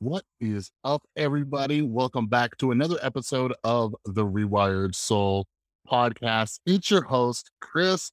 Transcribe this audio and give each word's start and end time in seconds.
What 0.00 0.24
is 0.40 0.72
up, 0.82 1.02
everybody? 1.16 1.80
Welcome 1.80 2.26
back 2.26 2.56
to 2.58 2.72
another 2.72 2.98
episode 3.00 3.54
of 3.62 3.94
the 4.04 4.26
Rewired 4.26 4.94
Soul 4.94 5.46
podcast. 5.88 6.58
It's 6.66 6.90
your 6.90 7.02
host, 7.02 7.52
Chris. 7.60 8.10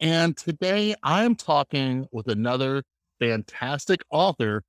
And 0.00 0.36
today 0.36 0.94
I'm 1.02 1.34
talking 1.34 2.06
with 2.12 2.28
another 2.28 2.84
fantastic 3.18 4.00
author, 4.10 4.62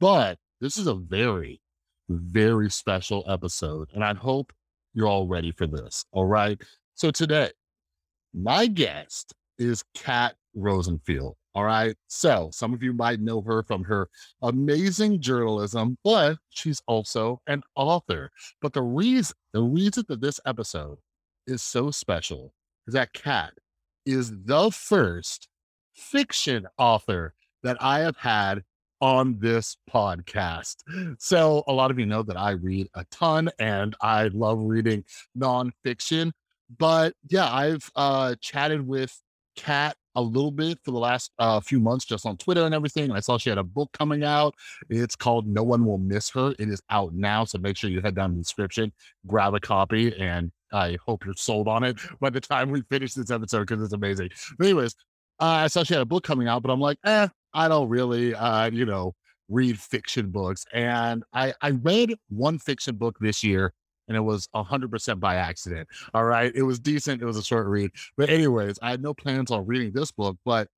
but 0.00 0.38
this 0.60 0.76
is 0.76 0.88
a 0.88 0.94
very, 0.94 1.60
very 2.08 2.68
special 2.68 3.24
episode. 3.28 3.88
And 3.94 4.04
I 4.04 4.14
hope 4.14 4.52
you're 4.94 5.06
all 5.06 5.28
ready 5.28 5.52
for 5.52 5.68
this. 5.68 6.04
All 6.12 6.26
right. 6.26 6.60
So 6.94 7.12
today, 7.12 7.52
my 8.34 8.66
guest 8.66 9.32
is 9.56 9.84
Kat 9.94 10.34
Rosenfield. 10.54 11.36
All 11.58 11.64
right. 11.64 11.96
So 12.06 12.50
some 12.52 12.72
of 12.72 12.84
you 12.84 12.92
might 12.92 13.18
know 13.18 13.40
her 13.40 13.64
from 13.64 13.82
her 13.82 14.08
amazing 14.42 15.20
journalism, 15.20 15.98
but 16.04 16.38
she's 16.50 16.80
also 16.86 17.40
an 17.48 17.64
author. 17.74 18.30
But 18.62 18.74
the 18.74 18.82
reason, 18.82 19.34
the 19.52 19.62
reason 19.62 20.04
that 20.06 20.20
this 20.20 20.38
episode 20.46 20.98
is 21.48 21.60
so 21.60 21.90
special 21.90 22.54
is 22.86 22.94
that 22.94 23.12
Kat 23.12 23.54
is 24.06 24.30
the 24.44 24.70
first 24.70 25.48
fiction 25.96 26.68
author 26.78 27.34
that 27.64 27.76
I 27.80 27.98
have 28.02 28.18
had 28.18 28.62
on 29.00 29.40
this 29.40 29.78
podcast. 29.90 30.76
So 31.18 31.64
a 31.66 31.72
lot 31.72 31.90
of 31.90 31.98
you 31.98 32.06
know 32.06 32.22
that 32.22 32.36
I 32.36 32.50
read 32.52 32.88
a 32.94 33.04
ton 33.10 33.50
and 33.58 33.96
I 34.00 34.28
love 34.28 34.60
reading 34.60 35.02
nonfiction. 35.36 36.30
But 36.78 37.14
yeah, 37.28 37.52
I've 37.52 37.90
uh, 37.96 38.36
chatted 38.40 38.86
with 38.86 39.20
Kat 39.56 39.96
a 40.18 40.22
little 40.22 40.50
bit 40.50 40.78
for 40.84 40.90
the 40.90 40.98
last 40.98 41.30
uh, 41.38 41.60
few 41.60 41.78
months 41.78 42.04
just 42.04 42.26
on 42.26 42.36
Twitter 42.36 42.64
and 42.66 42.74
everything. 42.74 43.04
And 43.04 43.12
I 43.12 43.20
saw 43.20 43.38
she 43.38 43.50
had 43.50 43.58
a 43.58 43.64
book 43.64 43.90
coming 43.96 44.24
out. 44.24 44.54
It's 44.90 45.14
called 45.14 45.46
No 45.46 45.62
One 45.62 45.86
Will 45.86 45.98
Miss 45.98 46.28
Her. 46.30 46.54
It 46.58 46.68
is 46.68 46.82
out 46.90 47.14
now. 47.14 47.44
So 47.44 47.58
make 47.58 47.76
sure 47.76 47.88
you 47.88 48.00
head 48.00 48.16
down 48.16 48.32
the 48.32 48.38
description, 48.38 48.92
grab 49.28 49.54
a 49.54 49.60
copy, 49.60 50.18
and 50.18 50.50
I 50.72 50.98
hope 51.06 51.24
you're 51.24 51.34
sold 51.34 51.68
on 51.68 51.84
it 51.84 51.98
by 52.20 52.30
the 52.30 52.40
time 52.40 52.70
we 52.70 52.82
finish 52.90 53.14
this 53.14 53.30
episode 53.30 53.68
because 53.68 53.82
it's 53.82 53.92
amazing. 53.92 54.30
But 54.58 54.66
anyways, 54.66 54.96
uh, 55.40 55.44
I 55.44 55.68
saw 55.68 55.84
she 55.84 55.94
had 55.94 56.02
a 56.02 56.06
book 56.06 56.24
coming 56.24 56.48
out, 56.48 56.62
but 56.62 56.70
I'm 56.70 56.80
like, 56.80 56.98
eh, 57.04 57.28
I 57.54 57.68
don't 57.68 57.88
really, 57.88 58.34
uh, 58.34 58.70
you 58.70 58.84
know, 58.84 59.14
read 59.48 59.78
fiction 59.78 60.30
books. 60.30 60.64
And 60.72 61.22
I, 61.32 61.54
I 61.62 61.70
read 61.70 62.14
one 62.28 62.58
fiction 62.58 62.96
book 62.96 63.16
this 63.20 63.44
year 63.44 63.72
and 64.08 64.16
it 64.16 64.20
was 64.20 64.48
100% 64.54 65.20
by 65.20 65.36
accident. 65.36 65.88
All 66.14 66.24
right. 66.24 66.52
It 66.54 66.62
was 66.62 66.80
decent. 66.80 67.22
It 67.22 67.26
was 67.26 67.36
a 67.36 67.42
short 67.42 67.66
read. 67.66 67.90
But, 68.16 68.30
anyways, 68.30 68.78
I 68.82 68.90
had 68.90 69.02
no 69.02 69.14
plans 69.14 69.50
on 69.50 69.66
reading 69.66 69.92
this 69.92 70.10
book, 70.10 70.36
but 70.44 70.68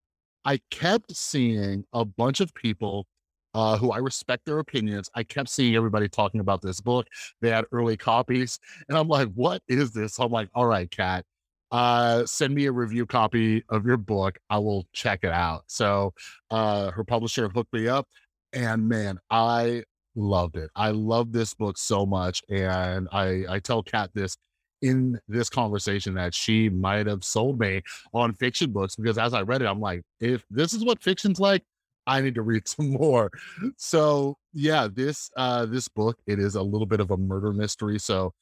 I 0.45 0.61
kept 0.71 1.15
seeing 1.17 1.85
a 1.93 2.05
bunch 2.05 2.41
of 2.41 2.55
people 2.55 3.07
uh, 3.55 3.77
who 3.77 3.91
I 3.91 3.99
respect 3.99 4.47
their 4.47 4.59
opinions. 4.59 5.11
I 5.15 5.23
kept 5.23 5.49
seeing 5.49 5.75
everybody 5.75 6.09
talking 6.09 6.41
about 6.41 6.63
this 6.63 6.81
book. 6.81 7.07
They 7.41 7.51
had 7.51 7.65
early 7.73 7.97
copies. 7.97 8.59
And 8.89 8.97
I'm 8.97 9.09
like, 9.09 9.29
what 9.35 9.63
is 9.69 9.93
this? 9.93 10.19
I'm 10.19 10.31
like, 10.31 10.49
all 10.55 10.67
right, 10.67 10.91
Kat, 10.91 11.25
uh, 11.73 12.25
send 12.27 12.55
me 12.55 12.67
a 12.67 12.73
review 12.73 13.07
copy 13.07 13.65
of 13.69 13.85
your 13.87 13.97
book. 13.97 14.39
I 14.49 14.59
will 14.59 14.87
check 14.93 15.21
it 15.23 15.33
out. 15.33 15.65
So 15.67 16.15
uh, 16.51 16.91
her 16.91 17.05
publisher 17.05 17.49
hooked 17.49 17.73
me 17.73 17.89
up. 17.89 18.07
And 18.53 18.89
man, 18.89 19.19
I 19.31 19.85
loved 20.15 20.57
it. 20.57 20.71
I 20.75 20.91
love 20.91 21.33
this 21.33 21.55
book 21.55 21.79
so 21.79 22.07
much. 22.07 22.43
And 22.49 23.09
I, 23.13 23.45
I 23.49 23.59
tell 23.59 23.83
Kat 23.83 24.11
this 24.15 24.37
in 24.83 25.21
this 25.29 25.51
conversation 25.51 26.15
that 26.15 26.35
she 26.35 26.69
might 26.69 27.07
have 27.07 27.23
sold 27.23 27.59
me 27.59 27.83
on 28.15 28.33
fiction 28.35 28.73
books 28.73 28.97
because 28.97 29.19
as 29.19 29.35
I 29.35 29.43
read 29.43 29.63
it, 29.63 29.67
I'm 29.67 29.81
like, 29.81 30.03
if 30.21 30.45
this 30.51 30.73
is 30.73 30.85
what 30.85 31.03
fiction's 31.03 31.39
like, 31.39 31.63
I 32.07 32.21
need 32.21 32.35
to 32.37 32.43
read 32.43 32.67
some 32.69 32.91
more. 32.91 33.31
So 33.77 34.37
yeah, 34.53 34.89
this 34.93 35.31
uh 35.37 35.67
this 35.67 35.89
book, 35.89 36.19
it 36.27 36.39
is 36.39 36.55
a 36.55 36.63
little 36.63 36.87
bit 36.87 37.01
of 37.01 37.11
a 37.11 37.17
murder 37.17 37.53
mystery. 37.53 37.99
So 37.99 38.33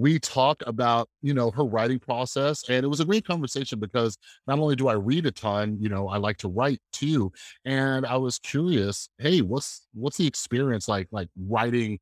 we 0.00 0.18
talked 0.18 0.62
about 0.66 1.08
you 1.20 1.34
know 1.34 1.50
her 1.50 1.64
writing 1.64 1.98
process 1.98 2.66
and 2.70 2.84
it 2.84 2.88
was 2.88 3.00
a 3.00 3.04
great 3.04 3.26
conversation 3.26 3.78
because 3.78 4.16
not 4.46 4.58
only 4.58 4.74
do 4.74 4.88
i 4.88 4.94
read 4.94 5.26
a 5.26 5.30
ton 5.30 5.76
you 5.78 5.90
know 5.90 6.08
i 6.08 6.16
like 6.16 6.38
to 6.38 6.48
write 6.48 6.80
too 6.90 7.30
and 7.66 8.06
i 8.06 8.16
was 8.16 8.38
curious 8.38 9.10
hey 9.18 9.42
what's 9.42 9.86
what's 9.92 10.16
the 10.16 10.26
experience 10.26 10.88
like 10.88 11.06
like 11.10 11.28
writing 11.46 11.98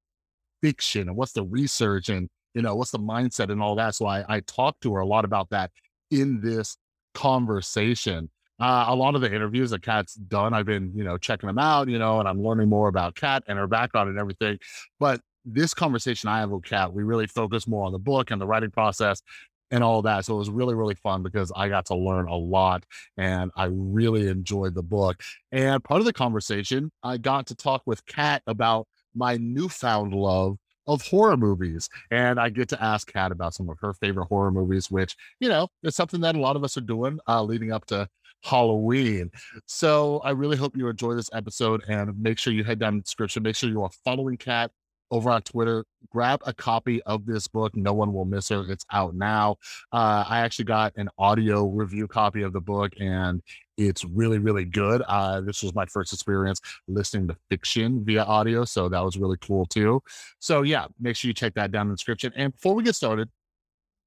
fiction 0.63 1.09
and 1.09 1.17
what's 1.17 1.33
the 1.33 1.45
research 1.45 2.09
and 2.09 2.29
you 2.55 2.63
know 2.63 2.77
what's 2.77 2.93
the 2.93 2.99
mindset 2.99 3.51
and 3.51 3.61
all 3.61 3.75
that 3.75 3.97
so 3.97 4.07
i 4.07 4.25
i 4.29 4.41
talked 4.41 4.81
to 4.81 4.95
her 4.95 5.01
a 5.01 5.07
lot 5.07 5.25
about 5.25 5.51
that 5.51 5.73
in 6.13 6.41
this 6.41 6.77
conversation 7.15 8.31
uh, 8.61 8.87
a 8.89 8.95
lot 8.95 9.15
of 9.15 9.21
the 9.21 9.33
interviews 9.33 9.71
that 9.71 9.83
Kat's 9.83 10.15
done, 10.15 10.53
I've 10.53 10.67
been, 10.67 10.91
you 10.93 11.05
know, 11.05 11.17
checking 11.17 11.47
them 11.47 11.61
out, 11.61 11.87
you 11.87 11.97
know, 11.97 12.19
and 12.19 12.29
I'm 12.29 12.43
learning 12.43 12.69
more 12.69 12.89
about 12.89 13.15
Kat 13.15 13.45
and 13.47 13.57
her 13.57 13.69
background 13.69 14.11
and 14.11 14.19
everything. 14.19 14.59
But 14.99 15.21
this 15.53 15.75
conversation 15.75 16.29
I 16.29 16.41
have 16.41 16.51
with 16.51 16.65
Kat, 16.65 16.93
we 16.93 17.03
really 17.03 17.27
focus 17.27 17.67
more 17.67 17.85
on 17.85 17.93
the 17.93 17.99
book 17.99 18.31
and 18.31 18.41
the 18.41 18.47
writing 18.47 18.71
process 18.71 19.23
and 19.71 19.85
all 19.85 20.03
that. 20.03 20.25
So 20.25 20.35
it 20.35 20.39
was 20.39 20.51
really, 20.51 20.75
really 20.75 20.95
fun 20.95 21.23
because 21.23 21.53
I 21.55 21.69
got 21.69 21.87
to 21.87 21.95
learn 21.95 22.29
a 22.29 22.37
lot 22.37 22.85
and 23.17 23.51
I 23.57 23.65
really 23.71 24.29
enjoyed 24.29 24.75
the 24.75 24.83
book. 24.83 25.21
And 25.53 25.83
part 25.83 26.01
of 26.01 26.07
the 26.07 26.13
conversation, 26.13 26.91
I 27.03 27.19
got 27.19 27.47
to 27.49 27.55
talk 27.55 27.83
with 27.87 28.05
Kat 28.07 28.43
about 28.47 28.87
my 29.15 29.37
newfound 29.37 30.15
love 30.15 30.57
of 30.87 31.03
horror 31.03 31.37
movies. 31.37 31.89
And 32.11 32.41
I 32.41 32.49
get 32.49 32.69
to 32.71 32.83
ask 32.83 33.13
Kat 33.13 33.31
about 33.31 33.55
some 33.55 33.69
of 33.69 33.79
her 33.81 33.93
favorite 33.93 34.27
horror 34.27 34.51
movies, 34.51 34.91
which, 34.91 35.15
you 35.39 35.49
know, 35.49 35.69
is 35.83 35.95
something 35.95 36.23
that 36.23 36.35
a 36.35 36.41
lot 36.41 36.57
of 36.57 36.65
us 36.65 36.77
are 36.77 36.83
doing 36.83 37.19
uh, 37.29 37.43
leading 37.43 37.73
up 37.73 37.85
to 37.87 38.09
Halloween. 38.43 39.31
So 39.67 40.21
I 40.21 40.31
really 40.31 40.57
hope 40.57 40.77
you 40.77 40.89
enjoy 40.89 41.15
this 41.15 41.31
episode 41.33 41.85
and 41.89 42.19
make 42.19 42.39
sure 42.39 42.53
you 42.53 42.65
head 42.65 42.79
down 42.79 42.97
the 42.97 43.03
description. 43.03 43.43
Make 43.43 43.57
sure 43.57 43.69
you 43.69 43.83
are 43.83 43.91
following 44.05 44.37
Kat 44.39 44.71
over 45.11 45.31
on 45.31 45.43
Twitter. 45.43 45.85
Grab 46.11 46.41
a 46.47 46.55
copy 46.55 47.03
of 47.03 47.27
this 47.27 47.49
book. 47.49 47.77
No 47.77 47.93
one 47.93 48.13
will 48.13 48.25
miss 48.25 48.49
her. 48.49 48.65
It's 48.71 48.85
out 48.93 49.15
now. 49.15 49.57
Uh, 49.93 50.25
I 50.27 50.41
actually 50.41 50.67
got 50.67 50.93
an 50.97 51.09
audio 51.19 51.67
review 51.67 52.09
copy 52.09 52.43
of 52.43 52.53
the 52.53 52.61
book, 52.61 52.93
and 52.99 53.43
it's 53.77 54.05
really, 54.05 54.39
really 54.39 54.65
good. 54.65 55.03
Uh, 55.03 55.41
this 55.41 55.63
was 55.63 55.75
my 55.75 55.87
first 55.87 56.13
experience 56.13 56.61
listening 56.89 57.29
to 57.29 57.37
fiction 57.49 58.05
via 58.05 58.25
audio, 58.25 58.65
so 58.65 58.89
that 58.89 59.05
was 59.05 59.17
really 59.17 59.39
cool 59.41 59.67
too. 59.67 60.03
So 60.39 60.63
yeah, 60.63 60.87
make 61.01 61.17
sure 61.17 61.29
you 61.29 61.35
check 61.35 61.55
that 61.55 61.71
down 61.71 61.87
in 61.87 61.91
the 61.91 61.97
description. 61.97 62.33
And 62.37 62.53
before 62.53 62.75
we 62.75 62.83
get 62.83 62.97
started, 62.97 63.29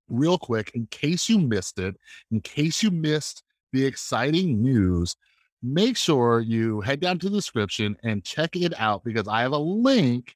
real 0.09 0.37
quick, 0.37 0.71
in 0.75 0.87
case 0.87 1.29
you 1.29 1.39
missed 1.39 1.79
it, 1.79 1.95
in 2.31 2.41
case 2.41 2.83
you 2.83 2.91
missed 2.91 3.43
the 3.71 3.85
exciting 3.85 4.61
news, 4.61 5.15
make 5.63 5.95
sure 5.95 6.41
you 6.41 6.81
head 6.81 6.99
down 6.99 7.19
to 7.19 7.29
the 7.29 7.37
description 7.37 7.95
and 8.03 8.23
check 8.23 8.55
it 8.55 8.73
out 8.77 9.03
because 9.03 9.27
I 9.27 9.41
have 9.41 9.53
a 9.53 9.57
link 9.57 10.35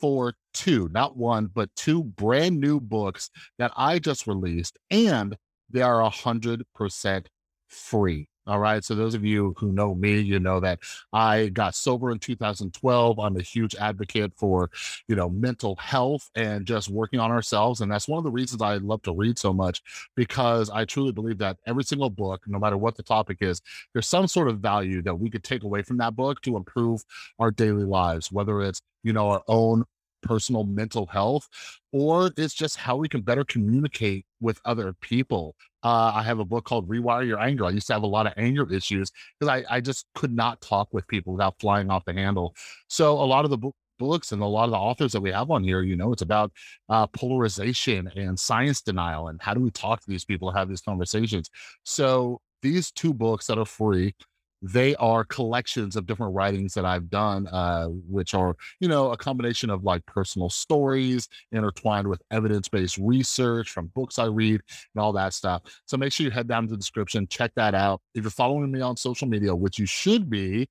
for 0.00 0.34
two, 0.54 0.88
not 0.92 1.16
one, 1.16 1.46
but 1.46 1.74
two 1.76 2.04
brand 2.04 2.60
new 2.60 2.80
books 2.80 3.30
that 3.58 3.72
I 3.76 3.98
just 3.98 4.26
released, 4.26 4.78
and 4.90 5.36
they 5.70 5.82
are 5.82 6.00
a 6.00 6.10
hundred 6.10 6.64
percent 6.74 7.28
free. 7.68 8.28
All 8.46 8.60
right. 8.60 8.84
So 8.84 8.94
those 8.94 9.14
of 9.14 9.24
you 9.24 9.54
who 9.58 9.72
know 9.72 9.94
me, 9.94 10.20
you 10.20 10.38
know 10.38 10.60
that 10.60 10.78
I 11.12 11.48
got 11.48 11.74
sober 11.74 12.12
in 12.12 12.20
2012. 12.20 13.18
I'm 13.18 13.36
a 13.36 13.42
huge 13.42 13.74
advocate 13.74 14.32
for, 14.36 14.70
you 15.08 15.16
know, 15.16 15.28
mental 15.28 15.74
health 15.76 16.30
and 16.36 16.64
just 16.64 16.88
working 16.88 17.18
on 17.18 17.32
ourselves. 17.32 17.80
And 17.80 17.90
that's 17.90 18.06
one 18.06 18.18
of 18.18 18.24
the 18.24 18.30
reasons 18.30 18.62
I 18.62 18.76
love 18.76 19.02
to 19.02 19.12
read 19.14 19.36
so 19.38 19.52
much 19.52 19.82
because 20.14 20.70
I 20.70 20.84
truly 20.84 21.10
believe 21.12 21.38
that 21.38 21.58
every 21.66 21.82
single 21.82 22.10
book, 22.10 22.42
no 22.46 22.58
matter 22.60 22.76
what 22.76 22.96
the 22.96 23.02
topic 23.02 23.38
is, 23.40 23.60
there's 23.92 24.06
some 24.06 24.28
sort 24.28 24.48
of 24.48 24.60
value 24.60 25.02
that 25.02 25.18
we 25.18 25.30
could 25.30 25.42
take 25.44 25.64
away 25.64 25.82
from 25.82 25.96
that 25.98 26.14
book 26.14 26.40
to 26.42 26.56
improve 26.56 27.04
our 27.40 27.50
daily 27.50 27.84
lives, 27.84 28.30
whether 28.30 28.60
it's, 28.62 28.80
you 29.02 29.12
know, 29.12 29.28
our 29.28 29.42
own 29.48 29.84
personal 30.22 30.64
mental 30.64 31.06
health, 31.06 31.48
or 31.92 32.30
it's 32.36 32.54
just 32.54 32.76
how 32.76 32.96
we 32.96 33.08
can 33.08 33.22
better 33.22 33.44
communicate 33.44 34.25
with 34.40 34.60
other 34.64 34.92
people. 35.00 35.54
Uh, 35.82 36.12
I 36.14 36.22
have 36.22 36.38
a 36.38 36.44
book 36.44 36.64
called 36.64 36.88
Rewire 36.88 37.26
Your 37.26 37.40
Anger. 37.40 37.64
I 37.64 37.70
used 37.70 37.86
to 37.88 37.92
have 37.92 38.02
a 38.02 38.08
lot 38.08 38.26
of 38.26 38.32
anger 38.36 38.70
issues 38.72 39.10
because 39.38 39.50
I, 39.50 39.76
I 39.76 39.80
just 39.80 40.06
could 40.14 40.32
not 40.32 40.60
talk 40.60 40.88
with 40.92 41.06
people 41.06 41.34
without 41.34 41.54
flying 41.60 41.90
off 41.90 42.04
the 42.04 42.12
handle. 42.12 42.54
So 42.88 43.12
a 43.12 43.24
lot 43.24 43.44
of 43.44 43.50
the 43.50 43.70
books 43.98 44.32
and 44.32 44.42
a 44.42 44.46
lot 44.46 44.64
of 44.64 44.70
the 44.70 44.76
authors 44.76 45.12
that 45.12 45.20
we 45.20 45.30
have 45.30 45.50
on 45.50 45.64
here, 45.64 45.82
you 45.82 45.96
know, 45.96 46.12
it's 46.12 46.22
about 46.22 46.52
uh, 46.88 47.06
polarization 47.08 48.10
and 48.16 48.38
science 48.38 48.82
denial 48.82 49.28
and 49.28 49.40
how 49.40 49.54
do 49.54 49.60
we 49.60 49.70
talk 49.70 50.00
to 50.00 50.10
these 50.10 50.24
people, 50.24 50.50
have 50.50 50.68
these 50.68 50.82
conversations. 50.82 51.50
So 51.84 52.40
these 52.62 52.90
two 52.90 53.14
books 53.14 53.46
that 53.46 53.58
are 53.58 53.64
free 53.64 54.14
they 54.62 54.94
are 54.96 55.24
collections 55.24 55.96
of 55.96 56.06
different 56.06 56.34
writings 56.34 56.74
that 56.74 56.84
I've 56.84 57.10
done, 57.10 57.46
uh, 57.48 57.86
which 57.86 58.34
are, 58.34 58.56
you 58.80 58.88
know, 58.88 59.12
a 59.12 59.16
combination 59.16 59.70
of 59.70 59.84
like 59.84 60.04
personal 60.06 60.50
stories 60.50 61.28
intertwined 61.52 62.08
with 62.08 62.22
evidence 62.30 62.68
based 62.68 62.98
research 62.98 63.70
from 63.70 63.92
books 63.94 64.18
I 64.18 64.26
read 64.26 64.60
and 64.94 65.02
all 65.02 65.12
that 65.12 65.34
stuff. 65.34 65.62
So 65.86 65.96
make 65.96 66.12
sure 66.12 66.24
you 66.24 66.30
head 66.30 66.48
down 66.48 66.64
to 66.64 66.70
the 66.70 66.76
description, 66.76 67.26
check 67.28 67.52
that 67.56 67.74
out. 67.74 68.00
If 68.14 68.24
you're 68.24 68.30
following 68.30 68.70
me 68.72 68.80
on 68.80 68.96
social 68.96 69.28
media, 69.28 69.54
which 69.54 69.78
you 69.78 69.86
should 69.86 70.30
be, 70.30 70.68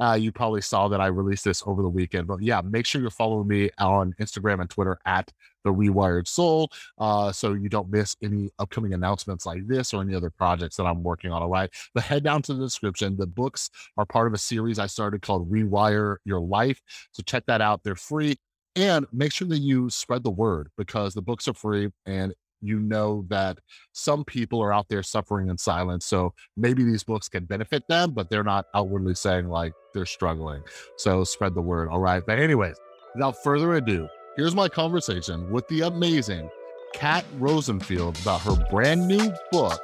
Uh, 0.00 0.16
you 0.20 0.32
probably 0.32 0.60
saw 0.60 0.88
that 0.88 1.00
I 1.00 1.06
released 1.06 1.44
this 1.44 1.62
over 1.66 1.82
the 1.82 1.88
weekend, 1.88 2.26
but 2.26 2.42
yeah, 2.42 2.60
make 2.60 2.86
sure 2.86 3.00
you're 3.00 3.10
following 3.10 3.48
me 3.48 3.70
on 3.78 4.14
Instagram 4.20 4.60
and 4.60 4.68
Twitter 4.68 4.98
at 5.06 5.32
the 5.64 5.72
Rewired 5.72 6.28
Soul, 6.28 6.70
uh, 6.98 7.32
so 7.32 7.54
you 7.54 7.68
don't 7.68 7.90
miss 7.90 8.16
any 8.22 8.50
upcoming 8.58 8.94
announcements 8.94 9.46
like 9.46 9.66
this 9.66 9.92
or 9.92 10.02
any 10.02 10.14
other 10.14 10.30
projects 10.30 10.76
that 10.76 10.84
I'm 10.84 11.02
working 11.02 11.32
on. 11.32 11.42
All 11.42 11.48
right, 11.48 11.70
but 11.94 12.04
head 12.04 12.22
down 12.22 12.42
to 12.42 12.54
the 12.54 12.64
description. 12.64 13.16
The 13.16 13.26
books 13.26 13.70
are 13.96 14.06
part 14.06 14.26
of 14.26 14.34
a 14.34 14.38
series 14.38 14.78
I 14.78 14.86
started 14.86 15.22
called 15.22 15.50
Rewire 15.50 16.16
Your 16.24 16.40
Life, 16.40 16.80
so 17.12 17.22
check 17.24 17.44
that 17.46 17.60
out. 17.60 17.82
They're 17.82 17.96
free. 17.96 18.36
And 18.76 19.06
make 19.10 19.32
sure 19.32 19.48
that 19.48 19.58
you 19.58 19.88
spread 19.88 20.22
the 20.22 20.30
word 20.30 20.68
because 20.76 21.14
the 21.14 21.22
books 21.22 21.48
are 21.48 21.54
free 21.54 21.90
and 22.04 22.34
you 22.60 22.80
know 22.80 23.24
that 23.28 23.58
some 23.92 24.24
people 24.24 24.62
are 24.62 24.72
out 24.72 24.88
there 24.88 25.02
suffering 25.02 25.48
in 25.48 25.58
silence. 25.58 26.06
So 26.06 26.32
maybe 26.56 26.84
these 26.84 27.04
books 27.04 27.28
can 27.28 27.44
benefit 27.44 27.86
them, 27.88 28.12
but 28.12 28.30
they're 28.30 28.44
not 28.44 28.66
outwardly 28.74 29.14
saying 29.14 29.48
like 29.48 29.72
they're 29.94 30.06
struggling. 30.06 30.62
So 30.96 31.24
spread 31.24 31.54
the 31.54 31.62
word. 31.62 31.88
All 31.88 32.00
right. 32.00 32.22
But, 32.26 32.38
anyways, 32.38 32.76
without 33.14 33.36
further 33.42 33.74
ado, 33.74 34.08
here's 34.36 34.54
my 34.54 34.68
conversation 34.68 35.50
with 35.50 35.66
the 35.68 35.82
amazing 35.82 36.50
Kat 36.92 37.24
Rosenfield 37.38 38.18
about 38.20 38.40
her 38.42 38.56
brand 38.70 39.06
new 39.06 39.32
book, 39.52 39.80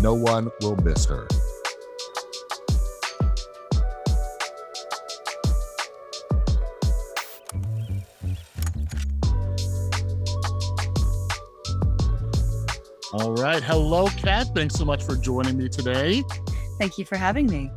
No 0.00 0.14
One 0.14 0.50
Will 0.60 0.76
Miss 0.76 1.04
Her. 1.04 1.28
All 13.18 13.32
right. 13.32 13.62
Hello, 13.62 14.08
Kat. 14.08 14.48
Thanks 14.54 14.74
so 14.74 14.84
much 14.84 15.02
for 15.02 15.16
joining 15.16 15.56
me 15.56 15.70
today. 15.70 16.22
Thank 16.78 16.98
you 16.98 17.06
for 17.06 17.16
having 17.16 17.46
me. 17.46 17.70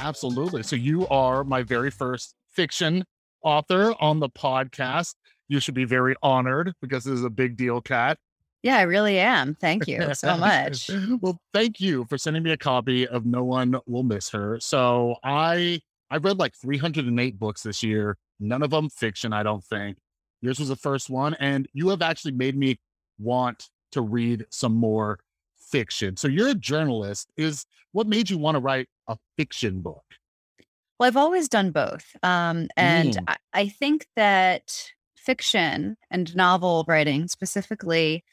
Absolutely. 0.00 0.62
So, 0.62 0.76
you 0.76 1.08
are 1.08 1.42
my 1.42 1.64
very 1.64 1.90
first 1.90 2.36
fiction 2.52 3.04
author 3.42 3.92
on 3.98 4.20
the 4.20 4.28
podcast. 4.28 5.16
You 5.48 5.58
should 5.58 5.74
be 5.74 5.84
very 5.84 6.14
honored 6.22 6.74
because 6.80 7.02
this 7.02 7.14
is 7.14 7.24
a 7.24 7.30
big 7.30 7.56
deal, 7.56 7.80
Kat. 7.80 8.18
Yeah, 8.62 8.76
I 8.76 8.82
really 8.82 9.18
am. 9.18 9.56
Thank 9.56 9.88
you 9.88 10.14
so 10.14 10.36
much. 10.36 10.88
well, 11.20 11.40
thank 11.52 11.80
you 11.80 12.06
for 12.08 12.16
sending 12.16 12.44
me 12.44 12.52
a 12.52 12.56
copy 12.56 13.04
of 13.04 13.26
No 13.26 13.42
One 13.42 13.74
Will 13.86 14.04
Miss 14.04 14.30
Her. 14.30 14.60
So, 14.60 15.16
I 15.24 15.80
I 16.08 16.18
read 16.18 16.38
like 16.38 16.54
308 16.54 17.36
books 17.36 17.64
this 17.64 17.82
year, 17.82 18.16
none 18.38 18.62
of 18.62 18.70
them 18.70 18.90
fiction, 18.90 19.32
I 19.32 19.42
don't 19.42 19.64
think. 19.64 19.96
Yours 20.40 20.60
was 20.60 20.68
the 20.68 20.76
first 20.76 21.10
one, 21.10 21.34
and 21.40 21.66
you 21.72 21.88
have 21.88 22.00
actually 22.00 22.32
made 22.32 22.56
me 22.56 22.76
want 23.18 23.70
to 23.94 24.02
read 24.02 24.46
some 24.50 24.74
more 24.74 25.18
fiction. 25.56 26.16
So 26.16 26.28
you're 26.28 26.48
a 26.48 26.54
journalist. 26.54 27.30
Is 27.36 27.66
what 27.92 28.06
made 28.06 28.30
you 28.30 28.38
want 28.38 28.56
to 28.56 28.60
write 28.60 28.88
a 29.08 29.16
fiction 29.36 29.80
book? 29.80 30.04
Well, 30.98 31.08
I've 31.08 31.16
always 31.16 31.48
done 31.48 31.70
both. 31.70 32.14
Um, 32.22 32.68
and 32.76 33.14
mm. 33.14 33.24
I, 33.26 33.36
I 33.52 33.68
think 33.68 34.06
that 34.14 34.92
fiction 35.16 35.96
and 36.10 36.36
novel 36.36 36.84
writing 36.86 37.28
specifically 37.28 38.24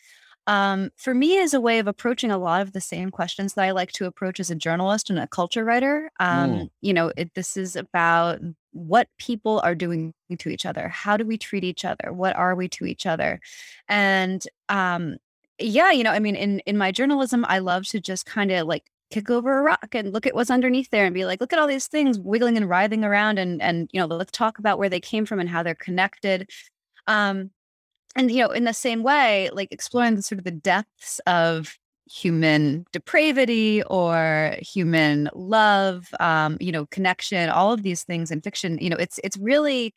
um, 0.47 0.89
for 0.97 1.13
me 1.13 1.37
is 1.37 1.53
a 1.53 1.61
way 1.61 1.79
of 1.79 1.87
approaching 1.87 2.31
a 2.31 2.37
lot 2.37 2.61
of 2.61 2.73
the 2.73 2.81
same 2.81 3.11
questions 3.11 3.53
that 3.53 3.63
I 3.63 3.71
like 3.71 3.91
to 3.93 4.05
approach 4.05 4.39
as 4.39 4.49
a 4.49 4.55
journalist 4.55 5.09
and 5.09 5.19
a 5.19 5.27
culture 5.27 5.63
writer. 5.63 6.11
Um, 6.19 6.51
mm. 6.51 6.69
You 6.81 6.93
know, 6.93 7.11
it, 7.15 7.33
this 7.35 7.55
is 7.55 7.75
about 7.75 8.39
what 8.71 9.07
people 9.17 9.61
are 9.63 9.75
doing 9.75 10.13
to 10.37 10.49
each 10.49 10.65
other. 10.65 10.87
How 10.89 11.15
do 11.15 11.25
we 11.25 11.37
treat 11.37 11.63
each 11.63 11.85
other? 11.85 12.11
What 12.11 12.35
are 12.35 12.55
we 12.55 12.67
to 12.69 12.85
each 12.85 13.05
other? 13.05 13.39
And 13.87 14.43
um, 14.67 15.17
yeah, 15.63 15.91
you 15.91 16.03
know, 16.03 16.11
I 16.11 16.19
mean, 16.19 16.35
in 16.35 16.59
in 16.61 16.77
my 16.77 16.91
journalism, 16.91 17.45
I 17.47 17.59
love 17.59 17.85
to 17.87 17.99
just 17.99 18.25
kind 18.25 18.51
of 18.51 18.67
like 18.67 18.83
kick 19.11 19.29
over 19.29 19.59
a 19.59 19.61
rock 19.61 19.93
and 19.93 20.13
look 20.13 20.25
at 20.25 20.35
what's 20.35 20.49
underneath 20.51 20.89
there 20.89 21.05
and 21.05 21.13
be 21.13 21.25
like, 21.25 21.41
look 21.41 21.53
at 21.53 21.59
all 21.59 21.67
these 21.67 21.87
things 21.87 22.19
wiggling 22.19 22.57
and 22.57 22.69
writhing 22.69 23.03
around, 23.03 23.39
and 23.39 23.61
and 23.61 23.89
you 23.93 23.99
know, 23.99 24.07
let's 24.07 24.31
talk 24.31 24.59
about 24.59 24.79
where 24.79 24.89
they 24.89 24.99
came 24.99 25.25
from 25.25 25.39
and 25.39 25.49
how 25.49 25.63
they're 25.63 25.75
connected. 25.75 26.49
Um, 27.07 27.51
and 28.15 28.31
you 28.31 28.43
know, 28.43 28.51
in 28.51 28.65
the 28.65 28.73
same 28.73 29.03
way, 29.03 29.49
like 29.53 29.71
exploring 29.71 30.15
the 30.15 30.21
sort 30.21 30.39
of 30.39 30.45
the 30.45 30.51
depths 30.51 31.19
of 31.27 31.77
human 32.11 32.85
depravity 32.91 33.81
or 33.83 34.55
human 34.59 35.29
love 35.33 36.09
um 36.19 36.57
you 36.59 36.71
know 36.71 36.85
connection 36.87 37.49
all 37.49 37.71
of 37.71 37.83
these 37.83 38.03
things 38.03 38.31
in 38.31 38.41
fiction 38.41 38.77
you 38.81 38.89
know 38.89 38.97
it's 38.97 39.17
it's 39.23 39.37
really 39.37 39.93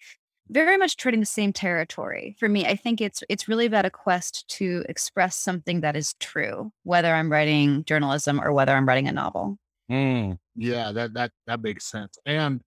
very 0.48 0.76
much 0.76 0.96
treading 0.96 1.20
the 1.20 1.26
same 1.26 1.52
territory 1.52 2.36
for 2.38 2.48
me. 2.48 2.66
I 2.66 2.76
think 2.76 3.00
it's 3.00 3.22
it's 3.28 3.48
really 3.48 3.66
about 3.66 3.86
a 3.86 3.90
quest 3.90 4.46
to 4.48 4.84
express 4.88 5.36
something 5.36 5.80
that 5.80 5.96
is 5.96 6.14
true 6.20 6.72
whether 6.82 7.14
i'm 7.14 7.30
writing 7.30 7.84
journalism 7.84 8.40
or 8.40 8.52
whether 8.52 8.72
i'm 8.72 8.86
writing 8.86 9.08
a 9.08 9.12
novel. 9.12 9.58
Mm, 9.90 10.38
yeah 10.56 10.92
that 10.92 11.14
that 11.14 11.32
that 11.46 11.62
makes 11.62 11.86
sense. 11.86 12.18
And 12.26 12.60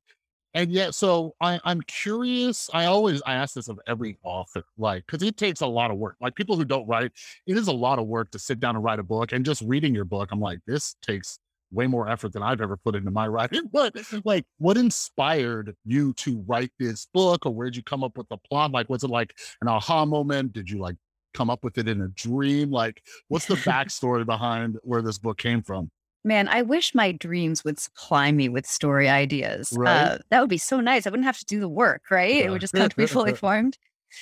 and 0.53 0.71
yet 0.71 0.95
so 0.95 1.35
I, 1.41 1.59
i'm 1.65 1.81
curious 1.81 2.69
i 2.73 2.85
always 2.85 3.21
i 3.25 3.35
ask 3.35 3.53
this 3.53 3.67
of 3.67 3.79
every 3.85 4.17
author 4.23 4.63
like 4.77 5.05
because 5.05 5.21
it 5.21 5.37
takes 5.37 5.61
a 5.61 5.67
lot 5.67 5.91
of 5.91 5.97
work. 5.97 6.15
Like 6.19 6.35
people 6.35 6.55
who 6.55 6.65
don't 6.65 6.87
write 6.87 7.11
it 7.45 7.57
is 7.57 7.67
a 7.67 7.73
lot 7.73 7.99
of 7.99 8.07
work 8.07 8.31
to 8.31 8.39
sit 8.39 8.59
down 8.59 8.75
and 8.75 8.83
write 8.83 8.99
a 8.99 9.03
book 9.03 9.33
and 9.33 9.45
just 9.45 9.61
reading 9.61 9.93
your 9.93 10.05
book 10.05 10.29
i'm 10.31 10.39
like 10.39 10.59
this 10.65 10.95
takes 11.01 11.39
way 11.71 11.87
more 11.87 12.07
effort 12.09 12.33
than 12.33 12.43
I've 12.43 12.61
ever 12.61 12.77
put 12.77 12.95
into 12.95 13.11
my 13.11 13.27
writing. 13.27 13.63
But 13.71 13.95
like, 14.23 14.45
what 14.57 14.77
inspired 14.77 15.75
you 15.85 16.13
to 16.13 16.43
write 16.47 16.71
this 16.79 17.07
book, 17.13 17.45
or 17.45 17.53
where'd 17.53 17.75
you 17.75 17.83
come 17.83 18.03
up 18.03 18.17
with 18.17 18.29
the 18.29 18.37
plot? 18.37 18.71
Like, 18.71 18.89
was 18.89 19.03
it 19.03 19.09
like 19.09 19.33
an 19.61 19.67
aha 19.67 20.05
moment? 20.05 20.53
Did 20.53 20.69
you 20.69 20.79
like 20.79 20.95
come 21.33 21.49
up 21.49 21.63
with 21.63 21.77
it 21.77 21.87
in 21.87 22.01
a 22.01 22.07
dream? 22.09 22.71
Like, 22.71 23.01
what's 23.27 23.45
the 23.45 23.55
backstory 23.55 24.25
behind 24.25 24.77
where 24.83 25.01
this 25.01 25.17
book 25.17 25.37
came 25.37 25.61
from? 25.61 25.91
Man, 26.23 26.49
I 26.49 26.61
wish 26.61 26.93
my 26.93 27.13
dreams 27.13 27.63
would 27.63 27.79
supply 27.79 28.31
me 28.31 28.49
with 28.49 28.65
story 28.65 29.07
ideas. 29.07 29.73
Right? 29.77 29.95
Uh, 29.95 30.17
that 30.29 30.41
would 30.41 30.49
be 30.49 30.57
so 30.57 30.81
nice. 30.81 31.07
I 31.07 31.09
wouldn't 31.09 31.25
have 31.25 31.37
to 31.39 31.45
do 31.45 31.59
the 31.59 31.69
work, 31.69 32.03
right? 32.11 32.35
Yeah. 32.35 32.45
It 32.45 32.49
would 32.49 32.61
just 32.61 32.73
come 32.73 32.89
to 32.89 32.95
be 32.95 33.05
fully 33.05 33.33
formed. 33.33 33.77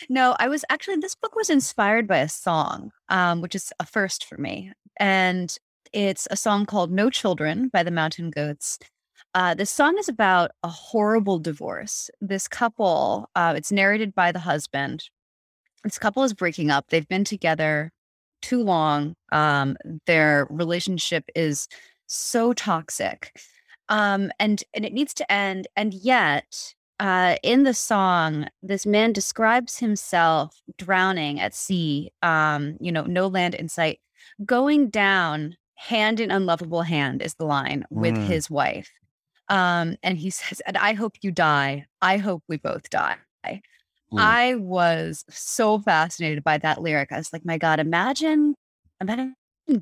No, 0.10 0.36
I 0.40 0.48
was 0.48 0.66
actually, 0.70 0.98
this 0.98 1.16
book 1.16 1.36
was 1.36 1.50
inspired 1.50 2.08
by 2.08 2.18
a 2.18 2.30
song, 2.30 2.92
um, 3.10 3.42
which 3.42 3.56
is 3.56 3.72
a 3.80 3.86
first 3.86 4.26
for 4.26 4.38
me. 4.38 4.72
And 5.00 5.56
it's 5.94 6.28
a 6.32 6.38
song 6.38 6.66
called 6.66 6.92
No 6.92 7.10
Children 7.10 7.70
by 7.70 7.84
the 7.84 7.92
Mountain 7.92 8.32
Goats. 8.32 8.80
Uh, 9.34 9.54
this 9.54 9.70
song 9.70 9.98
is 9.98 10.08
about 10.08 10.52
a 10.64 10.70
horrible 10.70 11.40
divorce. 11.40 12.10
This 12.22 12.48
couple, 12.48 13.30
uh, 13.36 13.54
it's 13.58 13.72
narrated 13.72 14.16
by 14.16 14.32
the 14.32 14.40
husband. 14.40 15.10
This 15.84 16.00
couple 16.00 16.24
is 16.24 16.34
breaking 16.34 16.72
up. 16.72 16.86
They've 16.90 17.08
been 17.08 17.26
together 17.26 17.92
too 18.42 18.64
long. 18.64 19.16
Um, 19.32 19.76
their 20.06 20.48
relationship 20.50 21.26
is 21.36 21.68
so 22.08 22.54
toxic. 22.54 23.38
Um, 23.90 24.32
and 24.40 24.64
and 24.74 24.86
it 24.86 24.94
needs 24.94 25.14
to 25.16 25.32
end. 25.32 25.68
And 25.76 25.94
yet, 25.94 26.74
uh, 27.00 27.36
in 27.44 27.64
the 27.64 27.74
song, 27.74 28.48
this 28.64 28.86
man 28.86 29.14
describes 29.14 29.78
himself 29.80 30.62
drowning 30.78 31.40
at 31.40 31.54
sea. 31.54 32.12
Um, 32.22 32.78
you 32.80 32.92
know, 32.92 33.04
no 33.04 33.28
land 33.28 33.54
in 33.54 33.68
sight, 33.68 34.00
going 34.46 34.90
down 34.90 35.58
hand 35.76 36.20
in 36.20 36.32
unlovable 36.32 36.82
hand 36.82 37.22
is 37.22 37.36
the 37.36 37.46
line 37.46 37.86
with 37.90 38.16
mm. 38.16 38.26
his 38.26 38.50
wife. 38.50 38.90
Um, 39.50 39.96
and 40.02 40.18
he 40.18 40.30
says, 40.30 40.62
and 40.66 40.78
I 40.78 40.94
hope 40.94 41.18
you 41.22 41.32
die. 41.32 41.86
I 42.02 42.18
hope 42.18 42.44
we 42.48 42.58
both 42.58 42.90
die. 42.90 43.18
Mm. 43.46 43.62
I 44.20 44.56
was 44.56 45.26
so 45.30 45.80
fascinated 45.80 46.44
by 46.44 46.58
that 46.60 46.82
lyric. 46.82 47.12
I 47.12 47.18
was 47.18 47.32
like, 47.34 47.46
my 47.46 47.58
God, 47.58 47.80
imagine, 47.80 48.56
imagine 49.02 49.36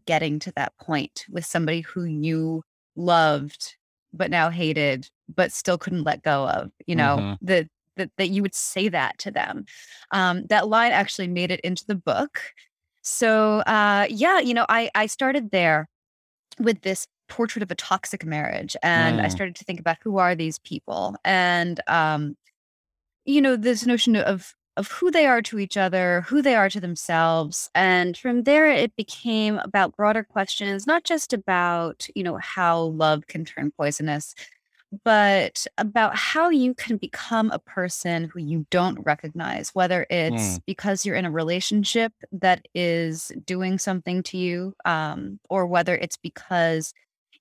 getting 0.05 0.39
to 0.39 0.51
that 0.55 0.73
point 0.79 1.25
with 1.29 1.45
somebody 1.45 1.81
who 1.81 2.05
you 2.05 2.63
loved, 2.95 3.75
but 4.13 4.31
now 4.31 4.49
hated, 4.49 5.09
but 5.33 5.51
still 5.51 5.77
couldn't 5.77 6.03
let 6.03 6.23
go 6.23 6.47
of, 6.47 6.71
you 6.85 6.95
know, 6.95 7.17
mm-hmm. 7.19 7.45
that, 7.45 7.67
that, 7.97 8.09
that 8.17 8.29
you 8.29 8.41
would 8.41 8.55
say 8.55 8.89
that 8.89 9.17
to 9.19 9.31
them. 9.31 9.65
Um, 10.11 10.45
that 10.47 10.67
line 10.67 10.91
actually 10.91 11.27
made 11.27 11.51
it 11.51 11.59
into 11.61 11.85
the 11.85 11.95
book. 11.95 12.41
So 13.03 13.59
uh, 13.59 14.07
yeah, 14.09 14.39
you 14.39 14.53
know, 14.53 14.65
I 14.69 14.89
I 14.95 15.05
started 15.05 15.51
there 15.51 15.87
with 16.59 16.81
this 16.81 17.07
portrait 17.29 17.63
of 17.63 17.71
a 17.71 17.75
toxic 17.75 18.25
marriage, 18.25 18.75
and 18.81 19.21
I 19.21 19.25
mm. 19.27 19.31
started 19.31 19.55
to 19.55 19.65
think 19.65 19.79
about 19.79 19.97
who 20.03 20.17
are 20.17 20.35
these 20.35 20.59
people, 20.59 21.15
and 21.25 21.79
um, 21.87 22.35
you 23.25 23.41
know, 23.41 23.55
this 23.55 23.85
notion 23.85 24.15
of 24.15 24.55
of 24.77 24.89
who 24.91 25.11
they 25.11 25.25
are 25.25 25.41
to 25.43 25.59
each 25.59 25.77
other, 25.77 26.21
who 26.27 26.41
they 26.41 26.55
are 26.55 26.69
to 26.69 26.79
themselves. 26.79 27.69
And 27.75 28.17
from 28.17 28.43
there, 28.43 28.67
it 28.67 28.95
became 28.95 29.59
about 29.59 29.95
broader 29.95 30.23
questions, 30.23 30.87
not 30.87 31.03
just 31.03 31.31
about, 31.33 32.07
you 32.15 32.23
know, 32.23 32.37
how 32.37 32.81
love 32.81 33.27
can 33.27 33.45
turn 33.45 33.71
poisonous, 33.71 34.33
but 35.03 35.65
about 35.77 36.15
how 36.15 36.49
you 36.49 36.73
can 36.73 36.97
become 36.97 37.49
a 37.51 37.59
person 37.59 38.25
who 38.25 38.39
you 38.39 38.65
don't 38.69 38.99
recognize, 39.05 39.69
whether 39.73 40.05
it's 40.09 40.57
mm. 40.57 40.61
because 40.65 41.05
you're 41.05 41.15
in 41.15 41.25
a 41.25 41.31
relationship 41.31 42.13
that 42.31 42.67
is 42.75 43.31
doing 43.45 43.79
something 43.79 44.21
to 44.23 44.37
you, 44.37 44.73
um, 44.85 45.39
or 45.49 45.65
whether 45.65 45.95
it's 45.95 46.17
because 46.17 46.93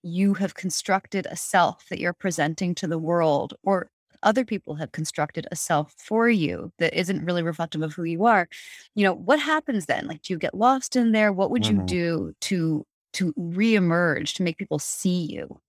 you 0.02 0.34
have 0.34 0.54
constructed 0.54 1.26
a 1.30 1.36
self 1.36 1.86
that 1.88 2.00
you're 2.00 2.12
presenting 2.12 2.74
to 2.76 2.86
the 2.86 2.98
world, 2.98 3.54
or 3.62 3.90
other 4.22 4.44
people 4.44 4.76
have 4.76 4.92
constructed 4.92 5.46
a 5.50 5.56
self 5.56 5.94
for 5.98 6.28
you 6.28 6.72
that 6.78 6.94
isn't 6.98 7.24
really 7.24 7.42
reflective 7.42 7.82
of 7.82 7.92
who 7.92 8.04
you 8.04 8.24
are. 8.24 8.48
You 8.94 9.04
know, 9.04 9.14
what 9.14 9.40
happens 9.40 9.86
then? 9.86 10.06
Like, 10.06 10.22
do 10.22 10.32
you 10.32 10.38
get 10.38 10.54
lost 10.54 10.96
in 10.96 11.12
there? 11.12 11.32
What 11.32 11.50
would 11.50 11.62
mm-hmm. 11.62 11.80
you 11.80 11.86
do 11.86 12.34
to 12.42 12.86
to 13.14 13.32
reemerge 13.34 14.34
to 14.34 14.42
make 14.42 14.56
people 14.56 14.78
see 14.78 15.26
you? 15.30 15.60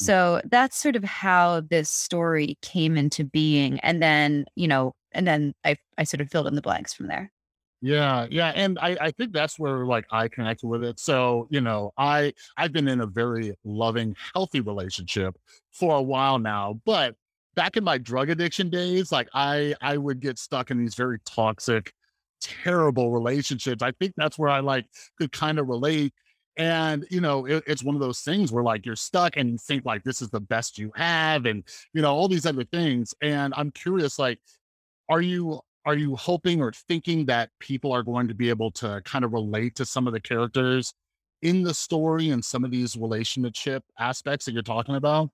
Mm. 0.00 0.04
So 0.04 0.40
that's 0.50 0.76
sort 0.76 0.96
of 0.96 1.04
how 1.04 1.60
this 1.60 1.90
story 1.90 2.58
came 2.62 2.96
into 2.96 3.24
being. 3.24 3.78
And 3.80 4.02
then, 4.02 4.46
you 4.56 4.68
know, 4.68 4.94
and 5.12 5.26
then 5.26 5.54
I, 5.64 5.76
I 5.98 6.04
sort 6.04 6.20
of 6.20 6.30
filled 6.30 6.46
in 6.46 6.54
the 6.54 6.62
blanks 6.62 6.94
from 6.94 7.08
there. 7.08 7.30
Yeah, 7.84 8.28
yeah, 8.30 8.52
and 8.54 8.78
I 8.78 8.96
I 9.00 9.10
think 9.10 9.32
that's 9.32 9.58
where 9.58 9.84
like 9.84 10.06
I 10.12 10.28
connected 10.28 10.68
with 10.68 10.84
it. 10.84 11.00
So 11.00 11.48
you 11.50 11.60
know, 11.60 11.92
I 11.98 12.32
I've 12.56 12.72
been 12.72 12.86
in 12.86 13.00
a 13.00 13.06
very 13.06 13.54
loving, 13.64 14.14
healthy 14.34 14.60
relationship 14.60 15.36
for 15.72 15.96
a 15.96 16.02
while 16.02 16.38
now, 16.38 16.80
but 16.84 17.16
back 17.56 17.76
in 17.76 17.82
my 17.82 17.98
drug 17.98 18.30
addiction 18.30 18.70
days, 18.70 19.10
like 19.10 19.28
I 19.34 19.74
I 19.80 19.96
would 19.96 20.20
get 20.20 20.38
stuck 20.38 20.70
in 20.70 20.78
these 20.78 20.94
very 20.94 21.18
toxic, 21.26 21.92
terrible 22.40 23.10
relationships. 23.10 23.82
I 23.82 23.90
think 23.92 24.14
that's 24.16 24.38
where 24.38 24.50
I 24.50 24.60
like 24.60 24.86
could 25.18 25.32
kind 25.32 25.58
of 25.58 25.66
relate. 25.68 26.14
And 26.56 27.06
you 27.10 27.20
know, 27.20 27.46
it, 27.46 27.64
it's 27.66 27.82
one 27.82 27.94
of 27.94 28.00
those 28.00 28.20
things 28.20 28.52
where 28.52 28.64
like 28.64 28.84
you're 28.84 28.96
stuck 28.96 29.36
and 29.36 29.50
you 29.50 29.58
think 29.58 29.84
like 29.84 30.04
this 30.04 30.20
is 30.20 30.30
the 30.30 30.40
best 30.40 30.78
you 30.78 30.92
have, 30.96 31.46
and 31.46 31.64
you 31.94 32.02
know 32.02 32.14
all 32.14 32.28
these 32.28 32.46
other 32.46 32.64
things. 32.64 33.14
And 33.22 33.54
I'm 33.56 33.70
curious, 33.70 34.18
like, 34.18 34.38
are 35.08 35.22
you 35.22 35.60
are 35.84 35.96
you 35.96 36.16
hoping 36.16 36.60
or 36.60 36.72
thinking 36.72 37.26
that 37.26 37.50
people 37.58 37.92
are 37.92 38.02
going 38.02 38.28
to 38.28 38.34
be 38.34 38.48
able 38.50 38.70
to 38.72 39.00
kind 39.04 39.24
of 39.24 39.32
relate 39.32 39.74
to 39.76 39.86
some 39.86 40.06
of 40.06 40.12
the 40.12 40.20
characters 40.20 40.94
in 41.42 41.62
the 41.62 41.74
story 41.74 42.30
and 42.30 42.44
some 42.44 42.64
of 42.64 42.70
these 42.70 42.96
relationship 42.96 43.82
aspects 43.98 44.46
that 44.46 44.52
you're 44.52 44.62
talking 44.62 44.94
about? 44.94 45.30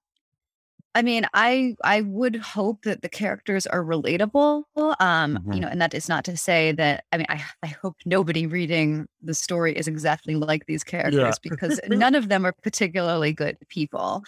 I 0.94 1.02
mean, 1.02 1.26
I 1.34 1.76
I 1.84 2.00
would 2.00 2.36
hope 2.36 2.82
that 2.82 3.02
the 3.02 3.08
characters 3.08 3.66
are 3.66 3.84
relatable. 3.84 4.64
Um, 4.76 4.94
mm-hmm. 4.98 5.52
you 5.52 5.60
know, 5.60 5.68
and 5.68 5.80
that 5.80 5.94
is 5.94 6.08
not 6.08 6.24
to 6.24 6.36
say 6.36 6.72
that 6.72 7.04
I 7.12 7.18
mean, 7.18 7.26
I 7.28 7.44
I 7.62 7.68
hope 7.68 7.96
nobody 8.04 8.46
reading 8.46 9.06
the 9.22 9.34
story 9.34 9.76
is 9.76 9.86
exactly 9.86 10.34
like 10.34 10.66
these 10.66 10.84
characters 10.84 11.38
yeah. 11.44 11.50
because 11.50 11.80
none 11.88 12.14
of 12.14 12.28
them 12.28 12.44
are 12.46 12.54
particularly 12.62 13.32
good 13.32 13.58
people. 13.68 14.24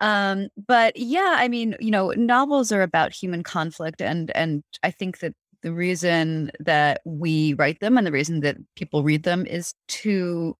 Um, 0.00 0.48
but 0.66 0.96
yeah, 0.96 1.36
I 1.38 1.48
mean, 1.48 1.76
you 1.80 1.90
know, 1.90 2.10
novels 2.10 2.72
are 2.72 2.82
about 2.82 3.12
human 3.12 3.42
conflict 3.42 4.02
and 4.02 4.30
and 4.36 4.62
I 4.82 4.90
think 4.90 5.20
that 5.20 5.34
the 5.62 5.72
reason 5.72 6.50
that 6.58 7.00
we 7.04 7.54
write 7.54 7.80
them 7.80 7.96
and 7.96 8.06
the 8.06 8.12
reason 8.12 8.40
that 8.40 8.56
people 8.74 9.02
read 9.02 9.22
them 9.22 9.46
is 9.46 9.74
to 9.86 10.56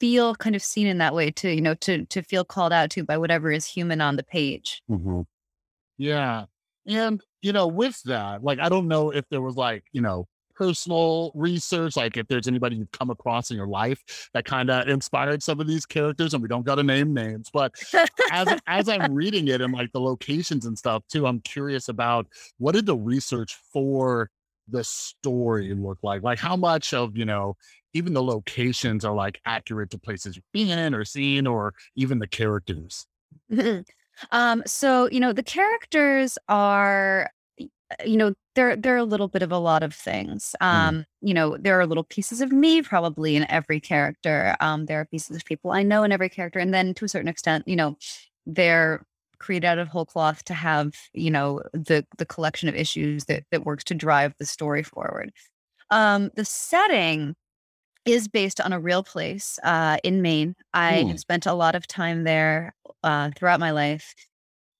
feel 0.00 0.34
kind 0.34 0.56
of 0.56 0.62
seen 0.62 0.86
in 0.86 0.98
that 0.98 1.14
way 1.14 1.30
too 1.30 1.50
you 1.50 1.60
know 1.60 1.74
to 1.74 2.04
to 2.06 2.22
feel 2.22 2.44
called 2.44 2.72
out 2.72 2.90
to 2.90 3.04
by 3.04 3.16
whatever 3.16 3.50
is 3.50 3.66
human 3.66 4.00
on 4.00 4.16
the 4.16 4.22
page 4.22 4.82
mm-hmm. 4.90 5.22
yeah 5.98 6.44
and 6.86 7.22
you 7.42 7.52
know 7.52 7.66
with 7.66 8.00
that 8.04 8.42
like 8.42 8.58
i 8.58 8.68
don't 8.68 8.88
know 8.88 9.10
if 9.10 9.24
there 9.30 9.42
was 9.42 9.56
like 9.56 9.84
you 9.92 10.00
know 10.00 10.26
personal 10.54 11.32
research 11.34 11.96
like 11.96 12.16
if 12.16 12.26
there's 12.28 12.48
anybody 12.48 12.76
you've 12.76 12.90
come 12.90 13.10
across 13.10 13.50
in 13.50 13.56
your 13.58 13.66
life 13.66 14.30
that 14.32 14.46
kind 14.46 14.70
of 14.70 14.88
inspired 14.88 15.42
some 15.42 15.60
of 15.60 15.66
these 15.66 15.84
characters 15.84 16.32
and 16.32 16.42
we 16.42 16.48
don't 16.48 16.64
got 16.64 16.76
to 16.76 16.82
name 16.82 17.12
names 17.12 17.50
but 17.52 17.74
as 18.32 18.48
as 18.66 18.88
i'm 18.88 19.12
reading 19.12 19.48
it 19.48 19.60
and 19.60 19.74
like 19.74 19.92
the 19.92 20.00
locations 20.00 20.64
and 20.64 20.78
stuff 20.78 21.02
too 21.08 21.26
i'm 21.26 21.40
curious 21.40 21.90
about 21.90 22.26
what 22.56 22.72
did 22.74 22.86
the 22.86 22.96
research 22.96 23.58
for 23.70 24.30
the 24.68 24.84
story 24.84 25.72
look 25.74 25.98
like? 26.02 26.22
Like 26.22 26.38
how 26.38 26.56
much 26.56 26.92
of, 26.92 27.16
you 27.16 27.24
know, 27.24 27.56
even 27.96 28.14
the 28.14 28.22
locations 28.22 29.04
are 29.04 29.14
like 29.14 29.40
accurate 29.46 29.90
to 29.90 29.98
places 29.98 30.36
you've 30.36 30.52
been 30.52 30.94
or 30.94 31.04
seen 31.04 31.46
or 31.46 31.74
even 31.96 32.18
the 32.18 32.26
characters? 32.26 33.06
um, 34.30 34.62
so, 34.66 35.08
you 35.10 35.20
know, 35.20 35.32
the 35.32 35.42
characters 35.42 36.38
are 36.48 37.30
you 38.04 38.16
know 38.16 38.34
they're 38.54 38.76
they're 38.76 38.96
a 38.96 39.04
little 39.04 39.28
bit 39.28 39.42
of 39.42 39.52
a 39.52 39.58
lot 39.58 39.82
of 39.82 39.94
things 39.94 40.54
mm. 40.60 40.66
um 40.66 40.96
mm. 40.96 41.04
you 41.20 41.34
know 41.34 41.56
there 41.56 41.78
are 41.78 41.86
little 41.86 42.04
pieces 42.04 42.40
of 42.40 42.52
me 42.52 42.82
probably 42.82 43.36
in 43.36 43.48
every 43.50 43.80
character 43.80 44.56
um 44.60 44.86
there 44.86 45.00
are 45.00 45.04
pieces 45.04 45.36
of 45.36 45.44
people 45.44 45.70
i 45.70 45.82
know 45.82 46.02
in 46.02 46.12
every 46.12 46.28
character 46.28 46.58
and 46.58 46.74
then 46.74 46.94
to 46.94 47.04
a 47.04 47.08
certain 47.08 47.28
extent 47.28 47.66
you 47.66 47.76
know 47.76 47.96
they're 48.46 49.04
created 49.38 49.66
out 49.66 49.78
of 49.78 49.88
whole 49.88 50.06
cloth 50.06 50.42
to 50.44 50.54
have 50.54 50.94
you 51.12 51.30
know 51.30 51.62
the 51.72 52.04
the 52.18 52.26
collection 52.26 52.68
of 52.68 52.74
issues 52.74 53.26
that 53.26 53.44
that 53.50 53.64
works 53.64 53.84
to 53.84 53.94
drive 53.94 54.34
the 54.38 54.46
story 54.46 54.82
forward 54.82 55.32
um 55.90 56.30
the 56.34 56.44
setting 56.44 57.34
is 58.06 58.28
based 58.28 58.60
on 58.60 58.72
a 58.72 58.80
real 58.80 59.02
place 59.02 59.58
uh 59.64 59.98
in 60.04 60.22
maine. 60.22 60.54
I 60.72 61.02
have 61.08 61.20
spent 61.20 61.46
a 61.46 61.54
lot 61.54 61.74
of 61.74 61.86
time 61.86 62.24
there 62.24 62.74
uh 63.02 63.30
throughout 63.36 63.60
my 63.60 63.70
life. 63.72 64.14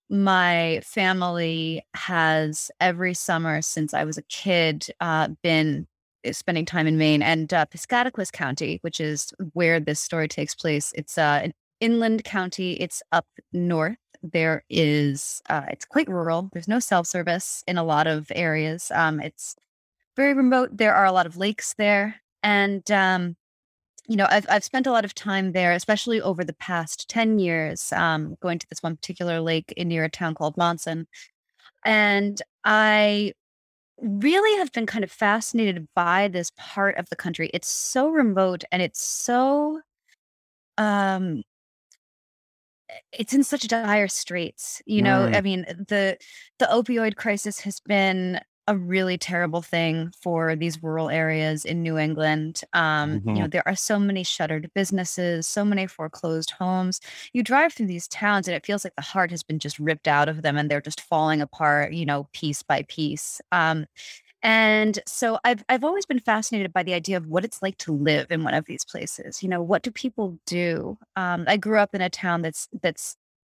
My 0.08 0.80
family 0.84 1.82
has 1.94 2.70
every 2.80 3.12
summer 3.14 3.60
since 3.62 3.92
i 3.92 4.04
was 4.04 4.16
a 4.18 4.22
kid 4.22 4.86
uh 5.00 5.28
been 5.42 5.86
eh, 6.24 6.32
spending 6.32 6.64
time 6.64 6.86
in 6.86 6.96
maine 6.96 7.22
and 7.22 7.52
uh, 7.52 7.66
piscataquis 7.66 8.30
county 8.32 8.78
which 8.82 9.00
is 9.00 9.32
where 9.52 9.80
this 9.80 10.00
story 10.00 10.28
takes 10.28 10.54
place. 10.54 10.92
It's 10.94 11.18
uh 11.18 11.40
an 11.44 11.52
inland 11.80 12.24
county. 12.24 12.74
It's 12.74 13.02
up 13.12 13.26
north. 13.52 13.98
There 14.22 14.64
is 14.70 15.42
uh, 15.50 15.66
it's 15.68 15.84
quite 15.84 16.08
rural. 16.08 16.48
There's 16.52 16.68
no 16.68 16.78
self 16.80 17.06
service 17.06 17.62
in 17.66 17.78
a 17.78 17.84
lot 17.84 18.06
of 18.06 18.30
areas. 18.34 18.90
Um, 18.94 19.20
it's 19.20 19.56
very 20.16 20.34
remote. 20.34 20.70
There 20.76 20.94
are 20.94 21.04
a 21.04 21.12
lot 21.12 21.26
of 21.26 21.36
lakes 21.36 21.74
there, 21.78 22.16
and 22.46 22.88
um, 22.92 23.36
you 24.08 24.16
know 24.16 24.26
I've 24.30 24.46
I've 24.48 24.64
spent 24.64 24.86
a 24.86 24.92
lot 24.92 25.04
of 25.04 25.14
time 25.14 25.52
there, 25.52 25.72
especially 25.72 26.20
over 26.20 26.44
the 26.44 26.54
past 26.54 27.10
ten 27.10 27.38
years, 27.40 27.92
um, 27.92 28.36
going 28.40 28.58
to 28.60 28.66
this 28.70 28.82
one 28.82 28.96
particular 28.96 29.40
lake 29.40 29.74
in 29.76 29.88
near 29.88 30.04
a 30.04 30.08
town 30.10 30.34
called 30.34 30.56
Monson, 30.56 31.08
and 31.84 32.40
I 32.64 33.32
really 33.98 34.58
have 34.58 34.72
been 34.72 34.86
kind 34.86 35.04
of 35.04 35.10
fascinated 35.10 35.88
by 35.94 36.28
this 36.28 36.52
part 36.56 36.96
of 36.98 37.08
the 37.10 37.16
country. 37.16 37.50
It's 37.52 37.68
so 37.68 38.08
remote 38.08 38.62
and 38.70 38.82
it's 38.82 39.02
so 39.02 39.80
um 40.78 41.42
it's 43.12 43.32
in 43.34 43.42
such 43.42 43.66
dire 43.68 44.08
straits. 44.08 44.82
You 44.86 45.02
know, 45.02 45.24
I 45.24 45.40
mm. 45.40 45.44
mean, 45.44 45.62
the 45.88 46.18
the 46.58 46.66
opioid 46.66 47.16
crisis 47.16 47.60
has 47.60 47.80
been 47.80 48.40
a 48.68 48.76
really 48.76 49.16
terrible 49.16 49.62
thing 49.62 50.12
for 50.20 50.56
these 50.56 50.82
rural 50.82 51.08
areas 51.08 51.64
in 51.64 51.82
New 51.82 51.98
England. 51.98 52.62
Um, 52.72 53.22
you 53.24 53.32
know, 53.32 53.40
mm-hmm. 53.40 53.50
there 53.50 53.66
are 53.66 53.76
so 53.76 53.98
many 53.98 54.24
shuttered 54.24 54.70
businesses, 54.74 55.46
so 55.46 55.64
many 55.64 55.86
foreclosed 55.86 56.50
homes. 56.50 57.00
You 57.32 57.42
drive 57.42 57.72
through 57.72 57.86
these 57.86 58.08
towns 58.08 58.48
and 58.48 58.56
it 58.56 58.66
feels 58.66 58.84
like 58.84 58.94
the 58.96 59.02
heart 59.02 59.30
has 59.30 59.42
been 59.42 59.58
just 59.58 59.78
ripped 59.78 60.08
out 60.08 60.28
of 60.28 60.42
them 60.42 60.56
and 60.56 60.70
they're 60.70 60.80
just 60.80 61.00
falling 61.00 61.40
apart, 61.40 61.92
you 61.92 62.06
know, 62.06 62.28
piece 62.32 62.62
by 62.62 62.82
piece. 62.88 63.40
Um, 63.52 63.86
and 64.42 64.98
so 65.06 65.38
I've 65.44 65.64
I've 65.68 65.84
always 65.84 66.06
been 66.06 66.20
fascinated 66.20 66.72
by 66.72 66.82
the 66.82 66.94
idea 66.94 67.16
of 67.16 67.26
what 67.26 67.44
it's 67.44 67.62
like 67.62 67.78
to 67.78 67.92
live 67.92 68.30
in 68.30 68.44
one 68.44 68.54
of 68.54 68.66
these 68.66 68.84
places. 68.84 69.42
You 69.42 69.48
know, 69.48 69.62
what 69.62 69.82
do 69.82 69.90
people 69.90 70.38
do? 70.46 70.98
Um, 71.16 71.44
I 71.48 71.56
grew 71.56 71.78
up 71.78 71.94
in 71.94 72.00
a 72.00 72.10
town 72.10 72.42
that's 72.42 72.68
that's 72.80 73.16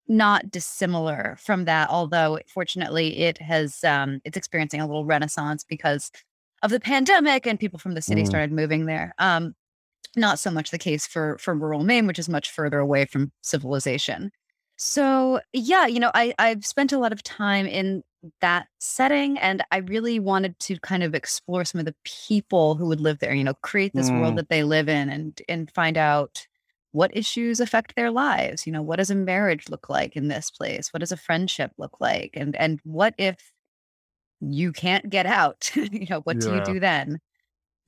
not 0.08 0.50
dissimilar 0.50 1.38
from 1.40 1.66
that, 1.66 1.90
although 1.90 2.40
fortunately 2.48 3.20
it 3.20 3.38
has 3.40 3.84
um, 3.84 4.22
it's 4.24 4.38
experiencing 4.38 4.82
a 4.82 4.88
little 4.88 5.06
renaissance 5.06 5.64
because 5.64 6.12
of 6.64 6.72
the 6.72 6.80
pandemic 6.80 7.46
and 7.46 7.60
people 7.60 7.80
from 7.80 7.94
the 7.94 8.02
city 8.02 8.24
mm. 8.24 8.28
started 8.28 8.52
moving 8.52 8.86
there. 8.86 9.14
Um, 9.20 9.54
not 10.16 10.40
so 10.40 10.50
much 10.50 10.72
the 10.72 10.78
case 10.78 11.06
for 11.06 11.38
for 11.38 11.54
rural 11.54 11.84
Maine, 11.84 12.08
which 12.08 12.20
is 12.20 12.30
much 12.30 12.50
further 12.50 12.80
away 12.80 13.06
from 13.06 13.32
civilization. 13.42 14.32
So 14.78 15.42
yeah, 15.54 15.88
you 15.88 16.00
know, 16.00 16.12
I 16.14 16.34
I've 16.40 16.66
spent 16.66 16.92
a 16.92 17.00
lot 17.00 17.14
of 17.14 17.24
time 17.24 17.66
in 17.66 18.04
that 18.42 18.68
setting 18.80 19.38
and 19.38 19.64
I 19.72 19.78
really 19.78 20.20
wanted 20.20 20.58
to 20.60 20.80
kind 20.80 21.04
of 21.04 21.14
explore 21.14 21.64
some 21.66 21.80
of 21.80 21.86
the 21.86 21.96
people 22.04 22.76
who 22.76 22.88
would 22.88 23.00
live 23.00 23.20
there, 23.20 23.34
you 23.34 23.44
know, 23.44 23.54
create 23.62 23.94
this 23.94 24.10
world 24.10 24.34
mm. 24.34 24.38
that 24.38 24.50
they 24.50 24.64
live 24.64 24.90
in 24.90 25.10
and 25.10 25.42
and 25.48 25.72
find 25.72 25.98
out 25.98 26.48
what 26.92 27.16
issues 27.16 27.60
affect 27.60 27.96
their 27.96 28.12
lives. 28.12 28.66
You 28.66 28.74
know, 28.74 28.82
what 28.82 28.98
does 28.98 29.10
a 29.10 29.16
marriage 29.16 29.70
look 29.70 29.90
like 29.90 30.16
in 30.16 30.28
this 30.28 30.50
place? 30.50 30.94
What 30.94 31.00
does 31.00 31.12
a 31.12 31.18
friendship 31.18 31.72
look 31.78 32.00
like? 32.00 32.32
And 32.34 32.56
and 32.56 32.80
what 32.84 33.14
if 33.18 33.38
you 34.40 34.72
can't 34.72 35.10
get 35.10 35.26
out? 35.26 35.72
you 35.76 36.08
know, 36.10 36.22
what 36.22 36.40
do 36.40 36.54
you 36.54 36.64
do 36.64 36.80
then? 36.80 37.20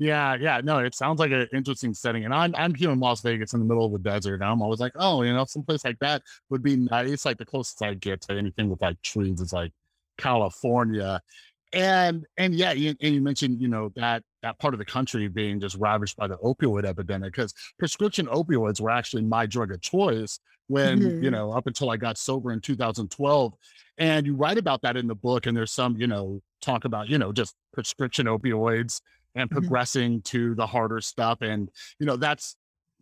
Yeah, 0.01 0.38
yeah, 0.39 0.62
no, 0.63 0.79
it 0.79 0.96
sounds 0.96 1.20
like 1.20 1.32
an 1.32 1.48
interesting 1.53 1.94
setting. 1.94 2.24
And 2.24 2.34
I'm 2.34 2.56
I'm 2.56 2.74
here 2.74 2.89
in 2.89 3.00
Las 3.00 3.22
Vegas 3.22 3.53
in 3.53 3.60
the 3.60 3.65
middle 3.65 3.86
of 3.86 3.91
the 3.91 4.00
desert. 4.00 4.36
And 4.36 4.46
I'm 4.46 4.62
always 4.62 4.79
like, 4.79 4.94
oh, 4.96 5.24
you 5.24 5.34
know, 5.34 5.44
someplace 5.46 5.84
like 5.84 6.00
that 6.00 6.22
would 6.50 6.63
be 6.63 6.77
nice. 6.77 7.25
Like 7.25 7.38
the 7.38 7.46
closest 7.46 7.82
I 7.82 7.96
get 7.96 8.22
to 8.22 8.34
anything 8.34 8.70
with 8.70 8.82
like 8.82 9.01
trees 9.01 9.41
is 9.41 9.51
like 9.51 9.74
California. 10.18 11.22
And 11.71 12.25
and 12.38 12.55
yeah, 12.55 12.71
you, 12.71 12.95
and 13.01 13.13
you 13.13 13.21
mentioned, 13.21 13.61
you 13.61 13.67
know, 13.67 13.91
that 13.95 14.23
that 14.41 14.57
part 14.59 14.73
of 14.73 14.79
the 14.79 14.85
country 14.85 15.27
being 15.27 15.59
just 15.59 15.75
ravaged 15.75 16.15
by 16.17 16.27
the 16.27 16.38
opioid 16.38 16.85
epidemic 16.85 17.33
because 17.33 17.53
prescription 17.77 18.25
opioids 18.27 18.81
were 18.81 18.89
actually 18.89 19.23
my 19.23 19.45
drug 19.45 19.71
of 19.71 19.81
choice 19.81 20.39
when, 20.69 20.99
mm-hmm. 20.99 21.23
you 21.23 21.31
know, 21.31 21.51
up 21.51 21.67
until 21.67 21.89
I 21.89 21.97
got 21.97 22.17
sober 22.17 22.51
in 22.51 22.61
2012. 22.61 23.53
And 23.97 24.25
you 24.25 24.35
write 24.35 24.57
about 24.57 24.81
that 24.83 24.95
in 24.95 25.07
the 25.07 25.15
book, 25.15 25.45
and 25.45 25.57
there's 25.57 25.71
some, 25.71 25.97
you 25.97 26.07
know, 26.07 26.41
talk 26.61 26.85
about, 26.85 27.09
you 27.09 27.17
know, 27.17 27.33
just 27.33 27.55
prescription 27.73 28.27
opioids 28.27 29.01
and 29.35 29.49
mm-hmm. 29.49 29.59
progressing 29.59 30.11
mm-hmm. 30.13 30.38
to 30.38 30.55
the 30.55 30.65
harder 30.65 31.01
stuff. 31.01 31.41
And, 31.41 31.69
you 31.99 32.05
know, 32.05 32.15
that's 32.15 32.55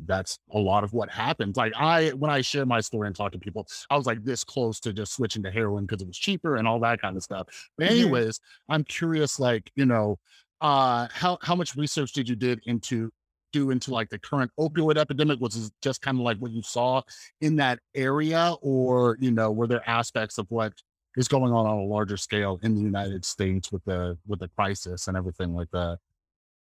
that's 0.06 0.40
a 0.54 0.60
lot 0.60 0.84
of 0.84 0.94
what 0.94 1.10
happened. 1.10 1.58
Like 1.58 1.74
I, 1.76 2.10
when 2.10 2.32
I 2.32 2.42
share 2.42 2.66
my 2.66 2.80
story 2.82 3.08
and 3.08 3.16
talk 3.16 3.32
to 3.32 3.40
people, 3.40 3.68
I 3.90 3.98
was 3.98 4.06
like 4.06 4.24
this 4.24 4.44
close 4.44 4.80
to 4.82 4.94
just 4.94 5.14
switching 5.14 5.44
to 5.44 5.52
heroin 5.52 5.86
because 5.86 6.02
it 6.02 6.08
was 6.08 6.18
cheaper 6.18 6.58
and 6.58 6.68
all 6.68 6.80
that 6.82 7.02
kind 7.02 7.18
of 7.18 7.24
stuff. 7.24 7.48
But 7.78 7.86
mm-hmm. 7.86 8.00
anyways, 8.00 8.38
mm-hmm. 8.38 8.74
I'm 8.74 8.84
curious, 8.84 9.40
like, 9.40 9.72
you 9.76 9.86
know, 9.86 10.20
uh, 10.62 11.08
how, 11.12 11.38
how 11.42 11.56
much 11.56 11.76
research 11.76 12.14
did 12.14 12.30
you 12.30 12.36
did 12.36 12.62
into 12.66 13.12
due 13.54 13.72
into 13.72 13.92
like 13.92 14.10
the 14.10 14.20
current 14.20 14.52
opioid 14.60 14.98
epidemic, 14.98 15.40
is 15.42 15.72
just 15.82 16.02
kind 16.02 16.18
of 16.18 16.24
like 16.24 16.38
what 16.38 16.52
you 16.52 16.62
saw 16.62 17.02
in 17.42 17.56
that 17.58 17.80
area, 17.96 18.56
or 18.62 19.18
you 19.20 19.32
know, 19.32 19.52
were 19.52 19.68
there 19.68 19.88
aspects 19.90 20.38
of 20.38 20.46
what 20.50 20.74
is 21.16 21.28
going 21.28 21.52
on 21.52 21.66
on 21.66 21.78
a 21.78 21.84
larger 21.84 22.18
scale 22.18 22.60
in 22.64 22.76
the 22.76 22.82
United 22.82 23.26
States 23.26 23.72
with 23.72 23.84
the 23.86 24.18
with 24.28 24.40
the 24.40 24.50
crisis 24.50 25.08
and 25.08 25.18
everything 25.18 25.54
like 25.54 25.70
that? 25.72 25.98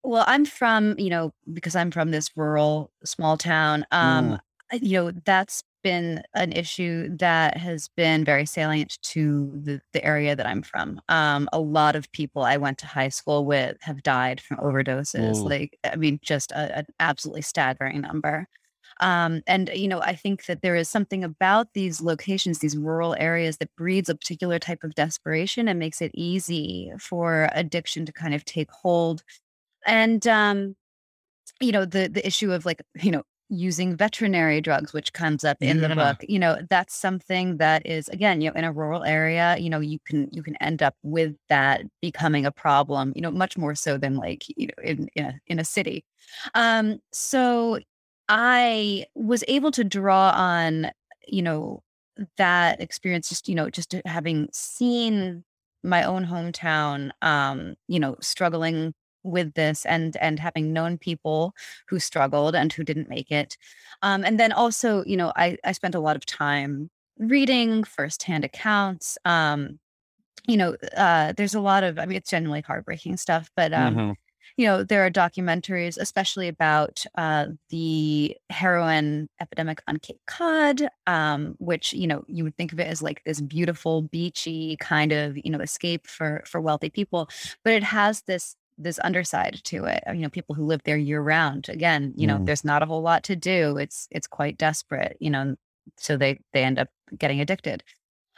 Well, 0.06 0.25
I'm 0.28 0.44
from, 0.44 0.94
you 0.98 1.10
know, 1.10 1.34
because 1.52 1.75
I'm 1.75 1.90
from 1.90 2.10
this 2.12 2.30
rural 2.36 2.92
small 3.04 3.36
town, 3.36 3.84
um, 3.90 4.36
Mm, 4.36 4.40
you 4.72 4.92
know, 4.92 5.10
that's 5.25 5.64
been 5.82 6.22
an 6.34 6.52
issue 6.52 7.08
that 7.16 7.56
has 7.56 7.88
been 7.96 8.25
very 8.25 8.46
salient 8.46 8.98
to 9.02 9.52
the, 9.64 9.80
the 9.92 10.04
area 10.04 10.36
that 10.36 10.46
I'm 10.46 10.62
from. 10.62 11.00
Um, 11.08 11.48
a 11.52 11.60
lot 11.60 11.96
of 11.96 12.10
people 12.12 12.42
I 12.42 12.56
went 12.56 12.78
to 12.78 12.86
high 12.86 13.08
school 13.08 13.44
with 13.46 13.78
have 13.82 14.02
died 14.04 14.40
from 14.40 14.58
overdoses. 14.58 15.44
mm, 15.44 15.48
Like, 15.48 15.76
I 15.84 15.96
mean, 15.96 16.20
just 16.22 16.52
a, 16.52 16.78
an 16.78 16.86
absolutely 17.00 17.42
staggering 17.42 18.00
number. 18.00 18.46
Um, 19.00 19.42
and, 19.46 19.70
you 19.75 19.88
know, 19.88 20.00
I 20.00 20.14
think 20.16 20.46
that 20.46 20.62
there 20.62 20.76
is 20.76 20.88
something 20.88 21.25
about 21.25 21.75
these 21.75 22.00
locations, 22.00 22.60
these 22.60 22.76
rural 22.78 23.14
areas, 23.18 23.58
that 23.58 23.75
breeds 23.76 24.08
a 24.08 24.14
particular 24.16 24.58
type 24.58 24.84
of 24.84 24.94
desperation 24.94 25.68
and 25.68 25.78
makes 25.78 26.02
it 26.02 26.12
easy 26.14 26.92
for 26.98 27.50
addiction 27.54 28.06
to 28.06 28.12
kind 28.12 28.34
of 28.34 28.44
take 28.44 28.70
hold 28.70 29.22
and, 29.87 30.26
um, 30.26 30.76
you 31.61 31.73
know, 31.73 31.85
the 31.85 32.09
the 32.09 32.26
issue 32.26 32.52
of 32.52 32.66
like, 32.66 32.83
you 33.02 33.11
know, 33.11 33.23
using 33.49 33.97
veterinary 33.97 34.61
drugs, 34.61 34.93
which 34.93 35.12
comes 35.12 35.45
up 35.45 35.57
in 35.61 35.81
the 35.81 35.88
book, 35.95 36.16
you 36.28 36.38
know, 36.38 36.59
that's 36.69 36.95
something 36.97 37.59
that 37.59 37.87
is 37.87 38.09
again, 38.09 38.40
you 38.40 38.50
know, 38.50 38.57
in 38.57 38.64
a 38.64 38.73
rural 38.73 39.05
area, 39.05 39.57
you 39.59 39.71
know, 39.71 39.81
you 39.81 39.99
can 40.05 40.28
you 40.33 40.43
can 40.43 40.57
end 40.57 40.83
up 40.83 40.95
with 41.02 41.35
that 41.49 41.83
becoming 42.02 42.45
a 42.45 42.50
problem, 42.50 43.12
you 43.14 43.23
know, 43.23 43.31
much 43.31 43.57
more 43.57 43.75
so 43.75 43.97
than 43.99 44.16
like, 44.16 44.45
you 44.57 44.66
know, 44.66 44.83
in 44.83 45.09
in 45.14 45.25
a, 45.26 45.40
in 45.47 45.59
a 45.61 45.64
city. 45.64 46.05
Um, 46.55 46.99
so 47.12 47.78
I 48.28 49.07
was 49.14 49.45
able 49.49 49.71
to 49.73 49.85
draw 49.85 50.31
on, 50.35 50.90
you 51.28 51.43
know, 51.43 51.83
that 52.38 52.81
experience 52.81 53.28
just, 53.28 53.49
you 53.49 53.55
know, 53.55 53.71
just 53.71 53.95
having 54.05 54.49
seen 54.52 55.45
my 55.85 56.02
own 56.02 56.26
hometown 56.26 57.11
um, 57.23 57.76
you 57.87 58.00
know, 58.00 58.16
struggling 58.21 58.93
with 59.26 59.54
this 59.54 59.85
and 59.87 60.16
and 60.18 60.38
having 60.40 60.73
known 60.73 60.99
people 60.99 61.54
who 61.88 61.99
struggled 61.99 62.54
and 62.54 62.73
who 62.73 62.85
didn't 62.85 63.09
make 63.09 63.30
it. 63.30 63.56
Um, 64.02 64.25
and 64.25 64.38
then 64.40 64.52
also, 64.52 65.04
you 65.04 65.16
know, 65.16 65.33
I 65.37 65.59
I 65.64 65.73
spent 65.73 65.95
a 65.95 66.00
lot 66.00 66.16
of 66.16 66.26
time 66.26 66.90
reading 67.18 67.85
firsthand 67.85 68.45
accounts. 68.45 69.18
Um, 69.25 69.78
you 70.49 70.56
know, 70.56 70.76
uh, 70.97 71.33
there's 71.37 71.54
a 71.54 71.61
lot 71.61 71.83
of, 71.85 71.99
I 71.99 72.06
mean, 72.06 72.16
it's 72.16 72.30
generally 72.30 72.61
heartbreaking 72.61 73.16
stuff, 73.16 73.50
but 73.56 73.73
um, 73.73 74.00
hmm 74.00 74.16
you 74.56 74.66
know, 74.66 74.85
there 74.85 75.04
are 75.06 75.11
documentaries, 75.11 75.99
especially 75.99 76.49
about 76.49 77.04
uh, 77.16 77.49
the 77.71 78.37
heroin 78.50 79.28
epidemic 79.40 79.83
on 79.88 79.99
Cape 79.99 80.21
Cod, 80.26 80.88
um, 81.06 81.56
which 81.59 81.92
you 81.92 82.06
know 82.06 82.25
you 82.28 82.45
would 82.45 82.56
think 82.56 82.73
of 82.73 82.80
it 82.80 82.87
as 82.87 83.02
like 83.02 83.25
this 83.25 83.40
beautiful, 83.40 84.02
beachy 84.02 84.76
kind 84.78 85.12
of 85.12 85.37
you 85.38 85.50
know 85.50 85.61
escape 85.61 86.06
for 86.06 86.42
for 86.47 86.61
wealthy 86.61 86.90
people, 86.90 87.28
but 87.64 87.73
it 87.75 87.85
has 87.85 88.23
this 88.23 88.56
this 88.78 88.99
underside 89.02 89.61
to 89.64 89.85
it. 89.85 90.02
uh, 90.09 90.12
You 90.12 90.21
know, 90.23 90.28
people 90.28 90.54
who 90.54 90.66
live 90.66 90.83
there 90.85 90.97
year 90.97 91.21
round. 91.21 91.68
Again, 91.68 92.12
you 92.16 92.26
know, 92.26 92.38
mm, 92.38 92.47
there's 92.47 92.64
not 92.64 92.83
a 92.83 92.87
whole 92.87 93.02
lot 93.02 93.25
to 93.25 93.37
do. 93.37 93.76
It's 93.78 94.09
it's 94.11 94.26
quite 94.26 94.59
desperate. 94.59 95.16
You 95.21 95.30
know, 95.30 95.56
so 95.97 96.16
they 96.16 96.40
they 96.52 96.64
end 96.64 96.78
up 96.78 96.88
getting 97.16 97.40
addicted. 97.40 97.83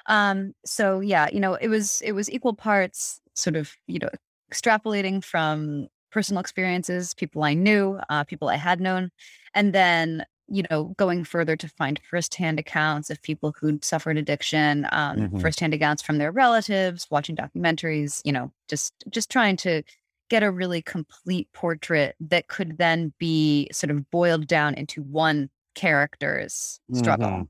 Um, 0.07 0.55
so 0.65 1.01
yeah, 1.01 1.29
you 1.33 1.41
know, 1.41 1.55
it 1.55 1.69
was 1.69 2.01
it 2.03 2.13
was 2.13 2.31
equal 2.31 2.55
parts 2.55 3.21
sort 3.35 3.57
of, 3.57 3.73
you 3.87 3.99
know, 3.99 4.09
extrapolating 4.53 5.23
from 5.23 5.89
personal 6.11 6.41
experiences, 6.41 7.15
people 7.15 7.43
I 7.43 7.55
knew, 7.55 8.01
uh, 8.09 8.25
people 8.25 8.49
I 8.49 8.57
had 8.57 8.81
known, 8.81 9.11
and 9.55 9.75
then, 9.75 10.25
you 10.49 10.65
know, 10.71 10.95
going 10.97 11.25
further 11.25 11.55
to 11.57 11.69
find 11.69 12.01
firsthand 12.11 12.59
accounts 12.59 13.11
of 13.11 13.21
people 13.23 13.55
who'd 13.61 13.85
suffered 13.85 14.17
addiction, 14.17 14.87
um, 14.93 15.29
hmm 15.29 15.39
firsthand 15.39 15.75
accounts 15.75 16.03
from 16.03 16.17
their 16.19 16.33
relatives, 16.33 17.07
watching 17.11 17.37
documentaries, 17.37 18.23
you 18.25 18.33
know, 18.33 18.51
just 18.69 18.95
just 19.11 19.31
trying 19.31 19.57
to 19.59 19.83
get 20.29 20.43
a 20.43 20.51
really 20.51 20.83
complete 20.83 21.49
portrait 21.53 22.15
that 22.21 22.49
could 22.49 22.79
then 22.79 23.13
be 23.19 23.69
sort 23.73 23.91
of 23.91 24.11
boiled 24.11 24.47
down 24.47 24.75
into 24.75 25.03
one 25.03 25.51
character's 25.75 26.81
struggle. 26.93 27.29
Mm-hmm. 27.29 27.43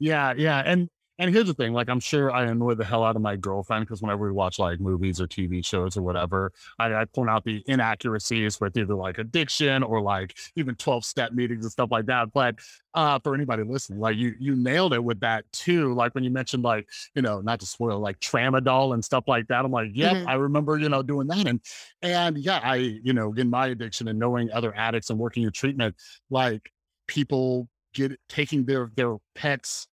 Yeah, 0.00 0.34
yeah, 0.36 0.62
and 0.64 0.88
and 1.18 1.34
here's 1.34 1.46
the 1.48 1.54
thing, 1.54 1.72
like, 1.72 1.88
I'm 1.88 2.00
sure 2.00 2.30
I 2.30 2.44
annoy 2.44 2.74
the 2.74 2.84
hell 2.84 3.02
out 3.02 3.16
of 3.16 3.22
my 3.22 3.34
girlfriend 3.36 3.84
because 3.86 4.00
whenever 4.00 4.26
we 4.26 4.32
watch, 4.32 4.58
like, 4.58 4.78
movies 4.80 5.20
or 5.20 5.26
TV 5.26 5.62
shows 5.62 5.96
or 5.96 6.02
whatever, 6.02 6.52
I 6.78 6.94
I 6.94 7.04
point 7.06 7.28
out 7.28 7.44
the 7.44 7.62
inaccuracies 7.66 8.60
with 8.60 8.76
either, 8.76 8.94
like, 8.94 9.18
addiction 9.18 9.82
or, 9.82 10.00
like, 10.00 10.36
even 10.56 10.76
12-step 10.76 11.32
meetings 11.32 11.64
and 11.64 11.72
stuff 11.72 11.90
like 11.90 12.06
that, 12.06 12.32
but, 12.32 12.56
uh, 12.94 13.18
for 13.18 13.34
anybody 13.34 13.64
listening, 13.64 13.98
like, 14.00 14.16
you 14.16 14.34
you 14.38 14.54
nailed 14.56 14.92
it 14.94 15.02
with 15.04 15.20
that 15.20 15.50
too, 15.52 15.92
like, 15.94 16.14
when 16.14 16.24
you 16.24 16.30
mentioned, 16.30 16.62
like, 16.62 16.88
you 17.14 17.22
know, 17.22 17.40
not 17.40 17.60
to 17.60 17.66
spoil, 17.66 17.98
like, 18.00 18.18
tramadol 18.20 18.94
and 18.94 19.04
stuff 19.04 19.24
like 19.26 19.48
that, 19.48 19.64
I'm 19.64 19.72
like, 19.72 19.90
"Yep, 19.94 20.18
Mhm. 20.18 20.26
I 20.26 20.34
remember, 20.34 20.78
you 20.78 20.88
know, 20.88 21.02
doing 21.02 21.26
that," 21.28 21.46
and 21.46 21.60
and, 22.02 22.38
yeah, 22.38 22.60
I 22.62 22.76
you 22.76 23.12
know, 23.12 23.32
in 23.34 23.50
my 23.50 23.66
addiction 23.68 24.08
and 24.08 24.18
knowing 24.18 24.50
other 24.52 24.74
addicts 24.74 25.10
and 25.10 25.18
working 25.18 25.42
in 25.44 25.52
treatment, 25.52 25.96
like, 26.30 26.72
people 27.06 27.68
get 27.94 28.18
taking 28.28 28.66
their 28.66 28.90
their 28.96 29.16
pets 29.34 29.88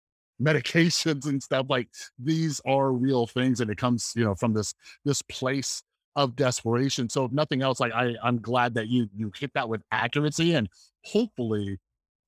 medications 0.43 1.27
and 1.27 1.43
stuff 1.43 1.67
like 1.69 1.89
these 2.19 2.61
are 2.67 2.93
real 2.93 3.27
things 3.27 3.61
and 3.61 3.71
it 3.71 3.79
comes 3.79 4.13
you 4.17 4.25
know 4.25 4.35
from 4.35 4.53
this 4.53 4.75
this 5.05 5.23
place 5.23 5.83
of 6.17 6.37
desperation. 6.37 7.09
So 7.09 7.25
if 7.25 7.33
nothing 7.33 7.63
else 7.63 7.81
like 7.81 7.93
i 7.93 8.15
i'm 8.23 8.41
glad 8.41 8.75
that 8.75 8.89
you 8.89 9.09
you 9.15 9.31
hit 9.39 9.53
that 9.55 9.69
with 9.69 9.83
accuracy 9.91 10.55
and 10.55 10.69
hopefully 11.05 11.79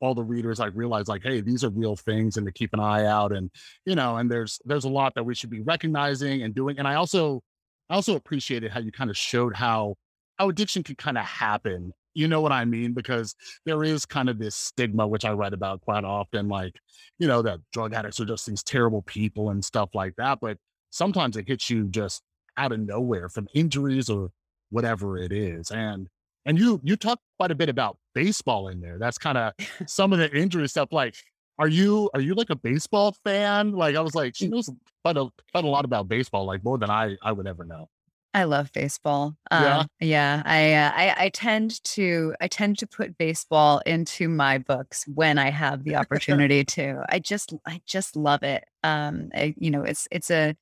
all 0.00 0.14
the 0.14 0.22
readers 0.22 0.58
like 0.58 0.72
realize 0.74 1.08
like 1.08 1.22
hey 1.22 1.40
these 1.40 1.64
are 1.64 1.70
real 1.70 1.96
things 1.96 2.36
and 2.36 2.46
to 2.46 2.52
keep 2.52 2.72
an 2.74 2.80
eye 2.80 3.06
out 3.06 3.32
and 3.32 3.50
you 3.86 3.94
know 3.94 4.16
and 4.16 4.30
there's 4.30 4.60
there's 4.64 4.84
a 4.84 4.88
lot 4.88 5.14
that 5.14 5.24
we 5.24 5.34
should 5.34 5.50
be 5.50 5.60
recognizing 5.62 6.42
and 6.42 6.54
doing. 6.54 6.78
And 6.78 6.88
i 6.88 6.94
also 6.94 7.42
i 7.90 7.94
also 7.94 8.16
appreciated 8.16 8.70
how 8.70 8.80
you 8.80 8.92
kind 8.92 9.10
of 9.10 9.16
showed 9.16 9.54
how 9.54 9.94
how 10.38 10.48
addiction 10.48 10.82
can 10.82 10.96
kind 10.96 11.18
of 11.18 11.24
happen 11.24 11.92
you 12.14 12.28
know 12.28 12.40
what 12.40 12.52
i 12.52 12.64
mean 12.64 12.92
because 12.92 13.34
there 13.66 13.84
is 13.84 14.06
kind 14.06 14.28
of 14.28 14.38
this 14.38 14.54
stigma 14.54 15.06
which 15.06 15.24
i 15.24 15.30
read 15.30 15.52
about 15.52 15.80
quite 15.80 16.04
often 16.04 16.48
like 16.48 16.74
you 17.18 17.28
know, 17.28 17.42
that 17.42 17.60
drug 17.72 17.94
addicts 17.94 18.20
are 18.20 18.24
just 18.24 18.46
these 18.46 18.62
terrible 18.62 19.02
people 19.02 19.50
and 19.50 19.64
stuff 19.64 19.90
like 19.94 20.14
that. 20.16 20.38
But 20.40 20.58
sometimes 20.90 21.36
it 21.36 21.48
hits 21.48 21.70
you 21.70 21.84
just 21.88 22.22
out 22.56 22.72
of 22.72 22.80
nowhere 22.80 23.28
from 23.28 23.48
injuries 23.54 24.08
or 24.08 24.30
whatever 24.70 25.16
it 25.16 25.32
is. 25.32 25.70
And 25.70 26.08
and 26.46 26.58
you 26.58 26.80
you 26.84 26.96
talk 26.96 27.20
quite 27.38 27.50
a 27.50 27.54
bit 27.54 27.68
about 27.68 27.98
baseball 28.14 28.68
in 28.68 28.80
there. 28.80 28.98
That's 28.98 29.18
kind 29.18 29.38
of 29.38 29.52
some 29.86 30.12
of 30.12 30.18
the 30.18 30.34
injury 30.36 30.68
stuff. 30.68 30.88
Like, 30.92 31.14
are 31.58 31.68
you 31.68 32.10
are 32.14 32.20
you 32.20 32.34
like 32.34 32.50
a 32.50 32.56
baseball 32.56 33.16
fan? 33.24 33.72
Like 33.72 33.96
I 33.96 34.00
was 34.00 34.14
like, 34.14 34.34
she 34.36 34.48
knows 34.48 34.68
quite 35.04 35.16
a 35.16 35.28
quite 35.52 35.64
a 35.64 35.68
lot 35.68 35.84
about 35.84 36.08
baseball, 36.08 36.44
like 36.44 36.64
more 36.64 36.78
than 36.78 36.90
I 36.90 37.16
I 37.22 37.32
would 37.32 37.46
ever 37.46 37.64
know. 37.64 37.88
I 38.34 38.44
love 38.44 38.72
baseball. 38.72 39.36
Yeah. 39.50 39.78
Um, 39.78 39.86
yeah, 40.00 40.42
I, 40.44 40.72
uh, 40.74 40.92
I 40.92 41.24
I 41.26 41.28
tend 41.28 41.82
to 41.84 42.34
I 42.40 42.48
tend 42.48 42.78
to 42.78 42.86
put 42.86 43.16
baseball 43.16 43.80
into 43.86 44.28
my 44.28 44.58
books 44.58 45.04
when 45.06 45.38
I 45.38 45.50
have 45.50 45.84
the 45.84 45.94
opportunity 46.02 46.64
to. 46.64 47.04
I 47.08 47.20
just 47.20 47.54
I 47.64 47.80
just 47.86 48.16
love 48.16 48.42
it. 48.42 48.64
Um, 48.82 49.30
I, 49.32 49.54
you 49.56 49.70
know, 49.70 49.82
it's 49.82 50.08
it's 50.10 50.32
a 50.32 50.56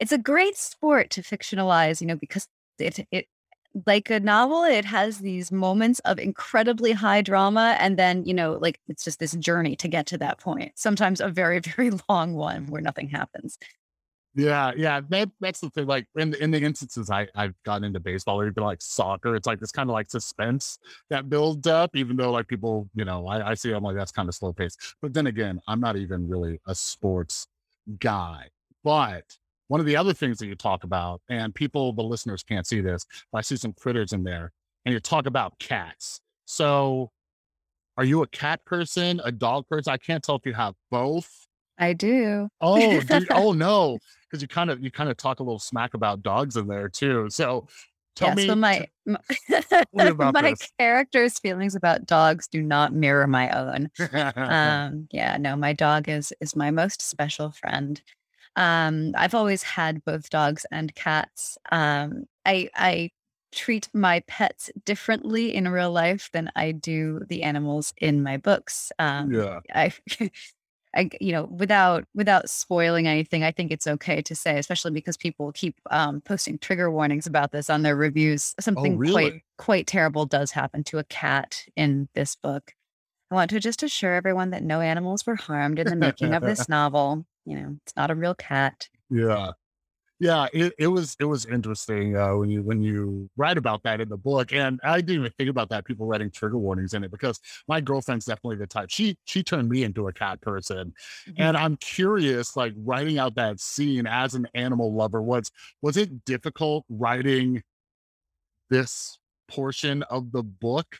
it's 0.00 0.12
a 0.12 0.18
great 0.18 0.56
sport 0.56 1.10
to 1.10 1.22
fictionalize. 1.22 2.00
You 2.00 2.08
know, 2.08 2.16
because 2.16 2.48
it 2.80 3.06
it 3.12 3.26
like 3.86 4.10
a 4.10 4.18
novel, 4.18 4.64
it 4.64 4.84
has 4.86 5.18
these 5.18 5.52
moments 5.52 6.00
of 6.00 6.18
incredibly 6.18 6.92
high 6.92 7.22
drama, 7.22 7.76
and 7.78 7.96
then 7.96 8.24
you 8.24 8.34
know, 8.34 8.58
like 8.60 8.80
it's 8.88 9.04
just 9.04 9.20
this 9.20 9.36
journey 9.36 9.76
to 9.76 9.86
get 9.86 10.06
to 10.06 10.18
that 10.18 10.38
point. 10.40 10.72
Sometimes 10.74 11.20
a 11.20 11.28
very 11.28 11.60
very 11.76 11.92
long 12.08 12.34
one 12.34 12.66
where 12.66 12.82
nothing 12.82 13.08
happens. 13.10 13.58
Yeah, 14.36 14.72
yeah, 14.76 15.00
that 15.08 15.30
that's 15.40 15.60
the 15.60 15.70
thing. 15.70 15.86
Like 15.86 16.06
in 16.14 16.30
the 16.30 16.42
in 16.42 16.50
the 16.50 16.60
instances 16.60 17.08
I 17.08 17.26
I've 17.34 17.54
gotten 17.64 17.84
into 17.84 18.00
baseball 18.00 18.38
or 18.38 18.46
even 18.46 18.62
like 18.62 18.82
soccer, 18.82 19.34
it's 19.34 19.46
like 19.46 19.60
this 19.60 19.72
kind 19.72 19.88
of 19.88 19.94
like 19.94 20.10
suspense 20.10 20.78
that 21.08 21.30
builds 21.30 21.66
up, 21.66 21.96
even 21.96 22.16
though 22.16 22.30
like 22.30 22.46
people, 22.46 22.90
you 22.94 23.06
know, 23.06 23.26
I, 23.26 23.52
I 23.52 23.54
see 23.54 23.72
I'm 23.72 23.82
like 23.82 23.96
that's 23.96 24.12
kind 24.12 24.28
of 24.28 24.34
slow 24.34 24.52
pace. 24.52 24.76
But 25.00 25.14
then 25.14 25.26
again, 25.26 25.58
I'm 25.66 25.80
not 25.80 25.96
even 25.96 26.28
really 26.28 26.60
a 26.66 26.74
sports 26.74 27.46
guy. 27.98 28.48
But 28.84 29.24
one 29.68 29.80
of 29.80 29.86
the 29.86 29.96
other 29.96 30.12
things 30.12 30.36
that 30.38 30.46
you 30.46 30.54
talk 30.54 30.84
about, 30.84 31.22
and 31.30 31.54
people, 31.54 31.94
the 31.94 32.02
listeners 32.02 32.42
can't 32.42 32.66
see 32.66 32.82
this, 32.82 33.06
but 33.32 33.38
I 33.38 33.40
see 33.40 33.56
some 33.56 33.72
critters 33.72 34.12
in 34.12 34.22
there, 34.22 34.52
and 34.84 34.92
you 34.92 35.00
talk 35.00 35.24
about 35.24 35.58
cats. 35.58 36.20
So 36.44 37.10
are 37.96 38.04
you 38.04 38.22
a 38.22 38.26
cat 38.26 38.62
person, 38.66 39.22
a 39.24 39.32
dog 39.32 39.66
person? 39.66 39.94
I 39.94 39.96
can't 39.96 40.22
tell 40.22 40.36
if 40.36 40.44
you 40.44 40.52
have 40.52 40.74
both 40.90 41.46
I 41.78 41.92
do. 41.92 42.48
Oh, 42.60 43.00
do 43.00 43.18
you 43.18 43.26
oh, 43.30 43.52
no, 43.52 43.98
because 44.36 44.42
you 44.42 44.48
kind 44.48 44.70
of 44.70 44.82
you 44.82 44.90
kind 44.90 45.10
of 45.10 45.16
talk 45.16 45.40
a 45.40 45.42
little 45.42 45.58
smack 45.58 45.94
about 45.94 46.22
dogs 46.22 46.56
in 46.56 46.66
there 46.68 46.88
too. 46.88 47.28
So 47.30 47.66
tell 48.14 48.32
so 48.36 48.54
me 48.54 48.56
t 48.70 48.84
my 48.84 48.88
m 49.06 49.16
tell 49.96 50.04
me 50.04 50.10
about 50.10 50.36
my 50.40 50.54
character's 50.78 51.38
feelings 51.38 51.74
about 51.74 52.06
dogs 52.06 52.48
do 52.48 52.62
not 52.62 52.92
mirror 52.92 53.26
my 53.26 53.50
own. 53.50 53.90
Um, 54.48 55.08
yeah, 55.12 55.36
no, 55.38 55.56
my 55.56 55.72
dog 55.72 56.08
is 56.08 56.32
is 56.40 56.56
my 56.56 56.70
most 56.70 57.02
special 57.02 57.50
friend. 57.52 58.02
Um, 58.56 59.12
I've 59.16 59.34
always 59.34 59.62
had 59.62 60.04
both 60.04 60.30
dogs 60.30 60.66
and 60.72 60.94
cats. 60.94 61.58
Um, 61.72 62.26
I 62.46 62.70
I 62.74 63.10
treat 63.52 63.88
my 63.94 64.20
pets 64.28 64.70
differently 64.84 65.54
in 65.54 65.68
real 65.68 65.92
life 65.92 66.30
than 66.32 66.50
I 66.56 66.72
do 66.72 67.20
the 67.28 67.42
animals 67.44 67.94
in 67.98 68.22
my 68.22 68.36
books. 68.38 68.92
Um, 68.98 69.32
yeah. 69.32 69.60
I, 69.74 69.92
I, 70.96 71.10
you 71.20 71.32
know, 71.32 71.44
without 71.44 72.04
without 72.14 72.48
spoiling 72.48 73.06
anything, 73.06 73.44
I 73.44 73.52
think 73.52 73.70
it's 73.70 73.86
okay 73.86 74.22
to 74.22 74.34
say, 74.34 74.58
especially 74.58 74.92
because 74.92 75.16
people 75.16 75.52
keep 75.52 75.78
um, 75.90 76.22
posting 76.22 76.58
trigger 76.58 76.90
warnings 76.90 77.26
about 77.26 77.52
this 77.52 77.68
on 77.68 77.82
their 77.82 77.94
reviews. 77.94 78.54
Oh, 78.58 78.62
something 78.62 78.94
oh, 78.94 78.96
really? 78.96 79.12
quite 79.12 79.42
quite 79.58 79.86
terrible 79.86 80.24
does 80.24 80.52
happen 80.52 80.82
to 80.84 80.98
a 80.98 81.04
cat 81.04 81.64
in 81.76 82.08
this 82.14 82.34
book. 82.34 82.72
I 83.30 83.34
want 83.34 83.50
to 83.50 83.60
just 83.60 83.82
assure 83.82 84.14
everyone 84.14 84.50
that 84.50 84.62
no 84.62 84.80
animals 84.80 85.26
were 85.26 85.36
harmed 85.36 85.78
in 85.78 85.86
the 85.86 85.96
making 85.96 86.32
of 86.32 86.42
this 86.42 86.68
novel. 86.68 87.26
You 87.44 87.56
know, 87.56 87.76
it's 87.84 87.94
not 87.96 88.10
a 88.10 88.14
real 88.14 88.34
cat. 88.34 88.88
Yeah. 89.10 89.52
Yeah, 90.18 90.46
it, 90.54 90.72
it 90.78 90.86
was 90.86 91.14
it 91.20 91.26
was 91.26 91.44
interesting 91.44 92.16
uh, 92.16 92.34
when 92.36 92.48
you 92.48 92.62
when 92.62 92.80
you 92.80 93.28
write 93.36 93.58
about 93.58 93.82
that 93.82 94.00
in 94.00 94.08
the 94.08 94.16
book, 94.16 94.50
and 94.52 94.80
I 94.82 95.02
didn't 95.02 95.20
even 95.20 95.32
think 95.36 95.50
about 95.50 95.68
that. 95.68 95.84
People 95.84 96.06
writing 96.06 96.30
trigger 96.30 96.56
warnings 96.56 96.94
in 96.94 97.04
it 97.04 97.10
because 97.10 97.38
my 97.68 97.82
girlfriend's 97.82 98.24
definitely 98.24 98.56
the 98.56 98.66
type. 98.66 98.88
She 98.88 99.18
she 99.24 99.42
turned 99.42 99.68
me 99.68 99.84
into 99.84 100.08
a 100.08 100.12
cat 100.14 100.40
person, 100.40 100.94
mm-hmm. 101.28 101.42
and 101.42 101.54
I'm 101.54 101.76
curious, 101.76 102.56
like 102.56 102.72
writing 102.78 103.18
out 103.18 103.34
that 103.34 103.60
scene 103.60 104.06
as 104.06 104.32
an 104.32 104.48
animal 104.54 104.94
lover. 104.94 105.20
Was 105.20 105.52
was 105.82 105.98
it 105.98 106.24
difficult 106.24 106.86
writing 106.88 107.62
this 108.70 109.18
portion 109.48 110.02
of 110.04 110.32
the 110.32 110.42
book 110.42 110.96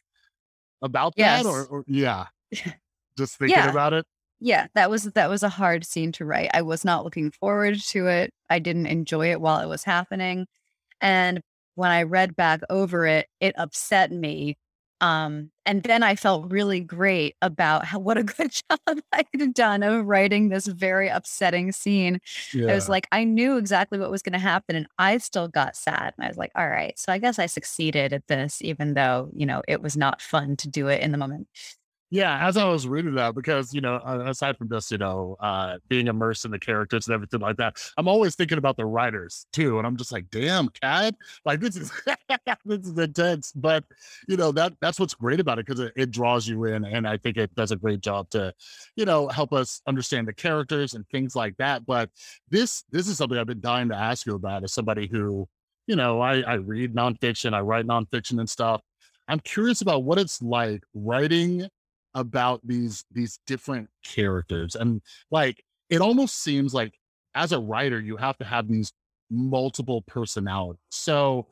about 0.82 1.14
yes. 1.16 1.42
that, 1.42 1.48
or, 1.48 1.64
or 1.64 1.84
yeah, 1.86 2.26
just 3.16 3.38
thinking 3.38 3.56
yeah. 3.56 3.70
about 3.70 3.94
it? 3.94 4.04
Yeah, 4.40 4.66
that 4.74 4.90
was 4.90 5.04
that 5.04 5.30
was 5.30 5.42
a 5.42 5.48
hard 5.48 5.84
scene 5.84 6.12
to 6.12 6.24
write. 6.24 6.50
I 6.52 6.62
was 6.62 6.84
not 6.84 7.04
looking 7.04 7.30
forward 7.30 7.80
to 7.88 8.06
it. 8.06 8.32
I 8.50 8.58
didn't 8.58 8.86
enjoy 8.86 9.30
it 9.30 9.40
while 9.40 9.60
it 9.60 9.68
was 9.68 9.84
happening. 9.84 10.46
And 11.00 11.40
when 11.74 11.90
I 11.90 12.02
read 12.02 12.36
back 12.36 12.60
over 12.70 13.06
it, 13.06 13.28
it 13.40 13.54
upset 13.58 14.10
me. 14.12 14.56
Um, 15.02 15.50
and 15.66 15.82
then 15.82 16.02
I 16.02 16.16
felt 16.16 16.50
really 16.50 16.80
great 16.80 17.36
about 17.42 17.84
how 17.84 17.98
what 18.06 18.18
a 18.18 18.22
good 18.22 18.50
job 18.52 19.00
I 19.12 19.24
had 19.38 19.54
done 19.54 19.82
of 19.82 20.06
writing 20.06 20.48
this 20.48 20.66
very 20.66 21.08
upsetting 21.08 21.72
scene. 21.72 22.18
Yeah. 22.52 22.72
I 22.72 22.74
was 22.74 22.88
like, 22.88 23.06
I 23.12 23.24
knew 23.24 23.56
exactly 23.56 23.98
what 23.98 24.10
was 24.10 24.22
going 24.22 24.32
to 24.34 24.38
happen, 24.38 24.76
and 24.76 24.86
I 24.98 25.18
still 25.18 25.48
got 25.48 25.76
sad. 25.76 26.14
And 26.16 26.24
I 26.24 26.28
was 26.28 26.38
like, 26.38 26.52
all 26.54 26.68
right, 26.68 26.98
so 26.98 27.12
I 27.12 27.18
guess 27.18 27.38
I 27.38 27.46
succeeded 27.46 28.12
at 28.12 28.26
this, 28.28 28.62
even 28.62 28.94
though 28.94 29.30
you 29.34 29.46
know 29.46 29.62
it 29.68 29.82
was 29.82 29.96
not 29.96 30.20
fun 30.22 30.56
to 30.56 30.68
do 30.68 30.88
it 30.88 31.02
in 31.02 31.12
the 31.12 31.18
moment. 31.18 31.48
Yeah, 32.10 32.46
as 32.46 32.56
I 32.56 32.64
was 32.68 32.86
reading 32.86 33.16
that, 33.16 33.34
because 33.34 33.74
you 33.74 33.80
know, 33.80 33.96
aside 33.96 34.56
from 34.56 34.68
just 34.68 34.92
you 34.92 34.98
know 34.98 35.36
uh, 35.40 35.78
being 35.88 36.06
immersed 36.06 36.44
in 36.44 36.52
the 36.52 36.58
characters 36.58 37.08
and 37.08 37.14
everything 37.14 37.40
like 37.40 37.56
that, 37.56 37.78
I'm 37.96 38.06
always 38.06 38.36
thinking 38.36 38.58
about 38.58 38.76
the 38.76 38.86
writers 38.86 39.46
too, 39.52 39.78
and 39.78 39.86
I'm 39.86 39.96
just 39.96 40.12
like, 40.12 40.30
damn, 40.30 40.68
Kat, 40.68 41.16
like 41.44 41.58
this 41.58 41.74
is 41.74 41.90
this 42.64 42.86
is 42.86 42.96
intense. 42.96 43.50
But 43.56 43.82
you 44.28 44.36
know 44.36 44.52
that 44.52 44.74
that's 44.80 45.00
what's 45.00 45.14
great 45.14 45.40
about 45.40 45.58
it 45.58 45.66
because 45.66 45.80
it, 45.80 45.92
it 45.96 46.10
draws 46.12 46.46
you 46.46 46.64
in, 46.66 46.84
and 46.84 47.08
I 47.08 47.16
think 47.16 47.38
it 47.38 47.52
does 47.56 47.72
a 47.72 47.76
great 47.76 48.02
job 48.02 48.30
to, 48.30 48.54
you 48.94 49.04
know, 49.04 49.26
help 49.26 49.52
us 49.52 49.82
understand 49.88 50.28
the 50.28 50.32
characters 50.32 50.94
and 50.94 51.04
things 51.08 51.34
like 51.34 51.56
that. 51.56 51.84
But 51.86 52.10
this 52.48 52.84
this 52.92 53.08
is 53.08 53.18
something 53.18 53.36
I've 53.36 53.48
been 53.48 53.60
dying 53.60 53.88
to 53.88 53.96
ask 53.96 54.26
you 54.26 54.36
about 54.36 54.62
as 54.62 54.72
somebody 54.72 55.08
who, 55.08 55.48
you 55.88 55.96
know, 55.96 56.20
I 56.20 56.40
I 56.42 56.54
read 56.54 56.94
nonfiction, 56.94 57.52
I 57.52 57.60
write 57.60 57.86
nonfiction 57.86 58.38
and 58.38 58.48
stuff. 58.48 58.80
I'm 59.28 59.40
curious 59.40 59.80
about 59.80 60.04
what 60.04 60.18
it's 60.18 60.40
like 60.40 60.84
writing 60.94 61.66
about 62.16 62.60
these 62.64 63.04
these 63.12 63.38
different 63.46 63.90
characters 64.02 64.74
and 64.74 65.02
like 65.30 65.62
it 65.90 66.00
almost 66.00 66.42
seems 66.42 66.72
like 66.72 66.94
as 67.34 67.52
a 67.52 67.60
writer 67.60 68.00
you 68.00 68.16
have 68.16 68.36
to 68.38 68.44
have 68.44 68.66
these 68.66 68.90
multiple 69.30 70.02
personalities. 70.02 70.80
So 70.90 71.46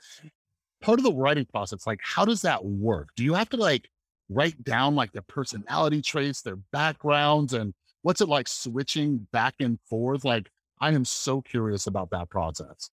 part 0.80 0.98
of 0.98 1.04
the 1.04 1.12
writing 1.12 1.44
process 1.44 1.86
like 1.86 2.00
how 2.02 2.24
does 2.24 2.40
that 2.42 2.64
work? 2.64 3.10
Do 3.14 3.22
you 3.24 3.34
have 3.34 3.50
to 3.50 3.58
like 3.58 3.90
write 4.30 4.64
down 4.64 4.94
like 4.94 5.12
their 5.12 5.22
personality 5.22 6.00
traits 6.00 6.40
their 6.40 6.56
backgrounds 6.72 7.52
and 7.52 7.74
what's 8.00 8.22
it 8.22 8.28
like 8.28 8.48
switching 8.48 9.26
back 9.32 9.56
and 9.60 9.78
forth? 9.88 10.24
Like 10.24 10.48
i 10.80 10.90
am 10.90 11.04
so 11.04 11.42
curious 11.42 11.86
about 11.86 12.10
that 12.10 12.30
process. 12.30 12.88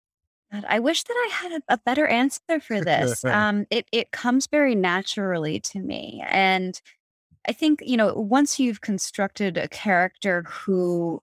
I 0.67 0.79
wish 0.79 1.03
that 1.03 1.13
I 1.13 1.29
had 1.31 1.51
a, 1.51 1.73
a 1.75 1.77
better 1.77 2.07
answer 2.07 2.59
for 2.59 2.81
this. 2.81 3.23
um, 3.25 3.67
it 3.69 3.85
it 3.91 4.11
comes 4.11 4.47
very 4.47 4.73
naturally 4.73 5.59
to 5.59 5.79
me, 5.79 6.23
and 6.27 6.79
I 7.47 7.51
think, 7.53 7.81
you 7.85 7.97
know, 7.97 8.13
once 8.13 8.59
you've 8.59 8.81
constructed 8.81 9.57
a 9.57 9.67
character 9.67 10.43
who, 10.43 11.21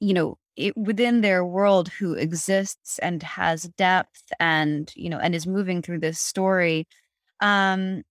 you 0.00 0.14
know, 0.14 0.38
it, 0.56 0.76
within 0.76 1.22
their 1.22 1.44
world 1.46 1.88
who 1.88 2.14
exists 2.14 2.98
and 3.00 3.22
has 3.22 3.64
depth 3.78 4.24
and, 4.40 4.92
you 4.96 5.10
know, 5.10 5.18
and 5.18 5.34
is 5.34 5.46
moving 5.46 5.82
through 5.82 6.00
this 6.00 6.20
story, 6.20 6.88
um, 7.40 8.02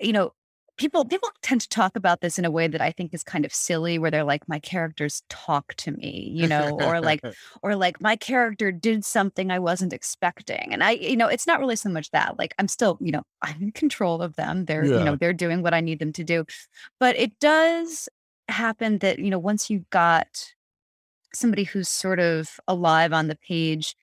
you 0.00 0.12
know, 0.12 0.32
people 0.80 1.04
people 1.04 1.28
tend 1.42 1.60
to 1.60 1.68
talk 1.68 1.94
about 1.94 2.22
this 2.22 2.38
in 2.38 2.46
a 2.46 2.50
way 2.50 2.66
that 2.66 2.80
I 2.80 2.90
think 2.90 3.12
is 3.12 3.22
kind 3.22 3.44
of 3.44 3.52
silly 3.52 3.98
where 3.98 4.10
they're 4.10 4.24
like 4.24 4.48
my 4.48 4.58
characters 4.58 5.22
talk 5.28 5.74
to 5.74 5.92
me 5.92 6.30
you 6.32 6.48
know 6.48 6.78
or 6.80 7.02
like 7.02 7.20
or 7.62 7.76
like 7.76 8.00
my 8.00 8.16
character 8.16 8.72
did 8.72 9.04
something 9.04 9.50
I 9.50 9.58
wasn't 9.58 9.92
expecting 9.92 10.72
and 10.72 10.82
I 10.82 10.92
you 10.92 11.18
know 11.18 11.26
it's 11.26 11.46
not 11.46 11.60
really 11.60 11.76
so 11.76 11.90
much 11.90 12.10
that 12.12 12.38
like 12.38 12.54
I'm 12.58 12.66
still 12.66 12.96
you 12.98 13.12
know 13.12 13.22
I'm 13.42 13.60
in 13.60 13.72
control 13.72 14.22
of 14.22 14.36
them 14.36 14.64
they're 14.64 14.86
yeah. 14.86 14.98
you 14.98 15.04
know 15.04 15.16
they're 15.16 15.34
doing 15.34 15.60
what 15.60 15.74
I 15.74 15.82
need 15.82 15.98
them 15.98 16.14
to 16.14 16.24
do 16.24 16.46
but 16.98 17.14
it 17.18 17.38
does 17.40 18.08
happen 18.48 18.98
that 18.98 19.18
you 19.18 19.28
know 19.28 19.38
once 19.38 19.68
you've 19.68 19.88
got 19.90 20.54
somebody 21.34 21.64
who's 21.64 21.90
sort 21.90 22.20
of 22.20 22.58
alive 22.66 23.12
on 23.12 23.28
the 23.28 23.36
page 23.36 23.94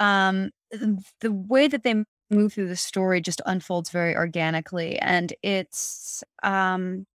um 0.00 0.50
the 1.20 1.30
way 1.30 1.68
that 1.68 1.82
they 1.82 2.04
move 2.32 2.52
through 2.52 2.68
the 2.68 2.76
story 2.76 3.20
just 3.20 3.40
unfolds 3.46 3.90
very 3.90 4.16
organically 4.16 4.98
and 4.98 5.32
it's 5.42 6.24
um 6.42 7.06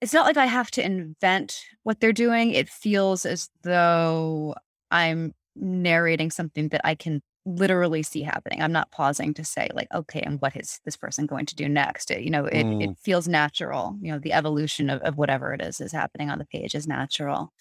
it's 0.00 0.12
not 0.12 0.26
like 0.26 0.36
I 0.36 0.46
have 0.46 0.70
to 0.72 0.84
invent 0.84 1.64
what 1.82 2.00
they're 2.00 2.12
doing. 2.12 2.50
It 2.52 2.68
feels 2.68 3.24
as 3.24 3.48
though 3.62 4.54
I'm 4.90 5.34
narrating 5.54 6.30
something 6.30 6.68
that 6.68 6.82
I 6.84 6.94
can 6.94 7.22
literally 7.46 8.02
see 8.02 8.22
happening. 8.22 8.60
I'm 8.60 8.72
not 8.72 8.90
pausing 8.90 9.32
to 9.34 9.44
say 9.44 9.68
like, 9.72 9.88
okay, 9.94 10.20
and 10.20 10.40
what 10.40 10.56
is 10.56 10.80
this 10.84 10.96
person 10.96 11.26
going 11.26 11.46
to 11.46 11.54
do 11.54 11.68
next? 11.68 12.10
It, 12.10 12.22
you 12.22 12.30
know, 12.30 12.44
it, 12.44 12.64
mm. 12.64 12.82
it 12.82 12.96
feels 12.98 13.26
natural. 13.26 13.96
You 14.02 14.12
know, 14.12 14.18
the 14.18 14.32
evolution 14.32 14.90
of, 14.90 15.00
of 15.02 15.16
whatever 15.16 15.54
it 15.54 15.62
is 15.62 15.80
is 15.80 15.92
happening 15.92 16.28
on 16.28 16.38
the 16.38 16.44
page 16.44 16.74
is 16.74 16.86
natural. 16.86 17.52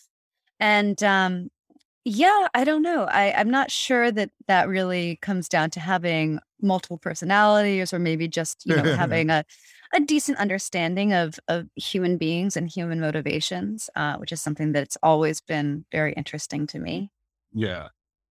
And 0.60 1.02
um, 1.04 1.50
yeah, 2.06 2.48
I 2.54 2.64
don't 2.64 2.84
know. 2.84 3.06
I, 3.06 3.34
I'm 3.34 3.50
not 3.50 3.72
sure 3.72 4.12
that 4.12 4.30
that 4.48 4.70
really 4.70 5.18
comes 5.24 5.50
down 5.50 5.72
to 5.72 5.80
having 5.80 6.40
multiple 6.62 7.00
personalities 7.00 7.92
or 7.94 8.00
maybe 8.00 8.28
just, 8.28 8.64
you 8.64 8.76
know, 8.76 8.84
having 8.96 9.32
a, 9.32 9.44
a 9.92 10.00
decent 10.00 10.38
understanding 10.38 11.14
of, 11.14 11.40
of 11.48 11.68
human 11.76 12.18
beings 12.18 12.56
and 12.56 12.70
human 12.70 13.00
motivations, 13.00 13.90
uh, 13.96 14.18
which 14.18 14.32
is 14.32 14.40
something 14.40 14.72
that's 14.72 14.98
always 15.02 15.42
been 15.42 15.84
very 15.92 16.14
interesting 16.14 16.68
to 16.68 16.80
me. 16.80 17.10
Yeah. 17.54 17.88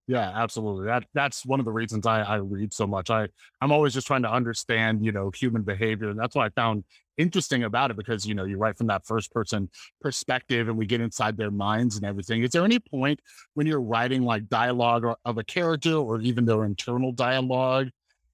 Yeah, 0.06 0.30
absolutely. 0.34 0.86
That 0.86 1.04
that's 1.14 1.46
one 1.46 1.60
of 1.60 1.64
the 1.64 1.72
reasons 1.72 2.06
I, 2.06 2.20
I 2.20 2.36
read 2.36 2.74
so 2.74 2.86
much. 2.86 3.08
I 3.08 3.28
I'm 3.62 3.72
always 3.72 3.94
just 3.94 4.06
trying 4.06 4.22
to 4.22 4.30
understand, 4.30 5.02
you 5.02 5.12
know, 5.12 5.30
human 5.34 5.62
behavior. 5.62 6.10
And 6.10 6.18
that's 6.18 6.36
what 6.36 6.44
I 6.44 6.50
found 6.50 6.84
interesting 7.18 7.64
about 7.64 7.90
it 7.90 7.96
because 7.96 8.26
you 8.26 8.34
know 8.34 8.44
you 8.44 8.56
write 8.56 8.76
from 8.76 8.86
that 8.88 9.06
first 9.06 9.32
person 9.32 9.70
perspective 10.00 10.68
and 10.68 10.76
we 10.76 10.86
get 10.86 11.00
inside 11.00 11.36
their 11.36 11.50
minds 11.50 11.96
and 11.96 12.04
everything. 12.04 12.42
Is 12.42 12.50
there 12.50 12.64
any 12.64 12.78
point 12.78 13.20
when 13.54 13.66
you're 13.66 13.80
writing 13.80 14.22
like 14.22 14.48
dialogue 14.48 15.04
of 15.24 15.38
a 15.38 15.44
character 15.44 15.94
or 15.94 16.20
even 16.20 16.44
their 16.44 16.64
internal 16.64 17.12
dialogue 17.12 17.88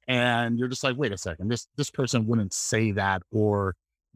and 0.09 0.59
you're 0.59 0.69
just 0.69 0.83
like 0.83 0.97
wait 0.97 1.13
a 1.13 1.19
second 1.19 1.49
this 1.49 1.69
this 1.77 1.91
person 1.91 2.27
wouldn't 2.27 2.53
say 2.53 2.93
that 2.93 3.23
or 3.31 3.75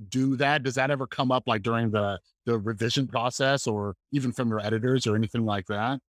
do 0.08 0.36
that? 0.36 0.62
Does 0.62 0.74
that 0.74 0.90
ever 0.90 1.06
come 1.06 1.30
up 1.30 1.44
like 1.46 1.62
during 1.62 1.90
the 1.90 2.18
the 2.46 2.58
revision 2.58 3.06
process 3.06 3.66
or 3.66 3.94
even 4.12 4.32
from 4.32 4.48
your 4.48 4.60
editors 4.60 5.06
or 5.06 5.16
anything 5.16 5.44
like 5.44 5.66
that? 5.66 6.00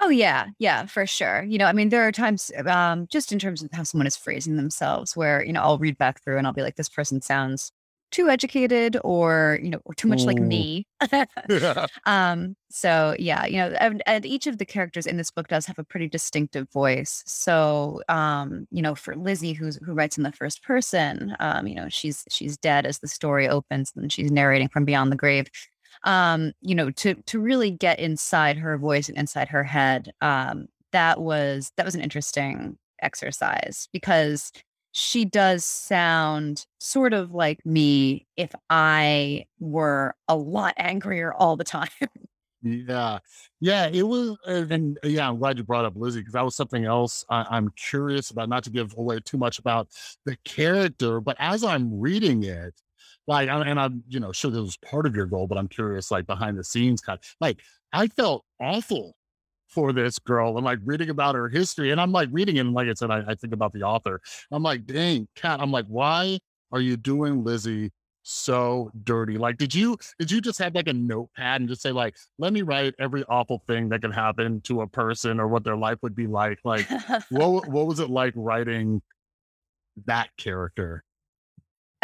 Oh 0.00 0.08
yeah, 0.08 0.48
yeah, 0.58 0.86
for 0.86 1.06
sure. 1.06 1.44
You 1.44 1.58
know, 1.58 1.66
I 1.66 1.72
mean, 1.72 1.88
there 1.88 2.06
are 2.06 2.12
times, 2.12 2.50
um, 2.66 3.06
just 3.10 3.30
in 3.32 3.38
terms 3.38 3.62
of 3.62 3.70
how 3.72 3.84
someone 3.84 4.08
is 4.08 4.16
phrasing 4.16 4.56
themselves, 4.56 5.16
where 5.16 5.44
you 5.44 5.52
know 5.52 5.62
I'll 5.62 5.78
read 5.78 5.96
back 5.98 6.22
through 6.22 6.38
and 6.38 6.46
I'll 6.46 6.52
be 6.52 6.62
like, 6.62 6.76
"This 6.76 6.88
person 6.88 7.22
sounds 7.22 7.70
too 8.14 8.28
educated 8.28 8.96
or 9.02 9.58
you 9.60 9.68
know 9.68 9.80
or 9.84 9.94
too 9.94 10.06
much 10.06 10.24
like 10.24 10.38
me. 10.38 10.86
Um 12.06 12.56
so 12.70 13.16
yeah 13.18 13.44
you 13.44 13.56
know 13.56 13.68
and, 13.80 14.02
and, 14.06 14.24
each 14.24 14.46
of 14.46 14.58
the 14.58 14.64
characters 14.64 15.06
in 15.06 15.16
this 15.16 15.30
book 15.30 15.48
does 15.48 15.66
have 15.66 15.78
a 15.78 15.84
pretty 15.84 16.08
distinctive 16.08 16.70
voice. 16.70 17.24
So 17.26 18.02
um 18.08 18.68
you 18.70 18.82
know 18.82 18.94
for 18.94 19.16
lizzie 19.16 19.52
who's 19.52 19.76
who 19.84 19.94
writes 19.94 20.16
in 20.16 20.22
the 20.22 20.32
first 20.32 20.62
person 20.62 21.34
um 21.40 21.66
you 21.66 21.74
know 21.74 21.88
she's 21.88 22.24
she's 22.30 22.56
dead 22.56 22.86
as 22.86 23.00
the 23.00 23.08
story 23.08 23.48
opens 23.48 23.92
and 23.96 24.12
she's 24.12 24.30
narrating 24.30 24.68
from 24.68 24.84
beyond 24.84 25.10
the 25.10 25.16
grave. 25.16 25.48
Um 26.04 26.52
you 26.60 26.76
know 26.76 26.90
to 26.92 27.14
to 27.14 27.40
really 27.40 27.72
get 27.72 27.98
inside 27.98 28.58
her 28.58 28.78
voice 28.78 29.08
and 29.08 29.18
inside 29.18 29.48
her 29.48 29.64
head 29.64 30.12
um 30.20 30.66
that 30.92 31.20
was 31.20 31.72
that 31.76 31.84
was 31.84 31.96
an 31.96 32.00
interesting 32.00 32.78
exercise 33.02 33.88
because 33.92 34.52
she 34.96 35.24
does 35.24 35.64
sound 35.64 36.66
sort 36.78 37.12
of 37.12 37.32
like 37.32 37.66
me 37.66 38.28
if 38.36 38.52
I 38.70 39.46
were 39.58 40.14
a 40.28 40.36
lot 40.36 40.74
angrier 40.76 41.34
all 41.34 41.56
the 41.56 41.64
time. 41.64 41.88
Yeah. 42.66 43.18
Yeah, 43.60 43.88
it 43.88 44.04
was 44.04 44.38
and 44.46 44.98
uh, 45.04 45.08
yeah, 45.08 45.28
I'm 45.28 45.38
glad 45.38 45.58
you 45.58 45.64
brought 45.64 45.84
up 45.84 45.92
Lizzie 45.96 46.20
because 46.20 46.32
that 46.32 46.46
was 46.46 46.56
something 46.56 46.86
else 46.86 47.22
I, 47.28 47.58
am 47.58 47.68
curious 47.76 48.30
about, 48.30 48.48
not 48.48 48.64
to 48.64 48.70
give 48.70 48.94
away 48.96 49.20
too 49.20 49.36
much 49.36 49.58
about 49.58 49.88
the 50.24 50.38
character, 50.46 51.20
but 51.20 51.36
as 51.38 51.62
I'm 51.62 52.00
reading 52.00 52.42
it, 52.44 52.72
like, 53.26 53.50
and 53.50 53.78
I'm, 53.78 54.02
you 54.08 54.18
know, 54.18 54.32
sure 54.32 54.50
this 54.50 54.62
was 54.62 54.78
part 54.78 55.04
of 55.04 55.14
your 55.14 55.26
goal, 55.26 55.46
but 55.46 55.58
I'm 55.58 55.68
curious, 55.68 56.10
like 56.10 56.26
behind 56.26 56.56
the 56.56 56.64
scenes 56.64 57.02
kind 57.02 57.18
of 57.18 57.36
like 57.38 57.60
I 57.92 58.06
felt 58.06 58.46
awful 58.58 59.14
for 59.74 59.92
this 59.92 60.18
girl 60.18 60.56
and 60.56 60.64
like 60.64 60.78
reading 60.84 61.10
about 61.10 61.34
her 61.34 61.48
history. 61.48 61.90
And 61.90 62.00
I'm 62.00 62.12
like 62.12 62.28
reading 62.32 62.56
it, 62.56 62.60
and 62.60 62.72
like 62.72 62.88
I 62.88 62.94
said, 62.94 63.10
I, 63.10 63.22
I 63.28 63.34
think 63.34 63.52
about 63.52 63.72
the 63.72 63.82
author. 63.82 64.20
I'm 64.50 64.62
like, 64.62 64.86
dang, 64.86 65.28
Kat, 65.34 65.60
I'm 65.60 65.70
like, 65.72 65.86
why 65.86 66.38
are 66.72 66.80
you 66.80 66.96
doing 66.96 67.44
Lizzie 67.44 67.90
so 68.24 68.90
dirty. 69.04 69.38
Like, 69.38 69.58
did 69.58 69.74
you 69.74 69.96
did 70.18 70.30
you 70.30 70.40
just 70.40 70.58
have 70.58 70.74
like 70.74 70.88
a 70.88 70.92
notepad 70.92 71.60
and 71.60 71.68
just 71.68 71.82
say 71.82 71.92
like, 71.92 72.16
let 72.38 72.52
me 72.52 72.62
write 72.62 72.94
every 72.98 73.24
awful 73.28 73.62
thing 73.66 73.90
that 73.90 74.02
could 74.02 74.14
happen 74.14 74.60
to 74.62 74.80
a 74.80 74.86
person 74.86 75.38
or 75.38 75.46
what 75.46 75.62
their 75.62 75.76
life 75.76 75.98
would 76.02 76.16
be 76.16 76.26
like? 76.26 76.58
Like, 76.64 76.88
what 77.30 77.68
what 77.68 77.86
was 77.86 78.00
it 78.00 78.10
like 78.10 78.32
writing 78.34 79.02
that 80.06 80.30
character? 80.36 81.04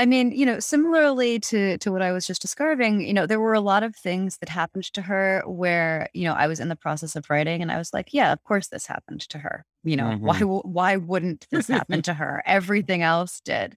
I 0.01 0.07
mean, 0.07 0.33
you 0.33 0.47
know, 0.47 0.59
similarly 0.61 1.39
to 1.41 1.77
to 1.77 1.93
what 1.93 2.01
I 2.01 2.11
was 2.11 2.27
just 2.27 2.41
describing, 2.41 3.03
you 3.03 3.13
know, 3.13 3.27
there 3.27 3.39
were 3.39 3.53
a 3.53 3.61
lot 3.61 3.83
of 3.83 3.95
things 3.95 4.39
that 4.39 4.49
happened 4.49 4.85
to 4.95 5.03
her 5.03 5.43
where, 5.45 6.09
you 6.15 6.25
know, 6.25 6.33
I 6.33 6.47
was 6.47 6.59
in 6.59 6.71
the 6.71 6.77
process 6.77 7.17
of 7.17 7.29
writing 7.29 7.61
and 7.61 7.71
I 7.71 7.77
was 7.77 7.93
like, 7.93 8.15
yeah, 8.15 8.33
of 8.33 8.43
course 8.45 8.69
this 8.69 8.87
happened 8.87 9.21
to 9.29 9.37
her. 9.37 9.67
You 9.85 9.97
know, 9.97 10.05
mm-hmm. 10.15 10.25
why 10.25 10.39
why 10.41 10.97
wouldn't 10.97 11.47
this 11.51 11.69
happen 11.69 12.01
to 12.09 12.15
her? 12.15 12.43
Everything 12.47 13.03
else 13.03 13.43
did. 13.43 13.77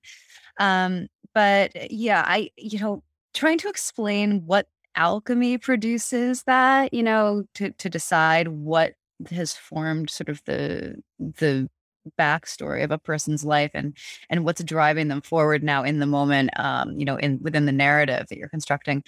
Um, 0.61 1.07
but 1.33 1.91
yeah, 1.91 2.23
I, 2.25 2.51
you 2.55 2.79
know, 2.79 3.03
trying 3.33 3.57
to 3.57 3.67
explain 3.67 4.45
what 4.45 4.67
alchemy 4.95 5.57
produces 5.57 6.43
that, 6.43 6.93
you 6.93 7.03
know, 7.03 7.43
to 7.55 7.71
to 7.71 7.89
decide 7.89 8.47
what 8.47 8.93
has 9.29 9.53
formed 9.55 10.09
sort 10.09 10.29
of 10.29 10.41
the 10.45 11.01
the 11.19 11.69
backstory 12.19 12.83
of 12.83 12.91
a 12.91 12.97
person's 12.97 13.43
life 13.43 13.71
and 13.73 13.97
and 14.29 14.45
what's 14.45 14.63
driving 14.63 15.07
them 15.07 15.21
forward 15.21 15.63
now 15.63 15.83
in 15.83 15.99
the 15.99 16.05
moment 16.05 16.49
um 16.59 16.97
you 16.97 17.05
know 17.05 17.15
in 17.17 17.39
within 17.41 17.65
the 17.65 17.71
narrative 17.71 18.25
that 18.29 18.37
you're 18.37 18.49
constructing 18.49 19.03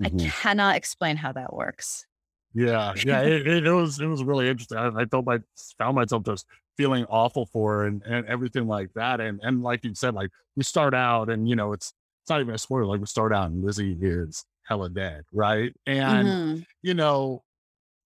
mm-hmm. 0.00 0.16
i 0.16 0.28
cannot 0.30 0.76
explain 0.76 1.16
how 1.16 1.32
that 1.32 1.52
works 1.54 2.06
yeah 2.54 2.92
yeah 3.04 3.20
it, 3.22 3.64
it, 3.66 3.72
was 3.72 4.00
it 4.00 4.06
was 4.06 4.22
really 4.22 4.48
interesting 4.48 4.78
i, 4.78 4.88
I 4.88 5.04
felt 5.06 5.24
my 5.24 5.40
found 5.78 5.96
myself 5.96 6.24
just 6.24 6.46
feeling 6.76 7.04
awful 7.08 7.46
for 7.46 7.84
and, 7.84 8.02
and 8.02 8.26
everything 8.26 8.66
like 8.66 8.92
that. 8.94 9.20
And 9.20 9.40
and 9.42 9.62
like 9.62 9.84
you 9.84 9.94
said, 9.94 10.14
like 10.14 10.30
we 10.56 10.64
start 10.64 10.94
out 10.94 11.28
and 11.28 11.48
you 11.48 11.56
know, 11.56 11.72
it's 11.72 11.92
it's 12.22 12.30
not 12.30 12.40
even 12.40 12.54
a 12.54 12.58
spoiler, 12.58 12.86
like 12.86 13.00
we 13.00 13.06
start 13.06 13.32
out 13.32 13.50
and 13.50 13.64
Lizzie 13.64 13.96
is 14.00 14.44
hella 14.64 14.88
dead, 14.88 15.24
right? 15.32 15.74
And 15.86 16.28
mm-hmm. 16.28 16.62
you 16.82 16.94
know, 16.94 17.42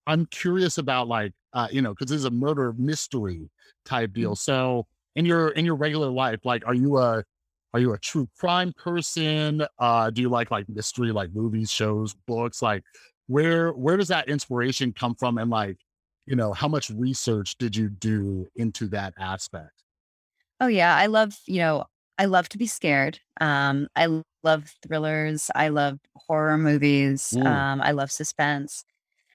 I'm 0.07 0.27
curious 0.27 0.79
about 0.79 1.09
like 1.09 1.33
uh, 1.57 1.69
you 1.73 1.81
know, 1.81 1.95
because 1.95 2.11
this 2.11 2.19
is 2.19 2.27
a 2.27 2.31
murder 2.31 2.75
mystery 2.77 3.49
type 3.87 4.13
deal. 4.13 4.33
Mm-hmm. 4.33 4.53
So 4.53 4.87
in 5.17 5.25
your 5.25 5.49
in 5.49 5.65
your 5.65 5.75
regular 5.75 6.11
life, 6.11 6.41
like 6.45 6.65
are 6.67 6.75
you 6.75 6.99
a 6.99 7.25
are 7.73 7.81
you 7.81 7.95
a 7.95 7.99
true 7.99 8.29
crime 8.39 8.75
person? 8.77 9.67
Uh 9.79 10.11
do 10.11 10.21
you 10.21 10.29
like 10.29 10.51
like 10.51 10.69
mystery 10.69 11.13
like 11.13 11.31
movies, 11.35 11.71
shows, 11.73 12.15
books? 12.27 12.61
Like 12.61 12.85
where 13.27 13.71
where 13.71 13.97
does 13.97 14.09
that 14.09 14.29
inspiration 14.29 14.93
come 14.93 15.15
from 15.15 15.39
and 15.39 15.51
like 15.51 15.79
you 16.27 16.37
know, 16.37 16.53
how 16.53 16.69
much 16.69 16.91
research 16.91 17.57
did 17.57 17.75
you 17.75 17.89
do 17.89 18.47
into 18.57 18.89
that 18.89 19.15
aspect? 19.19 19.85
Oh 20.61 20.67
yeah, 20.67 20.95
I 20.95 21.07
love, 21.07 21.39
you 21.47 21.61
know, 21.61 21.85
I 22.19 22.25
love 22.25 22.49
to 22.51 22.59
be 22.59 22.67
scared. 22.67 23.21
Um, 23.41 23.89
I 23.95 24.23
love 24.43 24.75
thrillers. 24.83 25.51
I 25.55 25.69
love 25.69 25.99
horror 26.17 26.59
movies. 26.59 27.33
Mm. 27.37 27.47
Um, 27.47 27.81
I 27.81 27.93
love 27.93 28.11
suspense. 28.11 28.85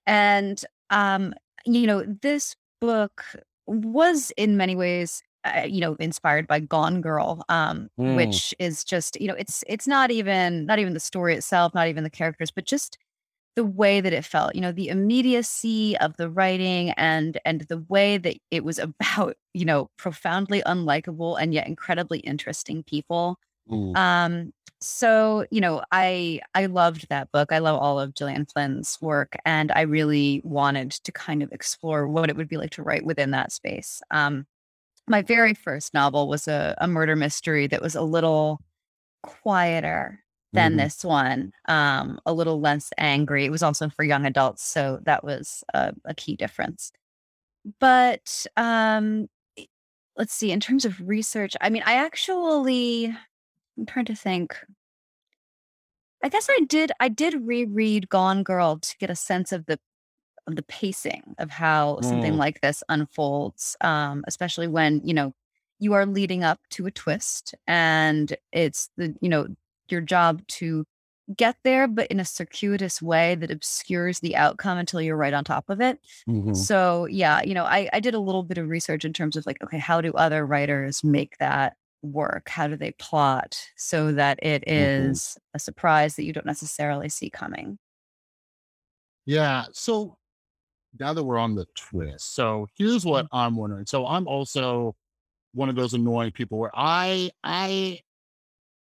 And 0.05 0.63
um, 0.89 1.33
you 1.65 1.87
know, 1.87 2.03
this 2.21 2.55
book 2.79 3.23
was 3.67 4.31
in 4.37 4.57
many 4.57 4.75
ways 4.75 5.23
uh, 5.43 5.63
you 5.67 5.81
know 5.81 5.95
inspired 5.95 6.45
by 6.47 6.59
gone 6.59 7.01
girl 7.01 7.43
um 7.49 7.89
mm. 7.99 8.15
which 8.15 8.53
is 8.59 8.83
just 8.83 9.19
you 9.19 9.27
know 9.27 9.33
it's 9.33 9.63
it's 9.67 9.87
not 9.87 10.11
even 10.11 10.65
not 10.67 10.77
even 10.77 10.93
the 10.93 10.99
story 10.99 11.35
itself 11.35 11.73
not 11.73 11.87
even 11.87 12.03
the 12.03 12.09
characters 12.11 12.51
but 12.51 12.63
just 12.63 12.97
the 13.55 13.65
way 13.65 14.01
that 14.01 14.13
it 14.13 14.23
felt 14.23 14.53
you 14.55 14.61
know 14.61 14.71
the 14.71 14.87
immediacy 14.87 15.97
of 15.97 16.15
the 16.17 16.29
writing 16.29 16.91
and 16.91 17.39
and 17.43 17.61
the 17.61 17.79
way 17.89 18.17
that 18.17 18.37
it 18.51 18.63
was 18.63 18.77
about 18.79 19.35
you 19.53 19.65
know 19.65 19.89
profoundly 19.97 20.61
unlikable 20.65 21.41
and 21.41 21.53
yet 21.53 21.67
incredibly 21.67 22.19
interesting 22.19 22.83
people 22.83 23.37
um 23.95 24.51
so 24.79 25.45
you 25.51 25.61
know 25.61 25.81
i 25.91 26.39
i 26.55 26.65
loved 26.65 27.07
that 27.09 27.31
book 27.31 27.51
i 27.51 27.59
love 27.59 27.79
all 27.79 27.99
of 27.99 28.13
gillian 28.15 28.45
flynn's 28.45 28.97
work 29.01 29.35
and 29.45 29.71
i 29.73 29.81
really 29.81 30.41
wanted 30.43 30.91
to 30.91 31.11
kind 31.11 31.43
of 31.43 31.51
explore 31.51 32.07
what 32.07 32.29
it 32.29 32.35
would 32.35 32.49
be 32.49 32.57
like 32.57 32.71
to 32.71 32.83
write 32.83 33.05
within 33.05 33.31
that 33.31 33.51
space 33.51 34.01
um 34.11 34.45
my 35.07 35.21
very 35.21 35.53
first 35.53 35.93
novel 35.93 36.27
was 36.27 36.47
a, 36.47 36.75
a 36.79 36.87
murder 36.87 37.15
mystery 37.15 37.67
that 37.67 37.81
was 37.81 37.95
a 37.95 38.01
little 38.01 38.61
quieter 39.23 40.19
than 40.53 40.71
mm-hmm. 40.71 40.79
this 40.79 41.03
one, 41.03 41.53
um, 41.67 42.19
a 42.25 42.33
little 42.33 42.59
less 42.59 42.91
angry. 42.97 43.45
It 43.45 43.51
was 43.51 43.63
also 43.63 43.89
for 43.89 44.03
young 44.03 44.25
adults, 44.25 44.63
so 44.63 44.99
that 45.03 45.23
was 45.23 45.63
a, 45.73 45.93
a 46.05 46.13
key 46.13 46.35
difference. 46.35 46.91
But 47.79 48.45
um, 48.57 49.27
let's 50.17 50.33
see, 50.33 50.51
in 50.51 50.59
terms 50.59 50.83
of 50.83 50.99
research, 51.07 51.55
I 51.61 51.69
mean, 51.69 51.83
I 51.85 51.93
actually, 51.93 53.15
I'm 53.81 53.87
trying 53.87 54.05
to 54.05 54.15
think. 54.15 54.55
I 56.23 56.29
guess 56.29 56.47
I 56.51 56.59
did. 56.67 56.91
I 56.99 57.09
did 57.09 57.33
reread 57.47 58.09
Gone 58.09 58.43
Girl 58.43 58.77
to 58.77 58.97
get 58.99 59.09
a 59.09 59.15
sense 59.15 59.51
of 59.51 59.65
the 59.65 59.79
of 60.45 60.55
the 60.55 60.61
pacing 60.63 61.35
of 61.39 61.49
how 61.49 61.95
mm. 61.95 62.05
something 62.05 62.37
like 62.37 62.61
this 62.61 62.83
unfolds, 62.89 63.75
um, 63.81 64.23
especially 64.27 64.67
when 64.67 65.01
you 65.03 65.15
know 65.15 65.33
you 65.79 65.93
are 65.93 66.05
leading 66.05 66.43
up 66.43 66.59
to 66.69 66.85
a 66.85 66.91
twist 66.91 67.55
and 67.65 68.35
it's 68.51 68.91
the 68.97 69.15
you 69.19 69.29
know 69.29 69.47
your 69.89 70.01
job 70.01 70.45
to 70.47 70.85
get 71.35 71.55
there, 71.63 71.87
but 71.87 72.07
in 72.07 72.19
a 72.19 72.25
circuitous 72.25 73.01
way 73.01 73.33
that 73.35 73.49
obscures 73.49 74.19
the 74.19 74.35
outcome 74.35 74.77
until 74.77 75.01
you're 75.01 75.17
right 75.17 75.33
on 75.33 75.43
top 75.43 75.69
of 75.69 75.81
it. 75.81 75.97
Mm-hmm. 76.29 76.53
So, 76.53 77.05
yeah, 77.05 77.41
you 77.43 77.53
know, 77.53 77.63
I, 77.63 77.89
I 77.93 77.99
did 77.99 78.13
a 78.13 78.19
little 78.19 78.43
bit 78.43 78.57
of 78.57 78.69
research 78.69 79.05
in 79.05 79.13
terms 79.13 79.35
of 79.35 79.45
like, 79.45 79.57
okay, 79.63 79.77
how 79.79 80.01
do 80.01 80.11
other 80.13 80.45
writers 80.45 81.03
make 81.03 81.37
that 81.37 81.77
work? 82.01 82.49
How 82.49 82.67
do 82.67 82.75
they 82.75 82.91
plot 82.93 83.59
so 83.75 84.11
that 84.13 84.39
it 84.41 84.63
mm-hmm. 84.65 85.11
mm-hmm. 85.11 85.39
a 85.53 85.59
surprise 85.59 86.15
that 86.15 86.23
you 86.23 86.33
don't 86.33 86.45
necessarily 86.45 87.09
see 87.09 87.29
coming? 87.29 87.77
Yeah. 89.25 89.65
So 89.71 90.17
now 90.99 91.13
that 91.13 91.23
we're 91.23 91.37
on 91.37 91.55
the 91.55 91.67
twist, 91.75 92.33
so 92.33 92.67
here's 92.75 93.05
what 93.05 93.25
mm-hmm. 93.25 93.35
I'm 93.35 93.55
wondering. 93.55 93.85
So 93.85 94.05
I'm 94.05 94.27
also 94.27 94.95
one 95.53 95.69
of 95.69 95.75
those 95.75 95.93
annoying 95.93 96.31
people 96.31 96.57
where 96.57 96.71
I 96.73 97.31
I 97.43 97.99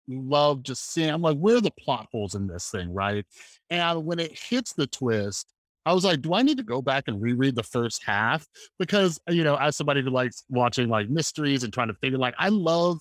love 0.08 0.64
just 0.64 0.92
seeing, 0.92 1.10
I'm 1.10 1.22
like, 1.22 1.38
where 1.38 1.58
are 1.58 1.62
the 1.62 1.72
plot 1.72 2.08
holes 2.12 2.36
in 2.36 2.48
this 2.48 2.70
thing? 2.70 2.94
Right. 2.94 3.26
And 3.70 4.06
when 4.06 4.20
it 4.20 4.38
hits 4.38 4.74
the 4.74 4.88
twist, 4.88 5.54
I 5.88 5.94
was 5.94 6.04
like, 6.04 6.22
do 6.22 6.34
I 6.34 6.42
need 6.42 6.58
to 6.58 6.64
go 6.64 6.82
back 6.82 7.06
and 7.08 7.22
reread 7.22 7.56
the 7.56 7.64
first 7.64 8.04
half? 8.04 8.46
Because, 8.78 9.22
you 9.30 9.46
know, 9.46 9.56
as 9.56 9.78
somebody 9.78 10.02
who 10.02 10.10
likes 10.10 10.44
watching 10.50 10.90
like 10.90 11.10
mysteries 11.10 11.64
and 11.64 11.72
trying 11.72 11.88
to 11.88 11.94
figure, 11.94 12.18
like, 12.18 12.36
I 12.38 12.50
love 12.50 13.00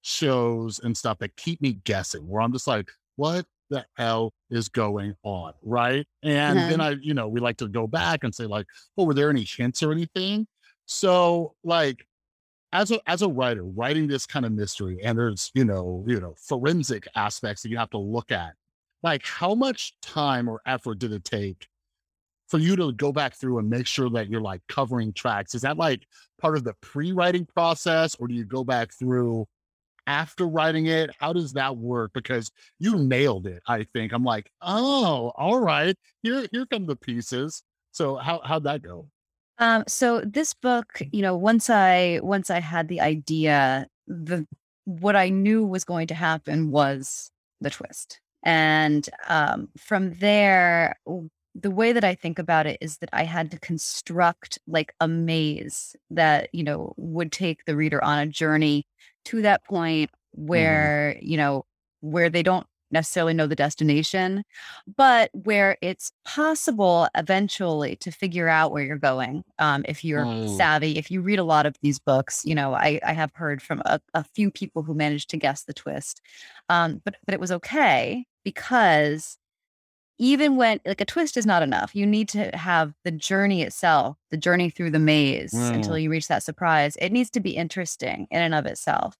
shows 0.00 0.80
and 0.82 0.96
stuff 0.96 1.18
that 1.18 1.36
keep 1.36 1.60
me 1.60 1.74
guessing, 1.84 2.26
where 2.26 2.40
I'm 2.40 2.52
just 2.52 2.66
like, 2.66 2.88
what 3.16 3.44
the 3.68 3.84
hell 3.98 4.32
is 4.48 4.70
going 4.70 5.14
on? 5.22 5.52
Right. 5.62 6.06
And 6.22 6.58
then 6.58 6.80
uh-huh. 6.80 6.90
I, 6.90 6.96
you 7.02 7.12
know, 7.12 7.28
we 7.28 7.38
like 7.38 7.58
to 7.58 7.68
go 7.68 7.86
back 7.86 8.24
and 8.24 8.34
say, 8.34 8.46
like, 8.46 8.64
oh, 8.96 9.04
were 9.04 9.14
there 9.14 9.28
any 9.28 9.44
hints 9.44 9.82
or 9.82 9.92
anything? 9.92 10.46
So, 10.86 11.54
like, 11.62 12.06
as 12.72 12.90
a 12.90 12.98
as 13.06 13.20
a 13.20 13.28
writer 13.28 13.62
writing 13.62 14.06
this 14.06 14.24
kind 14.24 14.46
of 14.46 14.52
mystery 14.52 14.98
and 15.04 15.18
there's 15.18 15.50
you 15.52 15.62
know 15.62 16.02
you 16.08 16.18
know 16.18 16.34
forensic 16.38 17.06
aspects 17.14 17.62
that 17.62 17.68
you 17.68 17.76
have 17.76 17.90
to 17.90 17.98
look 17.98 18.32
at 18.32 18.54
like 19.02 19.26
how 19.26 19.54
much 19.54 19.92
time 20.00 20.48
or 20.48 20.62
effort 20.64 20.98
did 20.98 21.12
it 21.12 21.22
take 21.22 21.68
for 22.52 22.58
you 22.58 22.76
to 22.76 22.92
go 22.92 23.12
back 23.12 23.34
through 23.34 23.58
and 23.58 23.70
make 23.70 23.86
sure 23.86 24.10
that 24.10 24.28
you're 24.28 24.42
like 24.42 24.60
covering 24.68 25.10
tracks 25.14 25.54
is 25.54 25.62
that 25.62 25.78
like 25.78 26.06
part 26.38 26.54
of 26.54 26.64
the 26.64 26.74
pre-writing 26.82 27.46
process 27.46 28.14
or 28.16 28.28
do 28.28 28.34
you 28.34 28.44
go 28.44 28.62
back 28.62 28.92
through 28.92 29.46
after 30.06 30.46
writing 30.46 30.84
it? 30.84 31.08
How 31.18 31.32
does 31.32 31.54
that 31.54 31.78
work? 31.78 32.10
Because 32.12 32.50
you 32.78 32.98
nailed 32.98 33.46
it 33.46 33.62
i 33.66 33.86
think. 33.94 34.12
I'm 34.12 34.22
like 34.22 34.50
oh 34.60 35.32
all 35.34 35.60
right. 35.60 35.96
Here 36.22 36.46
here 36.52 36.66
come 36.66 36.84
the 36.84 36.94
pieces. 36.94 37.62
So 37.90 38.16
how 38.16 38.42
how'd 38.44 38.64
that 38.64 38.82
go? 38.82 39.08
Um, 39.56 39.84
so 39.88 40.20
this 40.20 40.52
book, 40.52 41.00
you 41.10 41.22
know, 41.22 41.34
once 41.38 41.70
I 41.70 42.20
once 42.22 42.50
I 42.50 42.60
had 42.60 42.88
the 42.88 43.00
idea, 43.00 43.86
the 44.06 44.46
what 44.84 45.16
I 45.16 45.30
knew 45.30 45.64
was 45.64 45.84
going 45.84 46.08
to 46.08 46.14
happen 46.14 46.70
was 46.70 47.30
the 47.62 47.70
twist. 47.70 48.20
And 48.44 49.08
um, 49.26 49.68
from 49.78 50.12
there, 50.14 50.96
the 51.54 51.70
way 51.70 51.92
that 51.92 52.04
I 52.04 52.14
think 52.14 52.38
about 52.38 52.66
it 52.66 52.78
is 52.80 52.98
that 52.98 53.10
I 53.12 53.24
had 53.24 53.50
to 53.50 53.58
construct 53.58 54.58
like 54.66 54.94
a 55.00 55.08
maze 55.08 55.94
that, 56.10 56.48
you 56.52 56.64
know, 56.64 56.94
would 56.96 57.30
take 57.30 57.64
the 57.64 57.76
reader 57.76 58.02
on 58.02 58.18
a 58.18 58.26
journey 58.26 58.86
to 59.26 59.42
that 59.42 59.64
point 59.64 60.10
mm-hmm. 60.10 60.46
where, 60.46 61.16
mm. 61.16 61.28
you 61.28 61.36
know, 61.36 61.64
where 62.00 62.30
they 62.30 62.42
don't 62.42 62.66
necessarily 62.92 63.32
know 63.32 63.46
the 63.46 63.56
destination, 63.56 64.44
but 64.96 65.30
where 65.32 65.78
it's 65.80 66.12
possible 66.24 67.08
eventually 67.16 67.96
to 67.96 68.10
figure 68.10 68.48
out 68.48 68.70
where 68.70 68.84
you're 68.84 68.98
going. 68.98 69.42
Um, 69.58 69.84
if 69.88 70.04
you're 70.04 70.24
mm. 70.24 70.56
savvy, 70.56 70.98
if 70.98 71.10
you 71.10 71.22
read 71.22 71.38
a 71.38 71.44
lot 71.44 71.66
of 71.66 71.74
these 71.80 71.98
books, 71.98 72.44
you 72.44 72.54
know, 72.54 72.74
I, 72.74 73.00
I 73.04 73.14
have 73.14 73.32
heard 73.34 73.62
from 73.62 73.82
a, 73.86 73.98
a, 74.14 74.22
few 74.34 74.50
people 74.50 74.82
who 74.82 74.94
managed 74.94 75.30
to 75.30 75.36
guess 75.36 75.64
the 75.64 75.72
twist. 75.72 76.20
Um, 76.68 77.00
but 77.04 77.16
but 77.24 77.34
it 77.34 77.40
was 77.40 77.52
okay 77.52 78.26
because 78.44 79.38
even 80.22 80.54
when 80.54 80.78
like 80.86 81.00
a 81.00 81.04
twist 81.04 81.36
is 81.36 81.44
not 81.44 81.64
enough, 81.64 81.96
you 81.96 82.06
need 82.06 82.28
to 82.28 82.56
have 82.56 82.94
the 83.02 83.10
journey 83.10 83.62
itself, 83.62 84.16
the 84.30 84.36
journey 84.36 84.70
through 84.70 84.92
the 84.92 85.00
maze 85.00 85.52
mm. 85.52 85.74
until 85.74 85.98
you 85.98 86.08
reach 86.08 86.28
that 86.28 86.44
surprise. 86.44 86.94
It 87.00 87.10
needs 87.10 87.28
to 87.30 87.40
be 87.40 87.56
interesting 87.56 88.28
in 88.30 88.40
and 88.40 88.54
of 88.54 88.64
itself. 88.64 89.16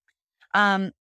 Um, 0.54 0.92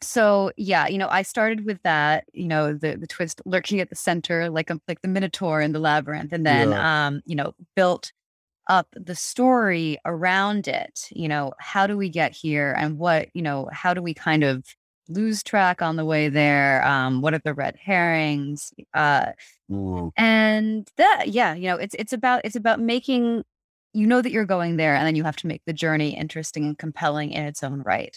so 0.00 0.50
yeah, 0.56 0.88
you 0.88 0.98
know, 0.98 1.06
I 1.08 1.22
started 1.22 1.64
with 1.64 1.80
that, 1.84 2.24
you 2.32 2.48
know, 2.48 2.72
the 2.72 2.96
the 2.96 3.06
twist 3.06 3.40
lurking 3.44 3.78
at 3.78 3.90
the 3.90 3.94
center, 3.94 4.50
like 4.50 4.70
a, 4.70 4.72
um, 4.72 4.82
like 4.88 5.02
the 5.02 5.08
Minotaur 5.08 5.60
in 5.60 5.70
the 5.70 5.78
labyrinth, 5.78 6.32
and 6.32 6.44
then 6.44 6.70
yeah. 6.70 7.06
um, 7.06 7.20
you 7.24 7.36
know, 7.36 7.54
built 7.76 8.10
up 8.68 8.88
the 8.92 9.14
story 9.14 9.98
around 10.04 10.66
it. 10.66 11.06
You 11.12 11.28
know, 11.28 11.52
how 11.60 11.86
do 11.86 11.96
we 11.96 12.08
get 12.08 12.32
here, 12.32 12.74
and 12.76 12.98
what, 12.98 13.28
you 13.34 13.42
know, 13.42 13.68
how 13.72 13.94
do 13.94 14.02
we 14.02 14.14
kind 14.14 14.42
of 14.42 14.64
lose 15.08 15.42
track 15.42 15.82
on 15.82 15.96
the 15.96 16.04
way 16.04 16.28
there? 16.28 16.84
Um, 16.86 17.20
what 17.20 17.34
are 17.34 17.40
the 17.44 17.54
red 17.54 17.76
herrings? 17.76 18.72
Uh, 18.94 19.32
mm. 19.70 20.10
and 20.16 20.88
that, 20.96 21.28
yeah, 21.28 21.54
you 21.54 21.68
know, 21.68 21.76
it's 21.76 21.94
it's 21.98 22.12
about 22.12 22.42
it's 22.44 22.56
about 22.56 22.80
making 22.80 23.44
you 23.94 24.06
know 24.06 24.22
that 24.22 24.32
you're 24.32 24.44
going 24.44 24.76
there, 24.76 24.94
and 24.94 25.06
then 25.06 25.16
you 25.16 25.24
have 25.24 25.36
to 25.36 25.46
make 25.46 25.62
the 25.66 25.72
journey 25.72 26.16
interesting 26.16 26.64
and 26.64 26.78
compelling 26.78 27.32
in 27.32 27.44
its 27.44 27.62
own 27.62 27.82
right. 27.82 28.16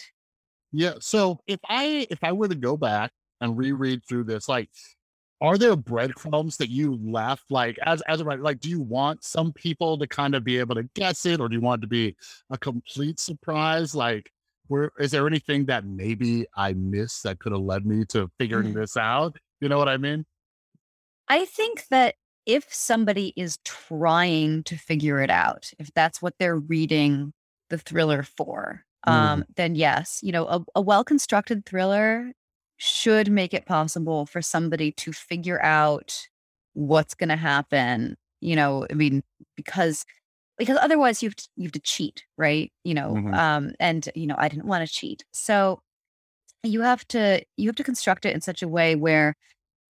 Yeah. 0.72 0.94
So 1.00 1.40
if 1.46 1.60
I 1.68 2.06
if 2.10 2.22
I 2.22 2.32
were 2.32 2.48
to 2.48 2.54
go 2.54 2.76
back 2.76 3.12
and 3.40 3.56
reread 3.56 4.04
through 4.04 4.24
this, 4.24 4.48
like, 4.48 4.70
are 5.40 5.58
there 5.58 5.76
breadcrumbs 5.76 6.56
that 6.58 6.70
you 6.70 6.98
left? 7.02 7.50
Like, 7.50 7.78
as 7.84 8.00
as 8.02 8.20
a 8.20 8.24
writer, 8.24 8.42
like, 8.42 8.60
do 8.60 8.70
you 8.70 8.80
want 8.80 9.24
some 9.24 9.52
people 9.52 9.98
to 9.98 10.06
kind 10.06 10.34
of 10.34 10.44
be 10.44 10.58
able 10.58 10.76
to 10.76 10.84
guess 10.94 11.26
it, 11.26 11.40
or 11.40 11.48
do 11.48 11.54
you 11.54 11.60
want 11.60 11.80
it 11.80 11.82
to 11.82 11.88
be 11.88 12.16
a 12.50 12.58
complete 12.58 13.18
surprise? 13.18 13.94
Like, 13.94 14.30
where 14.68 14.90
is 14.98 15.10
there 15.10 15.26
anything 15.26 15.66
that 15.66 15.84
maybe 15.84 16.46
I 16.56 16.72
missed 16.72 17.22
that 17.24 17.38
could 17.38 17.52
have 17.52 17.60
led 17.60 17.84
me 17.84 18.04
to 18.06 18.30
figuring 18.38 18.72
mm. 18.72 18.74
this 18.74 18.96
out? 18.96 19.36
You 19.60 19.68
know 19.68 19.78
what 19.78 19.88
I 19.88 19.96
mean? 19.96 20.24
I 21.28 21.44
think 21.44 21.86
that 21.90 22.16
if 22.46 22.72
somebody 22.72 23.32
is 23.36 23.58
trying 23.64 24.64
to 24.64 24.76
figure 24.76 25.20
it 25.20 25.30
out, 25.30 25.70
if 25.78 25.92
that's 25.94 26.20
what 26.20 26.34
they're 26.38 26.58
reading 26.58 27.32
the 27.70 27.78
thriller 27.78 28.22
for, 28.22 28.84
um, 29.04 29.42
mm. 29.42 29.46
then 29.56 29.74
yes, 29.74 30.20
you 30.22 30.32
know, 30.32 30.46
a, 30.46 30.64
a 30.74 30.80
well 30.80 31.04
constructed 31.04 31.64
thriller 31.64 32.32
should 32.76 33.30
make 33.30 33.54
it 33.54 33.66
possible 33.66 34.26
for 34.26 34.42
somebody 34.42 34.90
to 34.92 35.12
figure 35.12 35.62
out 35.62 36.26
what's 36.74 37.14
going 37.14 37.28
to 37.28 37.36
happen. 37.36 38.16
You 38.40 38.56
know, 38.56 38.86
I 38.90 38.94
mean, 38.94 39.22
because 39.56 40.04
because 40.62 40.78
otherwise 40.80 41.22
you 41.22 41.28
have 41.28 41.36
to, 41.36 41.48
you 41.56 41.64
have 41.64 41.72
to 41.72 41.80
cheat, 41.80 42.24
right? 42.36 42.72
You 42.84 42.94
know, 42.94 43.14
mm-hmm. 43.14 43.34
um, 43.34 43.72
and 43.80 44.08
you 44.14 44.26
know, 44.26 44.36
I 44.38 44.48
didn't 44.48 44.66
want 44.66 44.86
to 44.86 44.92
cheat, 44.92 45.24
so 45.32 45.80
you 46.62 46.82
have 46.82 47.06
to 47.08 47.42
you 47.56 47.68
have 47.68 47.76
to 47.76 47.84
construct 47.84 48.24
it 48.24 48.34
in 48.34 48.40
such 48.40 48.62
a 48.62 48.68
way 48.68 48.94
where, 48.94 49.34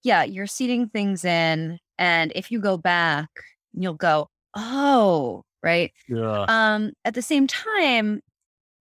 yeah, 0.03 0.25
you're 0.25 0.47
seeding 0.47 0.89
things 0.89 1.25
in, 1.25 1.79
and 1.99 2.33
if 2.35 2.51
you 2.51 2.61
go 2.61 2.77
back, 2.77 3.29
you'll 3.75 3.95
go, 3.95 4.29
oh, 4.57 5.43
right. 5.63 5.93
Yeah. 6.09 6.47
Um, 6.49 6.93
at 7.05 7.15
the 7.15 7.23
same 7.23 7.47
time, 7.47 8.21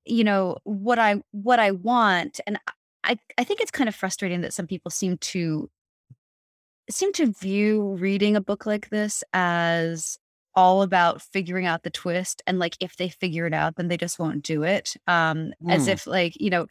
you 0.06 0.24
know 0.24 0.58
what 0.64 1.00
i 1.00 1.22
what 1.32 1.60
i 1.60 1.72
want 1.72 2.40
and 2.48 2.58
i 3.04 3.18
i 3.38 3.44
think 3.44 3.62
it's 3.62 3.72
kind 3.72 3.88
of 3.88 3.96
frustrating 3.96 4.42
that 4.42 4.54
some 4.54 4.68
people 4.68 4.90
seem 4.90 5.18
to 5.18 5.70
seem 6.90 7.14
to 7.14 7.32
view 7.32 7.96
reading 8.00 8.36
a 8.36 8.42
book 8.42 8.66
like 8.66 8.90
this 8.90 9.24
as 9.34 10.18
all 10.56 10.82
about 10.82 11.22
figuring 11.22 11.66
out 11.66 11.84
the 11.84 11.90
twist 11.90 12.42
and 12.46 12.60
like 12.60 12.76
if 12.80 12.98
they 12.98 13.10
figure 13.10 13.48
it 13.48 13.54
out 13.54 13.76
then 13.76 13.88
they 13.88 13.98
just 13.98 14.20
won't 14.20 14.44
do 14.44 14.64
it 14.64 14.96
um 15.08 15.54
mm. 15.64 15.72
as 15.72 15.86
hmm. 15.86 15.92
if 15.92 16.08
like 16.08 16.34
you 16.40 16.50
know 16.50 16.68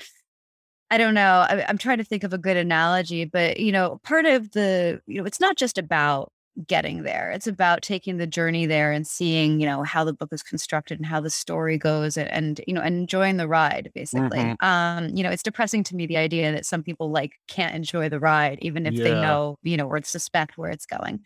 i 0.91 0.99
don't 0.99 1.15
know 1.15 1.47
I, 1.49 1.65
i'm 1.69 1.79
trying 1.79 1.99
to 1.99 2.05
think 2.05 2.25
of 2.25 2.33
a 2.33 2.39
good 2.39 2.57
analogy 2.57 3.25
but 3.25 3.59
you 3.59 3.73
know 3.73 4.01
part 4.03 4.27
of 4.27 4.51
the 4.53 5.01
you 5.07 5.21
know 5.21 5.27
it's 5.27 5.41
not 5.41 5.57
just 5.57 5.79
about 5.79 6.33
getting 6.67 7.03
there. 7.03 7.31
It's 7.31 7.47
about 7.47 7.83
taking 7.83 8.17
the 8.17 8.27
journey 8.27 8.67
there 8.67 8.93
and 8.93 9.07
seeing, 9.07 9.61
you 9.61 9.67
know, 9.67 9.83
how 9.83 10.05
the 10.05 10.13
book 10.13 10.31
is 10.33 10.43
constructed 10.43 10.99
and 10.99 11.07
how 11.07 11.21
the 11.21 11.31
story 11.31 11.79
goes 11.79 12.17
and, 12.17 12.29
and 12.31 12.61
you 12.67 12.75
know, 12.75 12.83
enjoying 12.83 13.37
the 13.37 13.49
ride 13.49 13.91
basically. 13.95 14.39
Mm-hmm. 14.39 14.65
Um, 14.65 15.17
you 15.17 15.23
know, 15.23 15.31
it's 15.31 15.43
depressing 15.43 15.85
to 15.85 15.97
me 15.97 16.07
the 16.07 16.17
idea 16.17 16.53
that 16.53 16.67
some 16.67 16.83
people 16.83 17.11
like 17.11 17.33
can't 17.49 17.75
enjoy 17.75 18.09
the 18.09 18.21
ride 18.21 18.59
even 18.63 18.87
if 18.87 18.95
yeah. 18.95 19.05
they 19.05 19.15
know, 19.15 19.59
you 19.63 19.77
know, 19.77 19.89
or 19.89 20.03
suspect 20.03 20.59
where 20.59 20.71
it's 20.71 20.87
going. 20.87 21.21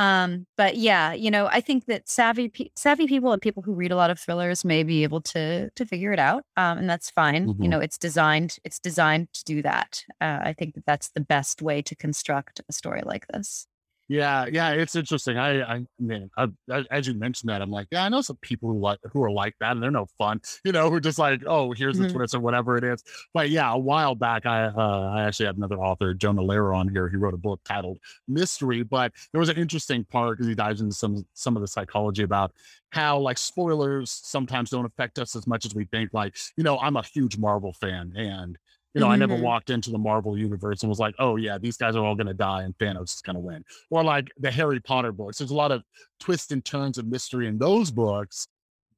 Um, 0.00 0.46
but 0.56 0.78
yeah, 0.78 1.12
you 1.12 1.30
know, 1.30 1.46
I 1.52 1.60
think 1.60 1.84
that 1.84 2.08
savvy 2.08 2.48
pe- 2.48 2.70
savvy 2.74 3.06
people 3.06 3.32
and 3.34 3.42
people 3.42 3.62
who 3.62 3.74
read 3.74 3.92
a 3.92 3.96
lot 3.96 4.10
of 4.10 4.18
thrillers 4.18 4.64
may 4.64 4.82
be 4.82 5.02
able 5.02 5.20
to 5.20 5.68
to 5.68 5.84
figure 5.84 6.10
it 6.10 6.18
out, 6.18 6.44
um, 6.56 6.78
and 6.78 6.88
that's 6.88 7.10
fine. 7.10 7.48
Mm-hmm. 7.48 7.62
You 7.62 7.68
know, 7.68 7.80
it's 7.80 7.98
designed 7.98 8.56
it's 8.64 8.78
designed 8.78 9.30
to 9.34 9.44
do 9.44 9.60
that. 9.60 10.02
Uh, 10.18 10.38
I 10.42 10.54
think 10.54 10.74
that 10.76 10.86
that's 10.86 11.10
the 11.10 11.20
best 11.20 11.60
way 11.60 11.82
to 11.82 11.94
construct 11.94 12.62
a 12.66 12.72
story 12.72 13.02
like 13.04 13.26
this. 13.26 13.66
Yeah, 14.10 14.46
yeah, 14.50 14.70
it's 14.72 14.96
interesting. 14.96 15.38
I, 15.38 15.62
I 15.62 15.86
mean, 16.00 16.28
I, 16.36 16.48
I, 16.68 16.84
as 16.90 17.06
you 17.06 17.14
mentioned 17.14 17.48
that, 17.48 17.62
I'm 17.62 17.70
like, 17.70 17.86
yeah, 17.92 18.02
I 18.02 18.08
know 18.08 18.22
some 18.22 18.38
people 18.42 18.68
who 18.68 18.80
like 18.80 18.98
who 19.12 19.22
are 19.22 19.30
like 19.30 19.54
that, 19.60 19.70
and 19.70 19.80
they're 19.80 19.92
no 19.92 20.06
fun. 20.18 20.40
You 20.64 20.72
know, 20.72 20.90
who 20.90 21.00
just 21.00 21.18
like, 21.18 21.42
oh, 21.46 21.72
here's 21.72 21.96
the 21.96 22.06
mm-hmm. 22.06 22.16
twist 22.16 22.34
or 22.34 22.40
whatever 22.40 22.76
it 22.76 22.82
is. 22.82 23.04
But 23.32 23.50
yeah, 23.50 23.72
a 23.72 23.78
while 23.78 24.16
back, 24.16 24.46
I 24.46 24.64
uh, 24.64 25.12
I 25.14 25.22
actually 25.22 25.46
had 25.46 25.56
another 25.56 25.78
author, 25.78 26.12
Jonah 26.12 26.42
Lehrer, 26.42 26.76
on 26.76 26.88
here. 26.88 27.08
He 27.08 27.16
wrote 27.16 27.34
a 27.34 27.36
book 27.38 27.60
titled 27.64 27.98
Mystery, 28.26 28.82
but 28.82 29.12
there 29.32 29.38
was 29.38 29.48
an 29.48 29.56
interesting 29.56 30.04
part 30.04 30.38
because 30.38 30.48
he 30.48 30.56
dives 30.56 30.80
into 30.80 30.94
some 30.94 31.24
some 31.34 31.56
of 31.56 31.62
the 31.62 31.68
psychology 31.68 32.24
about 32.24 32.52
how 32.90 33.16
like 33.16 33.38
spoilers 33.38 34.10
sometimes 34.10 34.70
don't 34.70 34.86
affect 34.86 35.20
us 35.20 35.36
as 35.36 35.46
much 35.46 35.64
as 35.64 35.72
we 35.72 35.84
think. 35.84 36.12
Like, 36.12 36.36
you 36.56 36.64
know, 36.64 36.78
I'm 36.80 36.96
a 36.96 37.04
huge 37.04 37.38
Marvel 37.38 37.72
fan, 37.74 38.12
and 38.16 38.58
you 38.94 39.00
know, 39.00 39.06
mm-hmm. 39.06 39.12
I 39.12 39.16
never 39.16 39.34
mm-hmm. 39.34 39.44
walked 39.44 39.70
into 39.70 39.90
the 39.90 39.98
Marvel 39.98 40.36
universe 40.36 40.82
and 40.82 40.88
was 40.88 40.98
like, 40.98 41.14
oh, 41.20 41.36
yeah, 41.36 41.58
these 41.58 41.76
guys 41.76 41.94
are 41.94 42.04
all 42.04 42.16
going 42.16 42.26
to 42.26 42.34
die 42.34 42.62
and 42.62 42.76
Thanos 42.78 43.14
is 43.14 43.22
going 43.24 43.34
to 43.34 43.40
win. 43.40 43.62
Or 43.90 44.02
like 44.02 44.28
the 44.38 44.50
Harry 44.50 44.80
Potter 44.80 45.12
books. 45.12 45.38
There's 45.38 45.52
a 45.52 45.56
lot 45.56 45.70
of 45.70 45.82
twists 46.18 46.50
and 46.50 46.64
turns 46.64 46.98
of 46.98 47.06
mystery 47.06 47.46
in 47.46 47.58
those 47.58 47.90
books. 47.90 48.48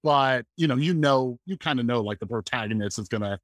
But, 0.03 0.47
you 0.57 0.67
know, 0.67 0.77
you 0.77 0.95
know, 0.95 1.39
you 1.45 1.59
kind 1.59 1.79
of 1.79 1.87
know 1.87 2.01
like 2.01 2.19
the 2.19 2.27
protagonist 2.27 2.99
is 2.99 3.09
going 3.09 3.21
to 3.21 3.39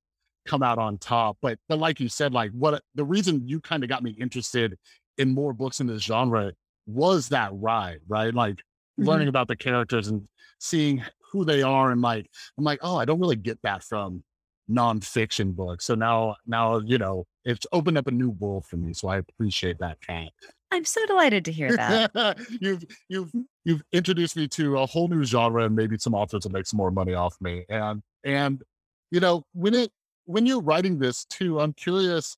come 0.47 0.63
out 0.63 0.79
on 0.79 0.97
top. 0.99 1.37
But, 1.43 1.59
but 1.69 1.79
like 1.79 2.01
you 2.01 2.09
said, 2.09 2.33
like 2.33 2.51
what 2.53 2.83
the 2.95 3.05
reason 3.05 3.47
you 3.47 3.61
kind 3.61 3.83
of 3.83 3.91
got 3.91 4.03
me 4.03 4.17
interested 4.19 4.77
in 5.19 5.35
more 5.35 5.53
books 5.53 5.81
in 5.81 5.87
this 5.87 6.03
genre 6.03 6.53
was 6.87 7.29
that 7.29 7.51
ride, 7.53 8.01
right? 8.09 8.33
Like 8.33 8.55
mm-hmm. 8.55 9.05
learning 9.05 9.29
about 9.29 9.49
the 9.49 9.57
characters 9.57 10.09
and 10.09 10.27
seeing 10.59 11.05
who 11.31 11.45
they 11.45 11.63
are. 11.63 11.91
And 11.91 12.01
like, 12.01 12.27
I'm 12.57 12.65
like, 12.65 12.79
oh, 12.83 12.97
I 12.97 13.05
don't 13.05 13.21
really 13.21 13.37
get 13.37 13.61
that 13.63 13.85
from 13.85 14.25
nonfiction 14.71 15.55
book. 15.55 15.83
So 15.83 15.95
now, 15.95 16.37
now 16.47 16.79
you 16.79 16.99
know, 16.99 17.27
it's 17.45 17.67
opened 17.73 17.99
up 17.99 18.07
a 18.07 18.11
new 18.11 18.31
world 18.31 18.67
for 18.67 18.77
me. 18.77 18.93
So 18.93 19.09
I 19.09 19.19
appreciate 19.19 19.79
that, 19.79 20.01
Kat. 20.01 20.31
I'm 20.71 20.85
so 20.85 21.05
delighted 21.07 21.45
to 21.47 21.53
hear 21.53 21.75
that. 21.77 22.39
you've 22.61 22.85
you've 23.09 23.33
you've 23.65 23.83
introduced 23.93 24.37
me 24.37 24.49
to 24.49 24.79
a 24.79 24.87
whole 24.87 25.09
new 25.09 25.25
genre 25.25 25.65
and 25.65 25.75
maybe 25.75 25.97
some 25.99 26.15
authors 26.15 26.45
will 26.45 26.53
make 26.53 26.67
some 26.67 26.77
more 26.77 26.91
money 26.91 27.15
off 27.15 27.37
me. 27.41 27.65
And 27.69 28.03
and 28.25 28.63
you 29.11 29.21
know, 29.21 29.45
when 29.53 29.75
it 29.75 29.91
when 30.27 30.45
you're 30.45 30.61
writing 30.61 30.99
this 30.99 31.25
too, 31.25 31.61
I'm 31.61 31.73
curious. 31.73 32.37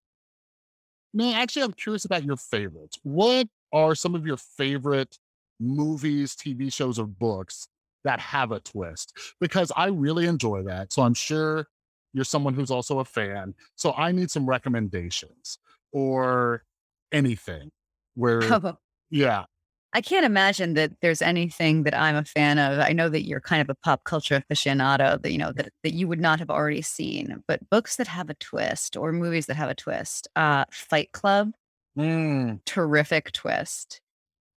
No, 1.13 1.33
actually, 1.33 1.63
I'm 1.63 1.73
curious 1.73 2.05
about 2.05 2.23
your 2.23 2.37
favorites. 2.37 2.99
What 3.03 3.49
are 3.73 3.97
some 3.97 4.15
of 4.15 4.25
your 4.25 4.37
favorite 4.37 5.19
movies, 5.59 6.37
TV 6.37 6.73
shows, 6.73 7.01
or 7.01 7.07
books 7.07 7.67
that 8.05 8.21
have 8.21 8.53
a 8.53 8.61
twist? 8.61 9.13
Because 9.41 9.73
I 9.77 9.89
really 9.89 10.27
enjoy 10.27 10.63
that. 10.63 10.93
So 10.93 11.03
I'm 11.03 11.15
sure 11.15 11.67
you're 12.13 12.25
someone 12.25 12.55
who's 12.55 12.71
also 12.71 12.99
a 12.99 13.05
fan. 13.05 13.55
So 13.77 13.93
I 13.93 14.13
need 14.13 14.31
some 14.31 14.49
recommendations 14.49 15.59
or 15.93 16.65
anything 17.13 17.71
where, 18.15 18.43
oh. 18.45 18.77
yeah. 19.11 19.45
I 19.93 20.01
can't 20.01 20.25
imagine 20.25 20.75
that 20.75 20.93
there's 21.03 21.21
anything 21.21 21.83
that 21.83 21.99
I'm 21.99 22.15
a 22.15 22.25
fan 22.25 22.59
of. 22.61 22.79
I 22.79 22.93
know 22.93 23.09
that 23.09 23.27
you're 23.27 23.41
kind 23.41 23.61
of 23.61 23.69
a 23.69 23.75
pop 23.75 24.05
culture 24.05 24.41
aficionado 24.41 25.21
that, 25.21 25.33
you 25.33 25.39
know, 25.39 25.51
that, 25.53 25.71
that 25.83 25.95
you 25.95 26.07
would 26.07 26.21
not 26.21 26.39
have 26.39 26.49
already 26.49 26.83
seen, 26.83 27.43
but 27.49 27.69
books 27.71 27.97
that 27.97 28.07
have 28.07 28.31
a 28.31 28.35
twist 28.35 28.97
or 28.97 29.11
movies 29.11 29.47
that 29.47 29.57
have 29.57 29.69
a 29.69 29.75
twist, 29.75 30.29
uh, 30.37 30.65
Fight 30.71 31.11
Club, 31.11 31.55
mm. 31.99 32.61
terrific 32.65 33.33
twist. 33.33 34.01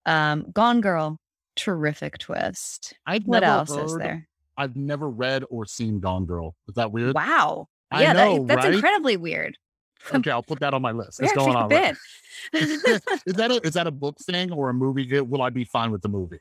Um, 0.06 0.46
Gone 0.52 0.80
Girl, 0.80 1.18
terrific 1.56 2.18
twist. 2.18 2.94
I've 3.04 3.24
what 3.24 3.42
else 3.42 3.70
is 3.70 3.96
there? 3.96 4.28
I've 4.56 4.76
never 4.76 5.08
read 5.08 5.44
or 5.50 5.66
seen 5.66 6.00
Gone 6.00 6.26
Girl. 6.26 6.54
Is 6.68 6.74
that 6.74 6.92
weird? 6.92 7.14
Wow. 7.14 7.68
I 7.90 8.02
yeah, 8.02 8.12
know, 8.12 8.38
that, 8.40 8.46
that's 8.48 8.64
right? 8.64 8.74
incredibly 8.74 9.16
weird. 9.16 9.56
Okay, 10.12 10.30
I'll 10.30 10.42
put 10.42 10.60
that 10.60 10.74
on 10.74 10.82
my 10.82 10.92
list. 10.92 11.22
It's 11.22 11.32
going 11.32 11.56
on. 11.56 11.68
Right. 11.70 11.96
is 12.52 12.82
that 13.34 13.50
a 13.50 13.66
is 13.66 13.74
that 13.74 13.86
a 13.86 13.90
book 13.90 14.18
thing 14.18 14.52
or 14.52 14.68
a 14.68 14.74
movie? 14.74 15.20
Will 15.20 15.40
I 15.40 15.50
be 15.50 15.64
fine 15.64 15.90
with 15.90 16.02
the 16.02 16.08
movie? 16.08 16.40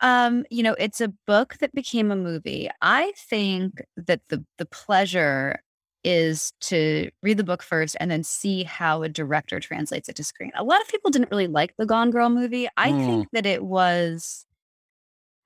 Um, 0.00 0.44
you 0.50 0.62
know, 0.62 0.74
it's 0.78 1.00
a 1.00 1.08
book 1.26 1.56
that 1.58 1.74
became 1.74 2.10
a 2.10 2.16
movie. 2.16 2.68
I 2.80 3.12
think 3.16 3.82
that 3.96 4.20
the 4.28 4.44
the 4.58 4.66
pleasure 4.66 5.60
is 6.04 6.52
to 6.60 7.10
read 7.22 7.36
the 7.36 7.44
book 7.44 7.62
first 7.62 7.96
and 8.00 8.10
then 8.10 8.24
see 8.24 8.64
how 8.64 9.02
a 9.02 9.08
director 9.08 9.60
translates 9.60 10.08
it 10.08 10.16
to 10.16 10.24
screen. 10.24 10.50
A 10.56 10.64
lot 10.64 10.80
of 10.80 10.88
people 10.88 11.10
didn't 11.10 11.30
really 11.30 11.46
like 11.46 11.74
the 11.78 11.86
Gone 11.86 12.10
Girl 12.10 12.28
movie. 12.28 12.68
I 12.76 12.90
mm. 12.90 13.06
think 13.06 13.28
that 13.32 13.46
it 13.46 13.64
was 13.64 14.44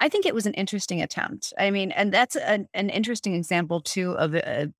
I 0.00 0.08
think 0.08 0.26
it 0.26 0.34
was 0.34 0.46
an 0.46 0.54
interesting 0.54 1.00
attempt. 1.02 1.52
I 1.58 1.70
mean, 1.70 1.90
and 1.92 2.12
that's 2.12 2.36
an, 2.36 2.68
an 2.74 2.90
interesting 2.90 3.34
example 3.34 3.80
too 3.80 4.12
of 4.12 4.34
a, 4.34 4.72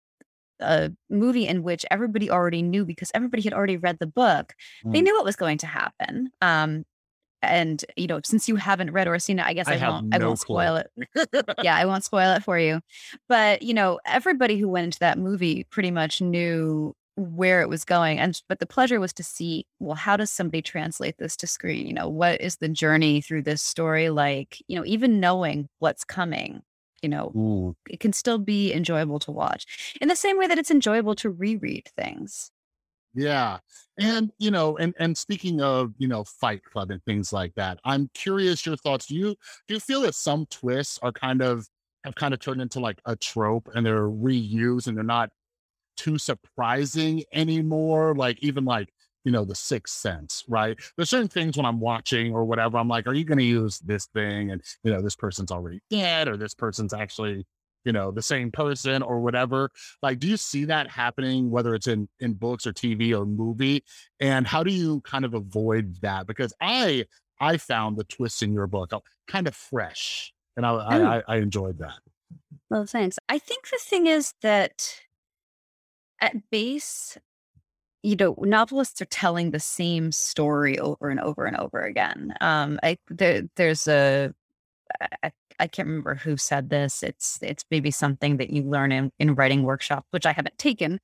a 0.61 0.91
movie 1.09 1.47
in 1.47 1.63
which 1.63 1.85
everybody 1.91 2.31
already 2.31 2.63
knew 2.63 2.85
because 2.85 3.11
everybody 3.15 3.43
had 3.43 3.55
already 3.55 3.77
read 3.77 3.99
the 3.99 4.07
book. 4.07 4.55
Mm. 4.85 4.93
They 4.93 5.03
knew 5.03 5.15
what 5.15 5.25
was 5.25 5.37
going 5.37 5.59
to 5.59 5.67
happen. 5.67 6.31
Um, 6.43 6.85
and 7.43 7.85
you 7.97 8.07
know, 8.07 8.21
since 8.25 8.49
you 8.49 8.57
haven't 8.57 8.93
read 8.93 9.09
or 9.09 9.19
seen 9.19 9.39
it, 9.39 9.47
I 9.47 9.53
guess 9.53 9.69
I, 9.69 9.75
I 9.75 9.89
won't. 9.89 10.09
No 10.09 10.17
I 10.17 10.25
won't 10.25 10.39
spoil 10.39 10.77
it. 10.77 10.91
yeah, 11.63 11.77
I 11.77 11.85
won't 11.85 12.05
spoil 12.05 12.33
it 12.35 12.43
for 12.43 12.59
you. 12.59 12.81
But 13.29 13.63
you 13.63 13.75
know, 13.75 14.01
everybody 14.07 14.59
who 14.59 14.69
went 14.69 14.85
into 14.85 14.99
that 15.01 15.19
movie 15.19 15.65
pretty 15.71 15.91
much 15.91 16.21
knew 16.21 16.95
where 17.17 17.63
it 17.63 17.69
was 17.69 17.85
going 17.85 18.19
and 18.19 18.43
but 18.49 18.59
the 18.59 18.67
pleasure 18.67 19.01
was 19.01 19.13
to 19.15 19.23
see 19.23 19.67
well 19.81 19.95
how 19.97 20.17
does 20.17 20.31
somebody 20.31 20.63
translate 20.63 21.17
this 21.19 21.37
to 21.37 21.47
screen? 21.47 21.87
You 21.87 21.95
know 21.95 22.09
what 22.09 22.41
is 22.41 22.57
the 22.57 22.69
journey 22.69 23.21
through 23.21 23.43
this 23.43 23.63
story 23.63 24.11
like? 24.11 24.63
You 24.69 24.77
know 24.77 24.85
even 24.85 25.21
knowing 25.21 25.69
what's 25.79 26.05
coming 26.05 26.63
you 27.03 27.09
know 27.09 27.33
Ooh. 27.37 27.77
it 27.89 28.01
can 28.01 28.13
still 28.13 28.39
be 28.39 28.73
enjoyable 28.73 29.19
to 29.21 29.31
watch 29.31 29.95
in 30.01 30.09
the 30.09 30.17
same 30.17 30.39
way 30.39 30.47
that 30.47 30.59
it's 30.59 30.71
enjoyable 30.71 31.15
to 31.17 31.31
reread 31.31 31.89
things. 31.97 32.51
Yeah 33.15 33.59
and 33.99 34.31
you 34.39 34.51
know 34.51 34.77
and 34.77 34.95
and 34.99 35.17
speaking 35.17 35.61
of 35.61 35.93
you 35.99 36.09
know 36.09 36.25
fight 36.25 36.63
club 36.65 36.91
and 36.91 37.03
things 37.05 37.33
like 37.33 37.55
that 37.55 37.79
i'm 37.85 38.11
curious 38.13 38.67
your 38.67 38.77
thoughts. 38.77 39.07
Do 39.07 39.15
you 39.15 39.35
do 39.69 39.75
you 39.75 39.81
feel 39.81 40.03
that 40.03 40.15
some 40.15 40.47
twists 40.51 40.99
are 41.03 41.13
kind 41.13 41.41
of 41.41 41.67
have 42.05 42.15
kind 42.15 42.33
of 42.33 42.41
turned 42.41 42.61
into 42.61 42.79
like 42.79 43.01
a 43.05 43.17
trope 43.17 43.69
and 43.75 43.85
they're 43.85 44.09
reused 44.09 44.87
and 44.87 44.97
they're 44.97 45.05
not 45.05 45.31
too 45.97 46.19
surprising 46.19 47.25
anymore. 47.33 48.15
Like 48.15 48.39
even 48.43 48.65
like, 48.65 48.93
you 49.25 49.33
know, 49.33 49.45
the 49.45 49.55
sixth 49.55 49.97
sense, 49.97 50.45
right? 50.49 50.79
There's 50.97 51.11
certain 51.11 51.29
things 51.29 51.57
when 51.57 51.67
I'm 51.67 51.81
watching 51.81 52.33
or 52.33 52.45
whatever, 52.45 52.79
I'm 52.79 52.89
like, 52.89 53.07
are 53.07 53.15
you 53.15 53.25
going 53.25 53.39
to 53.39 53.45
use 53.45 53.81
this 53.81 54.07
thing? 54.07 54.53
And, 54.53 54.63
you 54.85 54.93
know, 54.93 55.03
this 55.03 55.17
person's 55.17 55.51
already 55.51 55.81
dead 55.91 56.29
or 56.29 56.37
this 56.37 56.55
person's 56.55 56.95
actually, 56.95 57.45
you 57.85 57.93
know, 57.93 58.13
the 58.13 58.23
same 58.23 58.53
person 58.53 59.03
or 59.03 59.21
whatever. 59.21 59.71
Like, 60.01 60.21
do 60.21 60.29
you 60.29 60.37
see 60.37 60.67
that 60.67 60.89
happening, 60.89 61.51
whether 61.51 61.75
it's 61.75 61.89
in, 61.89 62.09
in 62.21 62.35
books 62.35 62.67
or 62.69 62.73
TV 62.73 63.19
or 63.19 63.27
movie? 63.27 63.83
And 64.21 64.47
how 64.47 64.63
do 64.63 64.73
you 64.73 65.01
kind 65.01 65.25
of 65.25 65.35
avoid 65.35 66.01
that? 66.03 66.29
Because 66.29 66.53
I, 66.61 67.07
I 67.41 67.57
found 67.57 67.97
the 67.97 68.05
twists 68.05 68.43
in 68.43 68.53
your 68.53 68.69
book 68.69 68.93
uh, 68.93 69.01
kind 69.27 69.49
of 69.49 69.57
fresh 69.57 70.33
and 70.57 70.65
I, 70.65 70.71
mm. 70.71 71.07
I, 71.07 71.23
I 71.29 71.37
enjoyed 71.37 71.79
that. 71.79 71.99
Well, 72.71 72.87
thanks. 72.87 73.19
I 73.29 73.39
think 73.39 73.69
the 73.69 73.79
thing 73.81 74.07
is 74.07 74.35
that 74.43 75.01
at 76.21 76.51
base, 76.51 77.19
you 78.03 78.17
know, 78.17 78.37
novelists 78.39 79.01
are 79.03 79.07
telling 79.07 79.51
the 79.51 79.61
same 79.61 80.13
story 80.13 80.79
over 80.79 81.09
and 81.09 81.21
over 81.21 81.45
and 81.45 81.57
over 81.57 81.81
again. 81.81 82.35
Um, 82.41 82.79
I 82.83 82.99
there, 83.09 83.43
there's 83.57 83.89
a 83.89 84.33
I, 85.23 85.33
I 85.59 85.67
can't 85.67 85.89
remember 85.89 86.15
who 86.15 86.37
said 86.37 86.71
this. 86.71 87.03
It's 87.03 87.39
it's 87.43 87.65
maybe 87.71 87.91
something 87.91 88.37
that 88.37 88.51
you 88.51 88.63
learn 88.63 88.93
in, 88.93 89.11
in 89.19 89.35
writing 89.35 89.63
workshop, 89.63 90.07
which 90.11 90.27
I 90.27 90.33
haven't 90.33 90.59
taken. 90.59 91.01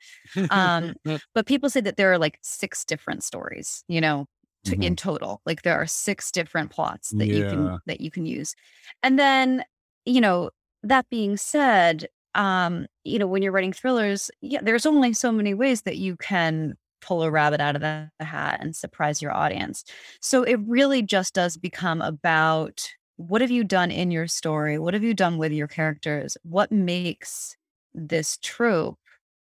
Um, 0.50 0.94
but 1.34 1.46
people 1.46 1.70
say 1.70 1.80
that 1.80 1.96
there 1.96 2.12
are 2.12 2.18
like 2.18 2.38
six 2.42 2.84
different 2.84 3.24
stories, 3.24 3.84
you 3.88 4.00
know, 4.00 4.26
to, 4.64 4.72
mm-hmm. 4.72 4.82
in 4.82 4.96
total. 4.96 5.40
Like 5.46 5.62
there 5.62 5.76
are 5.76 5.86
six 5.86 6.30
different 6.30 6.70
plots 6.70 7.10
that 7.10 7.26
yeah. 7.26 7.36
you 7.36 7.44
can 7.44 7.78
that 7.86 8.00
you 8.00 8.10
can 8.10 8.26
use. 8.26 8.54
And 9.02 9.18
then, 9.18 9.64
you 10.04 10.20
know, 10.20 10.50
that 10.82 11.08
being 11.10 11.36
said, 11.36 12.08
um, 12.34 12.86
you 13.04 13.18
know, 13.18 13.26
when 13.26 13.42
you're 13.42 13.52
writing 13.52 13.72
thrillers, 13.72 14.30
yeah, 14.40 14.60
there's 14.62 14.86
only 14.86 15.12
so 15.12 15.32
many 15.32 15.54
ways 15.54 15.82
that 15.82 15.96
you 15.96 16.16
can 16.16 16.76
pull 17.00 17.22
a 17.22 17.30
rabbit 17.30 17.60
out 17.60 17.74
of 17.74 17.82
the 17.82 18.08
hat 18.20 18.58
and 18.60 18.74
surprise 18.74 19.20
your 19.20 19.34
audience. 19.34 19.84
So 20.20 20.42
it 20.44 20.60
really 20.66 21.02
just 21.02 21.34
does 21.34 21.56
become 21.56 22.00
about 22.00 22.88
what 23.16 23.40
have 23.40 23.50
you 23.50 23.64
done 23.64 23.90
in 23.90 24.10
your 24.10 24.26
story? 24.26 24.78
What 24.78 24.94
have 24.94 25.02
you 25.02 25.14
done 25.14 25.36
with 25.36 25.52
your 25.52 25.68
characters? 25.68 26.36
What 26.42 26.72
makes 26.72 27.56
this 27.92 28.38
trope 28.40 28.98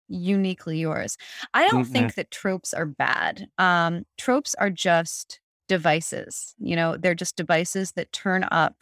uniquely 0.09 0.78
yours? 0.78 1.16
I 1.55 1.68
don't 1.68 1.85
mm-hmm. 1.85 1.93
think 1.93 2.14
that 2.14 2.30
tropes 2.30 2.74
are 2.74 2.87
bad. 2.87 3.49
Um, 3.59 4.05
tropes 4.18 4.55
are 4.57 4.70
just 4.70 5.41
devices. 5.68 6.55
You 6.59 6.76
know, 6.76 6.97
they're 6.97 7.14
just 7.14 7.37
devices 7.37 7.93
that 7.93 8.12
turn 8.12 8.47
up 8.51 8.76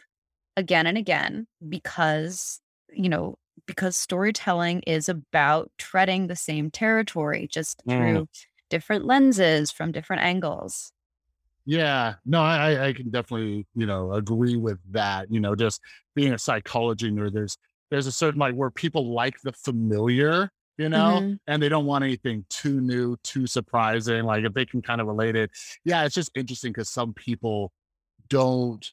again 0.57 0.85
and 0.85 0.97
again 0.97 1.47
because, 1.69 2.59
you 2.91 3.09
know, 3.09 3.37
because 3.65 3.95
storytelling 3.95 4.81
is 4.81 5.09
about 5.09 5.71
treading 5.77 6.27
the 6.27 6.35
same 6.35 6.69
territory 6.69 7.47
just 7.51 7.81
mm. 7.85 7.97
through 7.97 8.27
different 8.69 9.05
lenses 9.05 9.71
from 9.71 9.91
different 9.91 10.23
angles. 10.23 10.91
Yeah, 11.65 12.15
no, 12.25 12.41
I, 12.41 12.87
I 12.87 12.93
can 12.93 13.09
definitely, 13.09 13.65
you 13.75 13.85
know, 13.85 14.13
agree 14.13 14.57
with 14.57 14.79
that. 14.91 15.31
You 15.31 15.39
know, 15.39 15.55
just 15.55 15.79
being 16.13 16.33
a 16.33 16.37
psychology 16.37 17.09
nerd, 17.09 17.33
there's 17.33 17.57
there's 17.89 18.07
a 18.07 18.11
certain 18.11 18.39
like 18.39 18.55
where 18.55 18.71
people 18.71 19.13
like 19.13 19.39
the 19.43 19.53
familiar, 19.53 20.49
you 20.77 20.89
know, 20.89 21.19
mm-hmm. 21.21 21.33
and 21.47 21.63
they 21.63 21.69
don't 21.69 21.85
want 21.85 22.03
anything 22.03 22.45
too 22.49 22.81
new, 22.81 23.15
too 23.23 23.47
surprising. 23.47 24.25
Like 24.25 24.43
if 24.43 24.53
they 24.53 24.65
can 24.65 24.81
kind 24.81 24.99
of 24.99 25.07
relate 25.07 25.35
it, 25.35 25.51
yeah, 25.85 26.03
it's 26.03 26.15
just 26.15 26.31
interesting 26.35 26.71
because 26.71 26.89
some 26.89 27.13
people 27.13 27.71
don't 28.29 28.85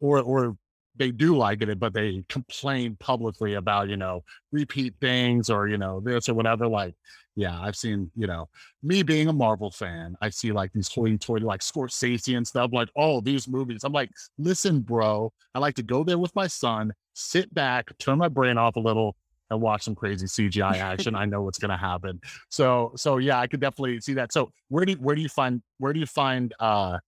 or 0.00 0.20
or 0.20 0.56
they 0.96 1.10
do 1.10 1.36
like 1.36 1.62
it, 1.62 1.78
but 1.78 1.92
they 1.92 2.24
complain 2.28 2.96
publicly 2.98 3.54
about, 3.54 3.88
you 3.88 3.96
know, 3.96 4.22
repeat 4.52 4.94
things 5.00 5.50
or, 5.50 5.68
you 5.68 5.78
know, 5.78 6.00
this 6.00 6.28
or 6.28 6.34
whatever. 6.34 6.66
Like, 6.66 6.94
yeah, 7.34 7.60
I've 7.60 7.76
seen, 7.76 8.10
you 8.16 8.26
know, 8.26 8.48
me 8.82 9.02
being 9.02 9.28
a 9.28 9.32
Marvel 9.32 9.70
fan, 9.70 10.16
I 10.20 10.30
see 10.30 10.52
like 10.52 10.72
these 10.72 10.88
hoity 10.88 11.18
toity, 11.18 11.44
like 11.44 11.60
Scorsese 11.60 12.36
and 12.36 12.46
stuff, 12.46 12.70
like, 12.72 12.88
oh, 12.96 13.20
these 13.20 13.46
movies. 13.46 13.84
I'm 13.84 13.92
like, 13.92 14.10
listen, 14.38 14.80
bro, 14.80 15.32
I 15.54 15.58
like 15.58 15.74
to 15.76 15.82
go 15.82 16.02
there 16.02 16.18
with 16.18 16.34
my 16.34 16.46
son, 16.46 16.92
sit 17.12 17.52
back, 17.54 17.96
turn 17.98 18.18
my 18.18 18.28
brain 18.28 18.56
off 18.56 18.76
a 18.76 18.80
little, 18.80 19.16
and 19.50 19.60
watch 19.60 19.82
some 19.82 19.94
crazy 19.94 20.26
CGI 20.26 20.76
action. 20.78 21.14
I 21.14 21.24
know 21.24 21.42
what's 21.42 21.58
gonna 21.58 21.76
happen. 21.76 22.20
So, 22.48 22.92
so 22.96 23.18
yeah, 23.18 23.38
I 23.38 23.46
could 23.46 23.60
definitely 23.60 24.00
see 24.00 24.14
that. 24.14 24.32
So 24.32 24.50
where 24.68 24.84
do 24.84 24.94
where 24.94 25.14
do 25.14 25.22
you 25.22 25.28
find 25.28 25.62
where 25.78 25.92
do 25.92 26.00
you 26.00 26.06
find 26.06 26.52
uh 26.58 26.98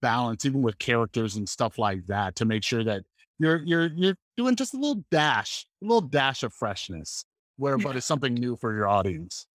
balance 0.00 0.44
even 0.44 0.60
with 0.60 0.78
characters 0.78 1.36
and 1.36 1.48
stuff 1.48 1.78
like 1.78 2.06
that 2.06 2.36
to 2.36 2.44
make 2.44 2.62
sure 2.62 2.84
that 2.84 3.02
you're 3.38 3.62
you're 3.64 3.90
you're 3.94 4.16
doing 4.36 4.56
just 4.56 4.74
a 4.74 4.76
little 4.76 5.04
dash, 5.10 5.66
a 5.82 5.86
little 5.86 6.00
dash 6.00 6.42
of 6.42 6.52
freshness, 6.52 7.24
where 7.56 7.78
but 7.78 7.96
it's 7.96 8.06
something 8.06 8.34
new 8.34 8.56
for 8.56 8.74
your 8.74 8.88
audience. 8.88 9.46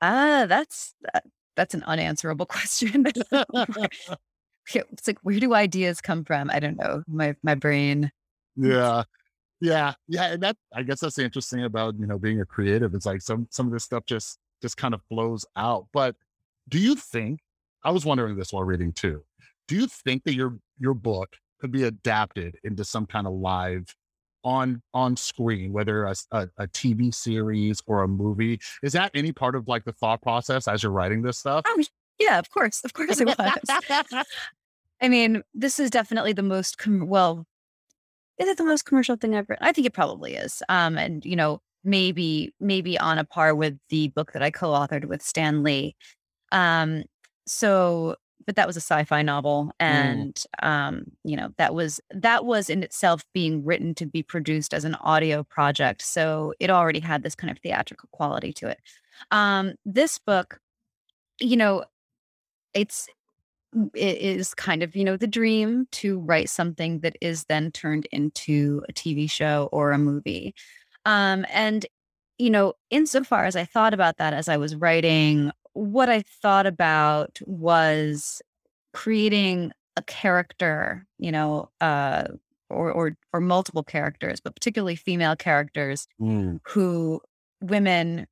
Ah, 0.00 0.46
that's 0.48 0.94
that, 1.02 1.24
that's 1.56 1.74
an 1.74 1.82
unanswerable 1.84 2.46
question. 2.46 3.06
it's 4.74 5.06
like 5.06 5.18
where 5.22 5.38
do 5.38 5.54
ideas 5.54 6.00
come 6.00 6.24
from? 6.24 6.50
I 6.50 6.60
don't 6.60 6.76
know. 6.76 7.02
My 7.06 7.34
my 7.42 7.54
brain. 7.54 8.10
Yeah. 8.56 9.04
Yeah. 9.60 9.94
Yeah. 10.08 10.32
And 10.32 10.42
that 10.42 10.56
I 10.74 10.82
guess 10.82 11.00
that's 11.00 11.18
interesting 11.18 11.64
about, 11.64 11.94
you 11.98 12.06
know, 12.06 12.18
being 12.18 12.40
a 12.40 12.46
creative. 12.46 12.94
It's 12.94 13.06
like 13.06 13.22
some 13.22 13.46
some 13.50 13.66
of 13.66 13.72
this 13.72 13.84
stuff 13.84 14.04
just 14.06 14.38
just 14.60 14.76
kind 14.76 14.94
of 14.94 15.00
flows 15.08 15.46
out. 15.56 15.86
But 15.92 16.16
do 16.68 16.78
you 16.78 16.94
think 16.96 17.40
I 17.84 17.90
was 17.90 18.04
wondering 18.04 18.36
this 18.36 18.52
while 18.52 18.64
reading 18.64 18.92
too. 18.92 19.24
Do 19.68 19.76
you 19.76 19.86
think 19.86 20.24
that 20.24 20.34
your 20.34 20.58
your 20.78 20.94
book 20.94 21.36
could 21.62 21.70
be 21.70 21.84
adapted 21.84 22.58
into 22.64 22.84
some 22.84 23.06
kind 23.06 23.24
of 23.24 23.34
live 23.34 23.94
on 24.42 24.82
on 24.92 25.16
screen, 25.16 25.72
whether 25.72 26.06
a, 26.06 26.14
a, 26.32 26.48
a, 26.58 26.66
TV 26.66 27.14
series 27.14 27.80
or 27.86 28.02
a 28.02 28.08
movie. 28.08 28.58
Is 28.82 28.92
that 28.94 29.12
any 29.14 29.30
part 29.30 29.54
of 29.54 29.68
like 29.68 29.84
the 29.84 29.92
thought 29.92 30.20
process 30.20 30.66
as 30.66 30.82
you're 30.82 30.90
writing 30.90 31.22
this 31.22 31.38
stuff? 31.38 31.62
Oh, 31.68 31.82
yeah, 32.18 32.40
of 32.40 32.50
course, 32.50 32.82
of 32.84 32.94
course 32.94 33.20
it 33.20 33.28
was. 33.28 33.38
I 35.00 35.08
mean, 35.08 35.44
this 35.54 35.78
is 35.78 35.88
definitely 35.88 36.32
the 36.32 36.42
most 36.42 36.78
com- 36.78 37.06
well. 37.06 37.46
Is 38.38 38.48
it 38.48 38.58
the 38.58 38.64
most 38.64 38.84
commercial 38.84 39.14
thing 39.14 39.36
I've 39.36 39.48
written? 39.48 39.64
I 39.64 39.70
think 39.70 39.86
it 39.86 39.92
probably 39.92 40.34
is. 40.34 40.64
Um, 40.68 40.98
and 40.98 41.24
you 41.24 41.36
know, 41.36 41.60
maybe 41.84 42.52
maybe 42.58 42.98
on 42.98 43.18
a 43.18 43.24
par 43.24 43.54
with 43.54 43.78
the 43.90 44.08
book 44.08 44.32
that 44.32 44.42
I 44.42 44.50
co-authored 44.50 45.04
with 45.04 45.22
Stan 45.22 45.62
Lee. 45.62 45.94
Um, 46.50 47.04
so 47.46 48.16
but 48.46 48.56
that 48.56 48.66
was 48.66 48.76
a 48.76 48.80
sci-fi 48.80 49.22
novel 49.22 49.66
mm. 49.66 49.72
and 49.78 50.34
mm. 50.34 50.66
um 50.66 51.04
you 51.24 51.36
know 51.36 51.50
that 51.58 51.74
was 51.74 52.00
that 52.10 52.44
was 52.44 52.70
in 52.70 52.82
itself 52.82 53.24
being 53.32 53.64
written 53.64 53.94
to 53.94 54.06
be 54.06 54.22
produced 54.22 54.74
as 54.74 54.84
an 54.84 54.94
audio 54.96 55.42
project 55.42 56.02
so 56.02 56.52
it 56.60 56.70
already 56.70 57.00
had 57.00 57.22
this 57.22 57.34
kind 57.34 57.50
of 57.50 57.58
theatrical 57.58 58.08
quality 58.12 58.52
to 58.52 58.68
it 58.68 58.78
um 59.30 59.74
this 59.84 60.18
book 60.18 60.58
you 61.40 61.56
know 61.56 61.84
it's 62.74 63.08
it 63.94 64.18
is 64.18 64.54
kind 64.54 64.82
of 64.82 64.94
you 64.94 65.04
know 65.04 65.16
the 65.16 65.26
dream 65.26 65.86
to 65.92 66.18
write 66.20 66.50
something 66.50 67.00
that 67.00 67.16
is 67.20 67.44
then 67.44 67.70
turned 67.70 68.06
into 68.12 68.82
a 68.88 68.92
tv 68.92 69.30
show 69.30 69.68
or 69.72 69.92
a 69.92 69.98
movie 69.98 70.54
um 71.06 71.46
and 71.50 71.86
you 72.38 72.50
know 72.50 72.74
insofar 72.90 73.44
as 73.44 73.56
i 73.56 73.64
thought 73.64 73.94
about 73.94 74.18
that 74.18 74.34
as 74.34 74.48
i 74.48 74.56
was 74.56 74.76
writing 74.76 75.50
what 75.74 76.08
I 76.08 76.22
thought 76.22 76.66
about 76.66 77.38
was 77.46 78.42
creating 78.92 79.72
a 79.96 80.02
character, 80.02 81.06
you 81.18 81.32
know, 81.32 81.70
uh, 81.80 82.24
or 82.70 82.90
or 82.90 83.16
or 83.32 83.40
multiple 83.40 83.82
characters, 83.82 84.40
but 84.40 84.54
particularly 84.54 84.96
female 84.96 85.36
characters 85.36 86.06
mm. 86.20 86.60
who 86.66 87.20
women 87.60 88.26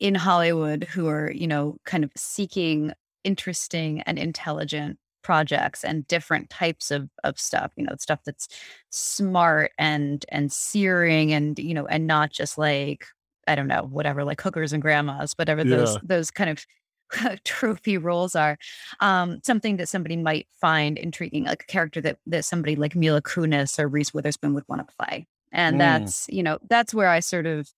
in 0.00 0.14
Hollywood 0.14 0.84
who 0.84 1.08
are, 1.08 1.30
you 1.30 1.46
know, 1.46 1.76
kind 1.84 2.04
of 2.04 2.10
seeking 2.16 2.92
interesting 3.24 4.00
and 4.02 4.18
intelligent 4.18 4.98
projects 5.22 5.84
and 5.84 6.06
different 6.08 6.50
types 6.50 6.90
of 6.90 7.08
of 7.22 7.38
stuff 7.38 7.70
you 7.76 7.84
know 7.84 7.94
stuff 7.98 8.18
that's 8.26 8.48
smart 8.90 9.70
and 9.78 10.26
and 10.30 10.52
searing 10.52 11.32
and 11.32 11.60
you 11.60 11.72
know 11.72 11.86
and 11.86 12.06
not 12.06 12.30
just 12.30 12.58
like 12.58 13.06
i 13.46 13.54
don't 13.54 13.68
know 13.68 13.88
whatever 13.90 14.24
like 14.24 14.40
hookers 14.40 14.72
and 14.72 14.82
grandmas 14.82 15.32
whatever 15.36 15.62
yeah. 15.62 15.76
those 15.76 15.98
those 16.02 16.30
kind 16.30 16.50
of 16.50 16.64
trophy 17.44 17.98
roles 17.98 18.34
are 18.34 18.56
um 19.00 19.40
something 19.42 19.76
that 19.76 19.88
somebody 19.88 20.16
might 20.16 20.46
find 20.60 20.96
intriguing 20.98 21.44
like 21.44 21.62
a 21.62 21.66
character 21.66 22.00
that 22.00 22.18
that 22.26 22.44
somebody 22.44 22.76
like 22.76 22.96
mila 22.96 23.20
kunis 23.20 23.78
or 23.78 23.88
reese 23.88 24.14
witherspoon 24.14 24.54
would 24.54 24.64
want 24.68 24.86
to 24.86 24.94
play 24.98 25.26
and 25.52 25.76
mm. 25.76 25.80
that's 25.80 26.26
you 26.30 26.42
know 26.42 26.58
that's 26.68 26.94
where 26.94 27.08
i 27.08 27.20
sort 27.20 27.46
of 27.46 27.70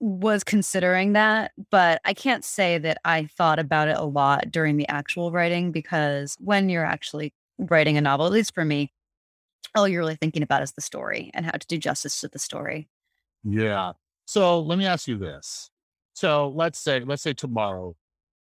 was 0.00 0.44
considering 0.44 1.14
that, 1.14 1.52
but 1.70 2.00
I 2.04 2.14
can't 2.14 2.44
say 2.44 2.78
that 2.78 2.98
I 3.04 3.26
thought 3.26 3.58
about 3.58 3.88
it 3.88 3.96
a 3.96 4.04
lot 4.04 4.50
during 4.50 4.76
the 4.76 4.88
actual 4.88 5.32
writing 5.32 5.72
because 5.72 6.36
when 6.38 6.68
you're 6.68 6.84
actually 6.84 7.32
writing 7.58 7.96
a 7.96 8.00
novel, 8.00 8.26
at 8.26 8.32
least 8.32 8.54
for 8.54 8.64
me, 8.64 8.92
all 9.74 9.88
you're 9.88 10.00
really 10.00 10.16
thinking 10.16 10.42
about 10.42 10.62
is 10.62 10.72
the 10.72 10.80
story 10.80 11.30
and 11.34 11.44
how 11.44 11.52
to 11.52 11.66
do 11.66 11.78
justice 11.78 12.20
to 12.20 12.28
the 12.28 12.38
story. 12.38 12.88
Yeah. 13.44 13.92
So 14.28 14.60
let 14.60 14.76
me 14.76 14.84
ask 14.84 15.08
you 15.08 15.16
this. 15.16 15.70
So 16.12 16.52
let's 16.54 16.78
say, 16.78 17.00
let's 17.00 17.22
say 17.22 17.32
tomorrow 17.32 17.96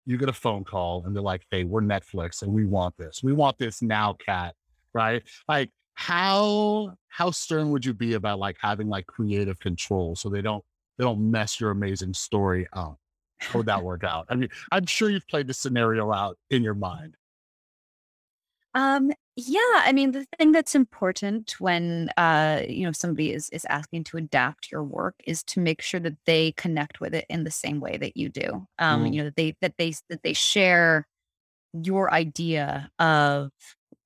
you 0.05 0.17
get 0.17 0.27
a 0.27 0.33
phone 0.33 0.65
call 0.65 1.05
and 1.05 1.15
they're 1.15 1.23
like, 1.23 1.43
Hey, 1.49 1.63
we're 1.63 1.79
Netflix 1.79 2.41
and 2.41 2.51
we 2.51 2.65
want 2.65 2.97
this. 2.97 3.23
We 3.23 3.31
want 3.31 3.57
this 3.57 3.81
now, 3.81 4.17
Kat. 4.19 4.53
Right. 4.93 5.23
Like 5.47 5.71
how, 5.93 6.91
how 7.07 7.31
stern 7.31 7.71
would 7.71 7.85
you 7.85 7.93
be 7.93 8.15
about 8.15 8.37
like 8.37 8.57
having 8.59 8.89
like 8.89 9.07
creative 9.07 9.61
control 9.61 10.17
so 10.17 10.27
they 10.27 10.41
don't 10.41 10.61
they 10.97 11.05
don't 11.05 11.31
mess 11.31 11.57
your 11.61 11.71
amazing 11.71 12.13
story 12.13 12.67
up. 12.73 12.99
How 13.37 13.59
would 13.59 13.67
that 13.67 13.81
work 13.81 14.03
out? 14.03 14.25
I 14.27 14.35
mean, 14.35 14.49
I'm 14.73 14.87
sure 14.87 15.09
you've 15.09 15.27
played 15.29 15.47
the 15.47 15.53
scenario 15.53 16.11
out 16.11 16.37
in 16.49 16.63
your 16.63 16.73
mind. 16.73 17.15
Um, 18.73 19.13
yeah, 19.39 19.59
I 19.85 19.91
mean, 19.93 20.13
the 20.13 20.25
thing 20.39 20.51
that's 20.51 20.73
important 20.73 21.55
when 21.59 22.09
uh, 22.17 22.63
you 22.67 22.83
know 22.83 22.91
somebody 22.91 23.31
is 23.31 23.49
is 23.51 23.65
asking 23.69 24.05
to 24.05 24.17
adapt 24.17 24.71
your 24.71 24.83
work 24.83 25.13
is 25.27 25.43
to 25.43 25.59
make 25.59 25.79
sure 25.79 25.99
that 25.99 26.17
they 26.25 26.53
connect 26.53 26.99
with 26.99 27.13
it 27.13 27.25
in 27.29 27.43
the 27.43 27.51
same 27.51 27.79
way 27.79 27.97
that 27.97 28.17
you 28.17 28.29
do. 28.29 28.67
Um, 28.79 29.03
mm. 29.05 29.13
you 29.13 29.19
know, 29.19 29.25
that 29.25 29.35
they 29.35 29.55
that 29.61 29.77
they 29.77 29.93
that 30.09 30.23
they 30.23 30.33
share 30.33 31.07
your 31.73 32.11
idea 32.11 32.89
of 32.97 33.51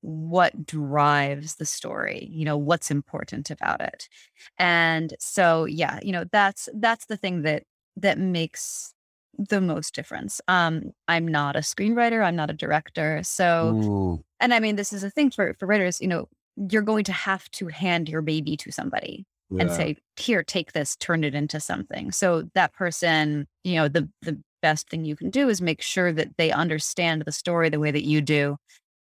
what 0.01 0.65
drives 0.65 1.55
the 1.55 1.65
story 1.65 2.27
you 2.31 2.43
know 2.43 2.57
what's 2.57 2.89
important 2.89 3.51
about 3.51 3.79
it 3.81 4.09
and 4.57 5.13
so 5.19 5.65
yeah 5.65 5.99
you 6.01 6.11
know 6.11 6.25
that's 6.31 6.67
that's 6.73 7.05
the 7.05 7.15
thing 7.15 7.43
that 7.43 7.63
that 7.95 8.17
makes 8.17 8.95
the 9.37 9.61
most 9.61 9.93
difference 9.93 10.41
um 10.47 10.91
i'm 11.07 11.27
not 11.27 11.55
a 11.55 11.59
screenwriter 11.59 12.25
i'm 12.25 12.35
not 12.35 12.49
a 12.49 12.53
director 12.53 13.21
so 13.21 13.75
Ooh. 13.75 14.23
And 14.41 14.53
i 14.53 14.59
mean 14.59 14.75
this 14.75 14.91
is 14.91 15.03
a 15.03 15.09
thing 15.09 15.29
for 15.31 15.53
for 15.59 15.65
writers 15.65 16.01
you 16.01 16.07
know 16.07 16.27
you're 16.69 16.81
going 16.81 17.05
to 17.05 17.13
have 17.13 17.49
to 17.51 17.67
hand 17.67 18.09
your 18.09 18.21
baby 18.21 18.57
to 18.57 18.71
somebody 18.71 19.25
yeah. 19.49 19.61
and 19.61 19.71
say 19.71 19.95
here 20.17 20.43
take 20.43 20.73
this 20.73 20.95
turn 20.97 21.23
it 21.23 21.33
into 21.33 21.59
something 21.59 22.11
so 22.11 22.49
that 22.55 22.73
person 22.73 23.47
you 23.63 23.75
know 23.75 23.87
the 23.87 24.09
the 24.21 24.37
best 24.61 24.89
thing 24.89 25.05
you 25.05 25.15
can 25.15 25.29
do 25.29 25.49
is 25.49 25.61
make 25.61 25.81
sure 25.81 26.13
that 26.13 26.37
they 26.37 26.51
understand 26.51 27.23
the 27.25 27.31
story 27.31 27.69
the 27.69 27.79
way 27.79 27.89
that 27.89 28.03
you 28.03 28.21
do 28.21 28.57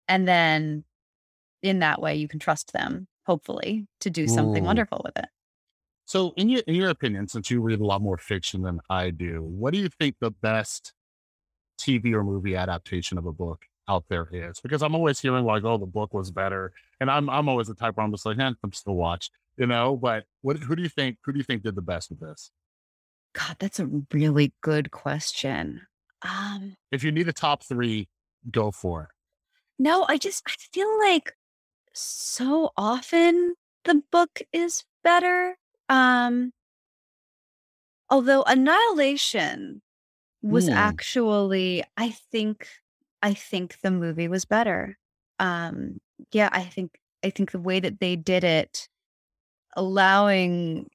and 0.08 0.28
then 0.28 0.84
in 1.64 1.80
that 1.80 2.02
way 2.02 2.16
you 2.16 2.28
can 2.28 2.40
trust 2.40 2.72
them 2.74 3.08
hopefully 3.26 3.88
to 4.00 4.10
do 4.10 4.28
something 4.28 4.64
Ooh. 4.64 4.68
wonderful 4.68 5.02
with 5.04 5.18
it 5.18 5.30
so 6.06 6.34
in 6.36 6.50
your 6.50 6.62
in 6.68 6.76
your 6.76 6.90
opinion 6.90 7.28
since 7.28 7.50
you 7.50 7.62
read 7.62 7.80
a 7.80 7.86
lot 7.86 8.02
more 8.02 8.18
fiction 8.18 8.62
than 8.62 8.80
i 8.90 9.10
do 9.10 9.42
what 9.42 9.74
do 9.74 9.80
you 9.80 9.90
think 10.00 10.16
the 10.20 10.32
best 10.32 10.94
tv 11.82 12.14
or 12.14 12.24
movie 12.24 12.56
adaptation 12.56 13.18
of 13.18 13.26
a 13.26 13.32
book 13.32 13.66
out 13.90 14.06
there 14.10 14.28
is 14.32 14.60
because 14.62 14.82
i'm 14.82 14.96
always 14.96 15.20
hearing 15.20 15.44
like 15.44 15.64
oh 15.64 15.78
the 15.78 15.86
book 15.86 16.14
was 16.14 16.32
better 16.32 16.72
and 17.00 17.10
i'm 17.12 17.30
i'm 17.30 17.50
always 17.50 17.68
the 17.68 17.74
type 17.74 17.98
where 17.98 18.06
i'm 18.06 18.12
just 18.12 18.26
like 18.26 18.40
eh, 18.40 18.52
i'm 18.64 18.74
still 18.74 18.96
watch 18.96 19.30
you 19.58 19.68
know 19.68 19.98
but 19.98 20.24
what 20.42 20.58
who 20.58 20.76
do 20.76 20.84
you 20.84 20.90
think 20.90 21.18
who 21.26 21.34
do 21.34 21.38
you 21.38 21.44
think 21.44 21.64
did 21.64 21.76
the 21.76 21.82
best 21.82 22.10
with 22.10 22.20
this 22.20 22.52
god 23.34 23.56
that's 23.60 23.80
a 23.80 23.90
really 24.14 24.54
good 24.62 24.92
question 24.92 25.82
um 26.22 26.76
if 26.92 27.04
you 27.04 27.12
need 27.12 27.28
a 27.28 27.34
top 27.34 27.64
three 27.64 28.08
go 28.52 28.72
for 28.72 29.04
it 29.04 29.10
no 29.78 30.06
i 30.08 30.18
just 30.18 30.44
i 30.48 30.54
feel 30.72 31.00
like 31.00 31.34
so 31.94 32.72
often 32.78 33.56
the 33.86 34.02
book 34.12 34.42
is 34.54 34.84
better. 35.04 35.58
Um, 35.88 36.52
although 38.10 38.44
Annihilation 38.44 39.82
was 40.42 40.70
mm. 40.70 40.76
actually, 40.76 41.84
I 41.98 42.12
think, 42.32 42.68
I 43.22 43.34
think 43.34 43.78
the 43.82 43.92
movie 43.92 44.28
was 44.28 44.46
better. 44.46 44.98
Um, 45.40 46.00
yeah, 46.32 46.50
I 46.52 46.64
think, 46.64 46.98
I 47.24 47.30
think 47.30 47.52
the 47.52 47.60
way 47.60 47.80
that 47.80 48.00
they 48.00 48.16
did 48.16 48.44
it, 48.44 48.88
allowing 49.76 50.90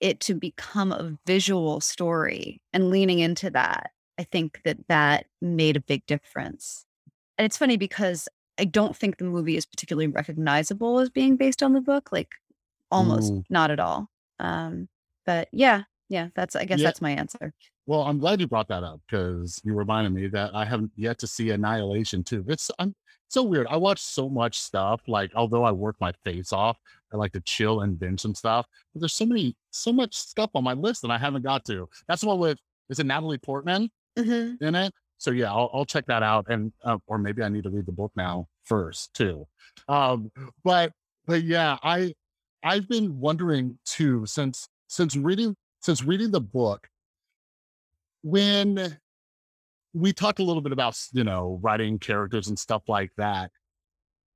it 0.00 0.20
to 0.20 0.34
become 0.34 0.92
a 0.92 1.16
visual 1.26 1.80
story 1.80 2.60
and 2.72 2.90
leaning 2.90 3.20
into 3.20 3.50
that, 3.50 3.90
I 4.18 4.24
think 4.24 4.60
that 4.64 4.78
that 4.88 5.26
made 5.40 5.76
a 5.76 5.80
big 5.80 6.04
difference. 6.06 6.84
And 7.38 7.46
it's 7.46 7.56
funny 7.56 7.76
because 7.76 8.28
I 8.58 8.64
don't 8.64 8.96
think 8.96 9.16
the 9.16 9.24
movie 9.24 9.56
is 9.56 9.66
particularly 9.66 10.08
recognizable 10.08 10.98
as 10.98 11.08
being 11.08 11.36
based 11.36 11.62
on 11.62 11.72
the 11.72 11.80
book, 11.80 12.12
like 12.12 12.34
almost 12.90 13.32
Ooh. 13.32 13.44
not 13.48 13.70
at 13.70 13.80
all. 13.80 14.08
Um, 14.38 14.88
but 15.24 15.48
yeah, 15.52 15.84
yeah, 16.12 16.28
that's 16.34 16.54
I 16.54 16.66
guess 16.66 16.78
yeah. 16.78 16.88
that's 16.88 17.00
my 17.00 17.10
answer. 17.10 17.54
Well, 17.86 18.02
I'm 18.02 18.18
glad 18.18 18.38
you 18.38 18.46
brought 18.46 18.68
that 18.68 18.84
up 18.84 19.00
because 19.08 19.58
you 19.64 19.74
reminded 19.74 20.12
me 20.12 20.26
that 20.28 20.54
I 20.54 20.66
haven't 20.66 20.90
yet 20.94 21.18
to 21.20 21.26
see 21.26 21.50
Annihilation 21.50 22.22
too. 22.22 22.44
It's 22.48 22.70
I'm 22.78 22.94
so 23.28 23.42
weird. 23.42 23.66
I 23.70 23.78
watch 23.78 23.98
so 23.98 24.28
much 24.28 24.60
stuff. 24.60 25.00
Like, 25.08 25.32
although 25.34 25.64
I 25.64 25.72
work 25.72 25.96
my 26.00 26.12
face 26.22 26.52
off, 26.52 26.76
I 27.14 27.16
like 27.16 27.32
to 27.32 27.40
chill 27.40 27.80
and 27.80 27.98
binge 27.98 28.20
some 28.20 28.34
stuff. 28.34 28.66
But 28.92 29.00
there's 29.00 29.14
so 29.14 29.24
many, 29.24 29.56
so 29.70 29.90
much 29.90 30.14
stuff 30.14 30.50
on 30.54 30.64
my 30.64 30.74
list 30.74 31.00
that 31.00 31.10
I 31.10 31.16
haven't 31.16 31.44
got 31.44 31.64
to. 31.64 31.88
That's 32.08 32.22
one 32.22 32.38
with 32.38 32.58
is 32.90 32.98
it 32.98 33.06
Natalie 33.06 33.38
Portman 33.38 33.88
mm-hmm. 34.18 34.62
in 34.62 34.74
it? 34.74 34.92
So 35.16 35.30
yeah, 35.30 35.50
I'll, 35.50 35.70
I'll 35.72 35.86
check 35.86 36.04
that 36.06 36.22
out, 36.22 36.46
and 36.50 36.72
uh, 36.84 36.98
or 37.06 37.16
maybe 37.16 37.42
I 37.42 37.48
need 37.48 37.64
to 37.64 37.70
read 37.70 37.86
the 37.86 37.92
book 37.92 38.12
now 38.16 38.48
first 38.64 39.14
too. 39.14 39.46
Um, 39.88 40.30
but 40.62 40.92
but 41.26 41.42
yeah, 41.42 41.78
I 41.82 42.12
I've 42.62 42.86
been 42.86 43.18
wondering 43.18 43.78
too 43.86 44.26
since 44.26 44.68
since 44.88 45.16
reading 45.16 45.56
since 45.82 46.02
reading 46.02 46.30
the 46.30 46.40
book 46.40 46.88
when 48.22 48.98
we 49.92 50.12
talked 50.12 50.38
a 50.38 50.44
little 50.44 50.62
bit 50.62 50.72
about 50.72 50.98
you 51.12 51.24
know 51.24 51.58
writing 51.62 51.98
characters 51.98 52.48
and 52.48 52.58
stuff 52.58 52.82
like 52.88 53.10
that 53.16 53.50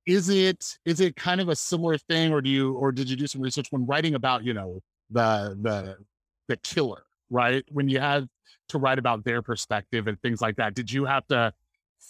is 0.05 0.29
it 0.29 0.77
is 0.85 0.99
it 0.99 1.15
kind 1.15 1.41
of 1.41 1.49
a 1.49 1.55
similar 1.55 1.97
thing 1.97 2.31
or 2.31 2.41
do 2.41 2.49
you 2.49 2.73
or 2.73 2.91
did 2.91 3.09
you 3.09 3.15
do 3.15 3.27
some 3.27 3.41
research 3.41 3.67
when 3.71 3.85
writing 3.85 4.15
about 4.15 4.43
you 4.43 4.53
know 4.53 4.79
the 5.09 5.57
the 5.61 5.95
the 6.47 6.57
killer 6.57 7.03
right 7.29 7.63
when 7.71 7.89
you 7.89 7.99
had 7.99 8.27
to 8.69 8.77
write 8.77 8.99
about 8.99 9.23
their 9.23 9.41
perspective 9.41 10.07
and 10.07 10.21
things 10.21 10.41
like 10.41 10.55
that. 10.57 10.75
Did 10.75 10.91
you 10.91 11.05
have 11.05 11.25
to 11.27 11.53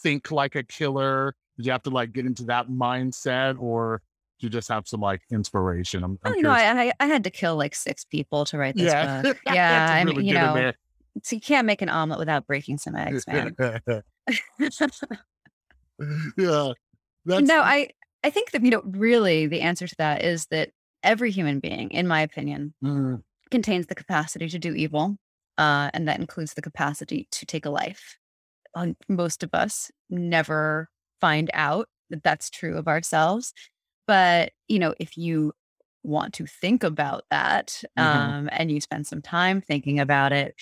think 0.01 0.31
like 0.31 0.55
a 0.55 0.63
killer? 0.63 1.35
Did 1.57 1.65
you 1.65 1.71
have 1.71 1.83
to 1.83 1.89
like 1.89 2.13
get 2.13 2.25
into 2.25 2.43
that 2.45 2.69
mindset 2.69 3.59
or 3.59 4.01
you 4.39 4.49
just 4.49 4.69
have 4.69 4.88
some 4.88 5.01
like 5.01 5.21
inspiration? 5.31 6.03
I'm, 6.03 6.19
I'm 6.23 6.33
oh, 6.33 6.39
no, 6.39 6.51
I, 6.51 6.91
I 6.99 7.05
had 7.05 7.23
to 7.23 7.29
kill 7.29 7.55
like 7.55 7.75
six 7.75 8.05
people 8.05 8.45
to 8.45 8.57
write 8.57 8.75
this 8.75 8.91
yeah. 8.91 9.21
book. 9.21 9.38
Yeah. 9.45 9.88
I 9.91 10.03
mean, 10.03 10.23
you 10.23 10.33
know, 10.33 10.71
so 11.23 11.35
you 11.35 11.41
can't 11.41 11.65
make 11.65 11.81
an 11.81 11.89
omelet 11.89 12.19
without 12.19 12.45
breaking 12.47 12.77
some 12.77 12.95
eggs, 12.97 13.25
man. 13.27 13.55
yeah. 16.38 16.71
That's... 17.25 17.47
No, 17.47 17.61
I, 17.61 17.89
I 18.23 18.29
think 18.29 18.51
that, 18.51 18.63
you 18.63 18.71
know, 18.71 18.81
really 18.85 19.47
the 19.47 19.61
answer 19.61 19.88
to 19.88 19.95
that 19.97 20.23
is 20.23 20.45
that 20.47 20.69
every 21.03 21.31
human 21.31 21.59
being, 21.59 21.91
in 21.91 22.07
my 22.07 22.21
opinion, 22.21 22.73
mm. 22.83 23.21
contains 23.51 23.88
the 23.88 23.95
capacity 23.95 24.47
to 24.49 24.59
do 24.59 24.73
evil 24.73 25.17
uh, 25.57 25.89
and 25.93 26.07
that 26.07 26.19
includes 26.19 26.53
the 26.53 26.61
capacity 26.61 27.27
to 27.31 27.45
take 27.45 27.65
a 27.65 27.69
life. 27.69 28.17
Most 29.09 29.41
of 29.41 29.49
us 29.53 29.91
never 30.09 30.89
find 31.19 31.49
out 31.53 31.89
that 32.09 32.23
that's 32.23 32.49
true 32.49 32.77
of 32.77 32.88
ourselves. 32.88 33.53
But, 34.07 34.53
you 34.67 34.79
know, 34.79 34.95
if 34.99 35.17
you 35.17 35.53
want 36.03 36.33
to 36.35 36.45
think 36.47 36.83
about 36.83 37.25
that 37.29 37.83
mm-hmm. 37.97 38.01
um, 38.01 38.49
and 38.51 38.71
you 38.71 38.79
spend 38.81 39.05
some 39.05 39.21
time 39.21 39.61
thinking 39.61 39.99
about 39.99 40.31
it, 40.31 40.55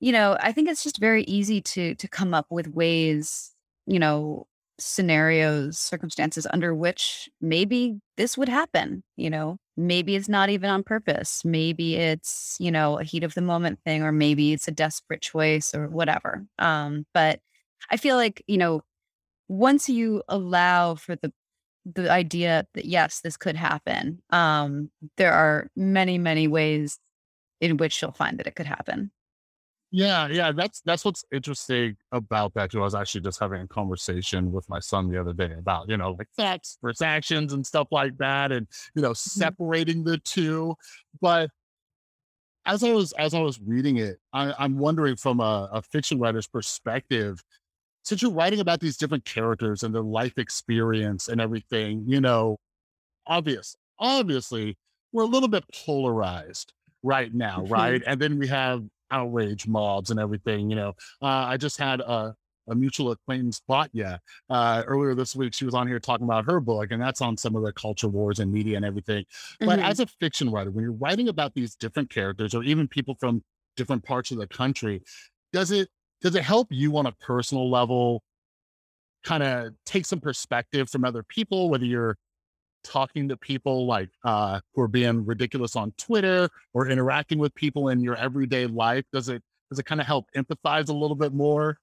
you 0.00 0.12
know, 0.12 0.36
I 0.40 0.52
think 0.52 0.68
it's 0.68 0.82
just 0.82 0.98
very 0.98 1.24
easy 1.24 1.60
to 1.60 1.94
to 1.94 2.08
come 2.08 2.34
up 2.34 2.46
with 2.50 2.68
ways, 2.68 3.52
you 3.86 3.98
know, 3.98 4.46
scenarios, 4.78 5.78
circumstances 5.78 6.46
under 6.50 6.74
which 6.74 7.28
maybe 7.40 8.00
this 8.16 8.36
would 8.36 8.48
happen, 8.48 9.02
you 9.16 9.30
know, 9.30 9.58
maybe 9.76 10.16
it's 10.16 10.28
not 10.28 10.50
even 10.50 10.70
on 10.70 10.82
purpose. 10.82 11.44
Maybe 11.44 11.96
it's, 11.96 12.56
you 12.58 12.70
know, 12.70 12.98
a 12.98 13.04
heat 13.04 13.24
of 13.24 13.34
the 13.34 13.42
moment 13.42 13.78
thing, 13.84 14.02
or 14.02 14.12
maybe 14.12 14.52
it's 14.52 14.68
a 14.68 14.72
desperate 14.72 15.22
choice 15.22 15.74
or 15.74 15.88
whatever. 15.88 16.44
Um, 16.58 17.06
but 17.14 17.40
I 17.90 17.96
feel 17.96 18.16
like, 18.16 18.42
you 18.46 18.58
know, 18.58 18.82
once 19.48 19.88
you 19.88 20.22
allow 20.28 20.94
for 20.94 21.16
the 21.16 21.32
the 21.84 22.10
idea 22.10 22.66
that 22.74 22.84
yes, 22.84 23.20
this 23.20 23.36
could 23.36 23.56
happen, 23.56 24.22
um, 24.30 24.90
there 25.16 25.32
are 25.32 25.68
many, 25.76 26.18
many 26.18 26.48
ways 26.48 26.98
in 27.60 27.78
which 27.78 28.02
you'll 28.02 28.12
find 28.12 28.38
that 28.38 28.46
it 28.48 28.56
could 28.56 28.66
happen. 28.66 29.12
Yeah, 29.94 30.28
yeah, 30.28 30.52
that's 30.52 30.80
that's 30.80 31.04
what's 31.04 31.22
interesting 31.30 31.98
about 32.12 32.54
that 32.54 32.70
too. 32.70 32.80
I 32.80 32.84
was 32.84 32.94
actually 32.94 33.20
just 33.20 33.38
having 33.38 33.60
a 33.60 33.68
conversation 33.68 34.50
with 34.50 34.66
my 34.70 34.78
son 34.80 35.10
the 35.10 35.20
other 35.20 35.34
day 35.34 35.52
about, 35.52 35.90
you 35.90 35.98
know, 35.98 36.12
like 36.12 36.28
facts 36.34 36.78
versus 36.80 37.02
actions 37.02 37.52
and 37.52 37.66
stuff 37.66 37.88
like 37.90 38.16
that 38.16 38.52
and, 38.52 38.66
you 38.94 39.02
know, 39.02 39.12
Mhm. 39.34 39.52
separating 39.52 40.04
the 40.04 40.16
two. 40.16 40.76
But 41.20 41.50
as 42.64 42.82
I 42.84 42.92
was 42.92 43.12
as 43.12 43.34
I 43.34 43.40
was 43.40 43.60
reading 43.60 43.96
it, 43.96 44.18
I, 44.32 44.54
I'm 44.58 44.78
wondering 44.78 45.16
from 45.16 45.40
a, 45.40 45.68
a 45.72 45.82
fiction 45.82 46.18
writer's 46.18 46.46
perspective, 46.46 47.42
since 48.02 48.22
you're 48.22 48.32
writing 48.32 48.60
about 48.60 48.80
these 48.80 48.96
different 48.96 49.24
characters 49.24 49.82
and 49.82 49.94
their 49.94 50.02
life 50.02 50.38
experience 50.38 51.28
and 51.28 51.40
everything, 51.40 52.04
you 52.06 52.20
know, 52.20 52.58
obvious, 53.26 53.76
obviously, 53.98 54.76
we're 55.12 55.22
a 55.24 55.26
little 55.26 55.48
bit 55.48 55.64
polarized 55.84 56.72
right 57.02 57.32
now, 57.34 57.64
right? 57.66 58.02
And 58.06 58.20
then 58.20 58.38
we 58.38 58.48
have 58.48 58.84
outrage 59.10 59.66
mobs 59.66 60.10
and 60.10 60.18
everything. 60.18 60.70
You 60.70 60.76
know, 60.76 60.88
uh, 61.20 61.26
I 61.26 61.56
just 61.56 61.78
had 61.78 62.00
a, 62.00 62.34
a 62.68 62.74
mutual 62.74 63.10
acquaintance, 63.12 63.60
Batya, 63.68 64.18
uh, 64.48 64.82
earlier 64.86 65.14
this 65.14 65.36
week. 65.36 65.54
She 65.54 65.64
was 65.64 65.74
on 65.74 65.86
here 65.86 66.00
talking 66.00 66.24
about 66.24 66.46
her 66.46 66.60
book, 66.60 66.90
and 66.90 67.02
that's 67.02 67.20
on 67.20 67.36
some 67.36 67.56
of 67.56 67.62
the 67.62 67.72
culture 67.72 68.08
wars 68.08 68.38
and 68.38 68.52
media 68.52 68.76
and 68.76 68.84
everything. 68.84 69.24
But 69.60 69.78
Mhm. 69.78 69.84
as 69.84 70.00
a 70.00 70.06
fiction 70.06 70.50
writer, 70.50 70.70
when 70.70 70.84
you're 70.84 70.92
writing 70.92 71.28
about 71.28 71.54
these 71.54 71.74
different 71.76 72.10
characters 72.10 72.54
or 72.54 72.62
even 72.62 72.88
people 72.88 73.16
from 73.20 73.42
different 73.76 74.04
parts 74.04 74.30
of 74.30 74.38
the 74.38 74.46
country, 74.46 75.02
does 75.52 75.70
it 75.70 75.88
does 76.22 76.34
it 76.36 76.44
help 76.44 76.68
you 76.70 76.96
on 76.96 77.06
a 77.06 77.12
personal 77.12 77.70
level 77.70 78.22
kind 79.24 79.42
of 79.42 79.74
take 79.86 80.06
some 80.06 80.20
perspective 80.20 80.90
from 80.90 81.04
other 81.04 81.22
people, 81.22 81.70
whether 81.70 81.84
you're 81.84 82.16
talking 82.84 83.28
to 83.28 83.36
people 83.36 83.86
like 83.86 84.10
uh 84.24 84.60
who 84.74 84.82
are 84.82 84.88
being 84.88 85.24
ridiculous 85.26 85.76
on 85.76 85.92
Twitter 85.98 86.48
or 86.74 86.88
interacting 86.88 87.38
with 87.38 87.54
people 87.54 87.88
in 87.90 88.00
your 88.02 88.16
everyday 88.16 88.66
life? 88.66 89.04
Does 89.12 89.28
it 89.28 89.42
does 89.70 89.78
it 89.80 89.84
kind 89.86 90.00
of 90.00 90.06
help 90.08 90.26
empathize 90.36 90.88
a 90.90 90.94
little 90.94 91.16
bit 91.16 91.34
more? 91.34 91.78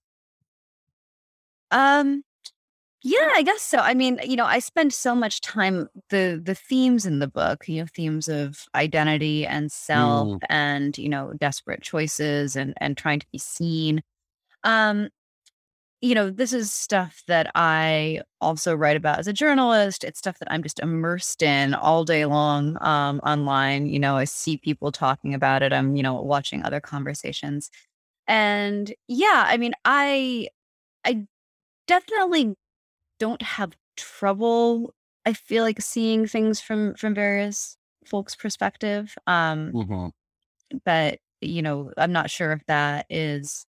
Um, 1.72 2.24
yeah, 3.04 3.32
I 3.36 3.44
guess 3.44 3.62
so. 3.62 3.80
I 3.80 3.94
mean, 3.96 4.20
you 4.26 4.36
know, 4.38 4.46
I 4.46 4.60
spend 4.60 4.94
so 4.94 5.16
much 5.16 5.42
time 5.42 5.90
the 6.10 6.42
the 6.44 6.56
themes 6.56 7.06
in 7.06 7.20
the 7.20 7.28
book, 7.28 7.68
you 7.70 7.82
know, 7.82 7.88
themes 7.96 8.30
of 8.30 8.66
identity 8.76 9.46
and 9.48 9.72
self 9.72 10.30
Mm, 10.30 10.42
and, 10.50 10.98
you 10.98 11.10
know, 11.10 11.34
desperate 11.40 11.84
choices 11.84 12.56
and 12.58 12.74
and 12.80 12.98
trying 12.98 13.20
to 13.22 13.28
be 13.32 13.40
seen. 13.40 14.02
Um, 14.64 15.10
you 16.02 16.16
know, 16.16 16.30
this 16.30 16.54
is 16.54 16.72
stuff 16.72 17.24
that 17.28 17.52
I 17.56 18.22
also 18.42 18.74
write 18.76 18.98
about 18.98 19.20
as 19.20 19.28
a 19.28 19.34
journalist. 19.34 20.04
It's 20.06 20.20
stuff 20.20 20.40
that 20.40 20.52
I'm 20.52 20.64
just 20.64 20.80
immersed 20.80 21.42
in 21.44 21.74
all 21.74 22.06
day 22.06 22.26
long 22.26 22.78
um 22.82 23.20
online. 23.26 23.88
You 23.88 24.00
know, 24.00 24.16
I 24.18 24.24
see 24.26 24.58
people 24.58 24.92
talking 24.94 25.34
about 25.34 25.64
it. 25.64 25.74
I'm, 25.74 25.96
you 25.98 26.04
know, 26.04 26.22
watching 26.22 26.64
other 26.64 26.80
conversations. 26.82 27.70
And 28.28 28.94
yeah, 29.10 29.46
I 29.48 29.58
mean, 29.58 29.74
I 29.86 30.50
I 31.06 31.28
definitely 31.88 32.56
don't 33.20 33.42
have 33.42 33.74
trouble, 33.98 34.94
I 35.26 35.34
feel 35.34 35.64
like 35.64 35.82
seeing 35.82 36.28
things 36.28 36.62
from 36.62 36.96
from 36.96 37.16
various 37.16 37.78
folks' 38.06 38.36
perspective. 38.36 39.16
Um, 39.28 39.72
mhm. 39.74 40.12
but 40.86 41.20
you 41.42 41.62
know, 41.62 41.92
I'm 41.98 42.12
not 42.12 42.30
sure 42.30 42.52
if 42.54 42.66
that 42.68 43.06
is 43.10 43.66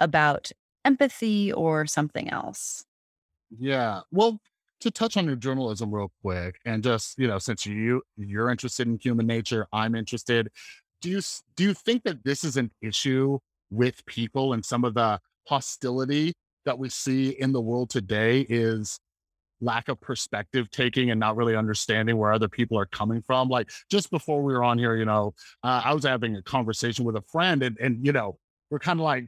about 0.00 0.50
empathy 0.84 1.52
or 1.52 1.86
something 1.86 2.30
else. 2.30 2.84
Yeah. 3.58 4.00
Well, 4.10 4.40
to 4.80 4.90
touch 4.90 5.16
on 5.16 5.24
your 5.24 5.36
journalism 5.36 5.94
real 5.94 6.12
quick, 6.22 6.60
and 6.66 6.82
just 6.82 7.18
you 7.18 7.26
know, 7.26 7.38
since 7.38 7.64
you 7.64 8.02
you're 8.16 8.50
interested 8.50 8.86
in 8.86 8.98
human 8.98 9.26
nature, 9.26 9.66
I'm 9.72 9.94
interested. 9.94 10.50
Do 11.00 11.10
you 11.10 11.20
do 11.56 11.64
you 11.64 11.74
think 11.74 12.02
that 12.04 12.24
this 12.24 12.44
is 12.44 12.56
an 12.56 12.70
issue 12.82 13.38
with 13.70 14.04
people 14.06 14.52
and 14.52 14.64
some 14.64 14.84
of 14.84 14.94
the 14.94 15.20
hostility 15.46 16.34
that 16.64 16.78
we 16.78 16.88
see 16.88 17.30
in 17.30 17.52
the 17.52 17.60
world 17.60 17.90
today 17.90 18.46
is 18.48 18.98
lack 19.60 19.88
of 19.88 20.00
perspective 20.00 20.70
taking 20.70 21.10
and 21.10 21.18
not 21.18 21.36
really 21.36 21.56
understanding 21.56 22.16
where 22.16 22.32
other 22.32 22.48
people 22.48 22.78
are 22.78 22.86
coming 22.86 23.22
from. 23.22 23.48
Like 23.48 23.70
just 23.90 24.10
before 24.10 24.42
we 24.42 24.52
were 24.52 24.62
on 24.62 24.78
here, 24.78 24.96
you 24.96 25.04
know, 25.04 25.34
uh, 25.62 25.82
I 25.84 25.94
was 25.94 26.04
having 26.04 26.36
a 26.36 26.42
conversation 26.42 27.04
with 27.04 27.16
a 27.16 27.22
friend, 27.22 27.62
and 27.62 27.78
and 27.80 28.04
you 28.04 28.12
know, 28.12 28.38
we're 28.70 28.78
kind 28.78 29.00
of 29.00 29.04
like 29.04 29.26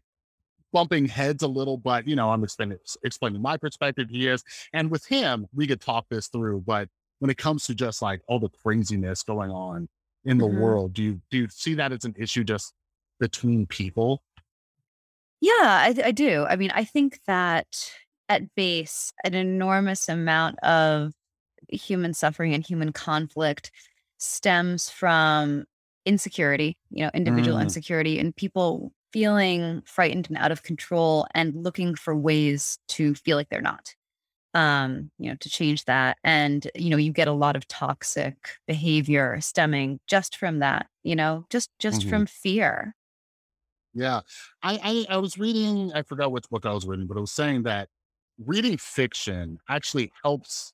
bumping 0.77 1.07
heads 1.07 1.43
a 1.43 1.49
little, 1.49 1.79
but 1.79 2.07
you 2.07 2.14
know, 2.14 2.31
I'm 2.31 2.45
explaining 2.45 2.79
explaining 3.03 3.41
my 3.41 3.57
perspective. 3.57 4.11
He 4.11 4.29
is, 4.29 4.45
and 4.74 4.91
with 4.91 5.07
him, 5.07 5.47
we 5.55 5.66
could 5.66 5.81
talk 5.81 6.07
this 6.11 6.29
through. 6.29 6.61
But 6.66 6.91
when 7.20 7.31
it 7.31 7.39
comes 7.39 7.66
to 7.66 7.74
just 7.74 8.03
like 8.03 8.20
all 8.29 8.39
the 8.39 8.51
craziness 8.51 9.22
going 9.22 9.51
on 9.51 9.89
in 10.24 10.39
the 10.39 10.47
Mhm. 10.47 10.49
world, 10.49 10.93
do 10.93 11.03
you 11.03 11.22
do 11.31 11.39
you 11.39 11.49
see 11.49 11.74
that 11.74 11.93
as 11.93 12.05
an 12.05 12.14
issue 12.18 12.45
just 12.45 12.74
between 13.20 13.66
people? 13.66 14.22
Yeah, 15.41 15.53
I, 15.61 15.95
I 16.05 16.11
do. 16.12 16.45
I 16.45 16.57
mean, 16.57 16.70
I 16.74 16.85
think 16.85 17.20
that 17.27 17.66
at 18.29 18.55
base, 18.55 19.12
an 19.24 19.35
enormous 19.35 20.09
amount 20.09 20.59
of 20.61 21.12
human 21.70 22.14
suffering 22.14 22.55
and 22.55 22.66
human 22.66 22.93
conflict 22.93 23.70
stems 24.18 24.91
from 24.91 25.64
insecurity, 26.07 26.79
you 26.91 27.05
know, 27.05 27.11
individual 27.14 27.59
Mm, 27.59 27.61
insecurity 27.61 28.18
and 28.18 28.35
people 28.37 28.93
feeling 29.13 29.83
frightened 29.87 30.29
and 30.29 30.39
out 30.39 30.53
of 30.53 30.63
control 30.63 31.27
and 31.35 31.55
looking 31.63 31.95
for 31.95 32.17
ways 32.17 32.79
to 32.89 33.15
feel 33.15 33.37
like 33.37 33.49
they're 33.49 33.61
not. 33.61 33.95
Um, 34.55 35.11
you 35.19 35.29
know, 35.31 35.37
to 35.41 35.51
change 35.51 35.85
that. 35.85 36.17
And, 36.25 36.71
you 36.75 36.89
know, 36.89 36.97
you 36.97 37.13
get 37.13 37.29
a 37.29 37.33
lot 37.33 37.57
of 37.57 37.69
toxic 37.69 38.37
behavior 38.67 39.39
stemming 39.43 40.01
just 40.07 40.37
from 40.39 40.61
that, 40.61 40.89
you 41.03 41.15
know, 41.15 41.45
just 41.51 41.71
just 41.79 42.03
mhm. 42.03 42.09
from 42.09 42.27
fear. 42.27 42.95
Yeah. 43.95 44.21
I, 44.63 45.07
I 45.11 45.15
I 45.15 45.17
was 45.19 45.39
reading, 45.39 45.93
I 45.95 46.03
forgot 46.03 46.33
which 46.33 46.49
book 46.51 46.67
I 46.67 46.73
was 46.73 46.87
reading, 46.87 47.07
but 47.07 47.17
it 47.17 47.21
was 47.21 47.33
saying 47.33 47.63
that 47.65 47.89
reading 48.39 48.77
fiction 48.77 49.59
actually 49.69 50.13
helps 50.23 50.73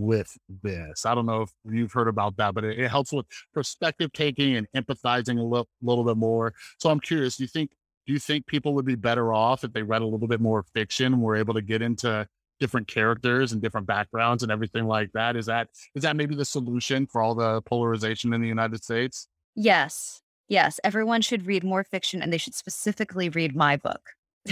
with 0.00 0.36
this. 0.62 1.04
I 1.04 1.14
don't 1.14 1.26
know 1.26 1.42
if 1.42 1.50
you've 1.70 1.92
heard 1.92 2.08
about 2.08 2.36
that, 2.38 2.54
but 2.54 2.64
it, 2.64 2.78
it 2.78 2.88
helps 2.88 3.12
with 3.12 3.26
perspective 3.52 4.12
taking 4.12 4.56
and 4.56 4.66
empathizing 4.74 5.38
a 5.38 5.42
little, 5.42 5.68
little 5.82 6.04
bit 6.04 6.16
more. 6.16 6.54
So 6.78 6.90
I'm 6.90 7.00
curious, 7.00 7.36
do 7.36 7.44
you 7.44 7.48
think 7.48 7.70
do 8.06 8.14
you 8.14 8.18
think 8.18 8.46
people 8.46 8.74
would 8.74 8.86
be 8.86 8.96
better 8.96 9.32
off 9.32 9.62
if 9.62 9.72
they 9.72 9.82
read 9.82 10.02
a 10.02 10.06
little 10.06 10.26
bit 10.26 10.40
more 10.40 10.64
fiction 10.74 11.12
and 11.12 11.22
were 11.22 11.36
able 11.36 11.54
to 11.54 11.62
get 11.62 11.82
into 11.82 12.26
different 12.58 12.88
characters 12.88 13.52
and 13.52 13.62
different 13.62 13.86
backgrounds 13.86 14.42
and 14.42 14.50
everything 14.50 14.86
like 14.86 15.12
that? 15.12 15.36
Is 15.36 15.46
that 15.46 15.68
is 15.94 16.02
that 16.02 16.16
maybe 16.16 16.34
the 16.34 16.44
solution 16.44 17.06
for 17.06 17.22
all 17.22 17.34
the 17.34 17.62
polarization 17.62 18.32
in 18.32 18.40
the 18.40 18.48
United 18.48 18.82
States? 18.82 19.28
Yes. 19.54 20.22
Yes, 20.48 20.80
everyone 20.82 21.20
should 21.20 21.46
read 21.46 21.62
more 21.62 21.84
fiction 21.84 22.22
and 22.22 22.32
they 22.32 22.38
should 22.38 22.56
specifically 22.56 23.28
read 23.28 23.54
my 23.54 23.76
book. 23.76 24.00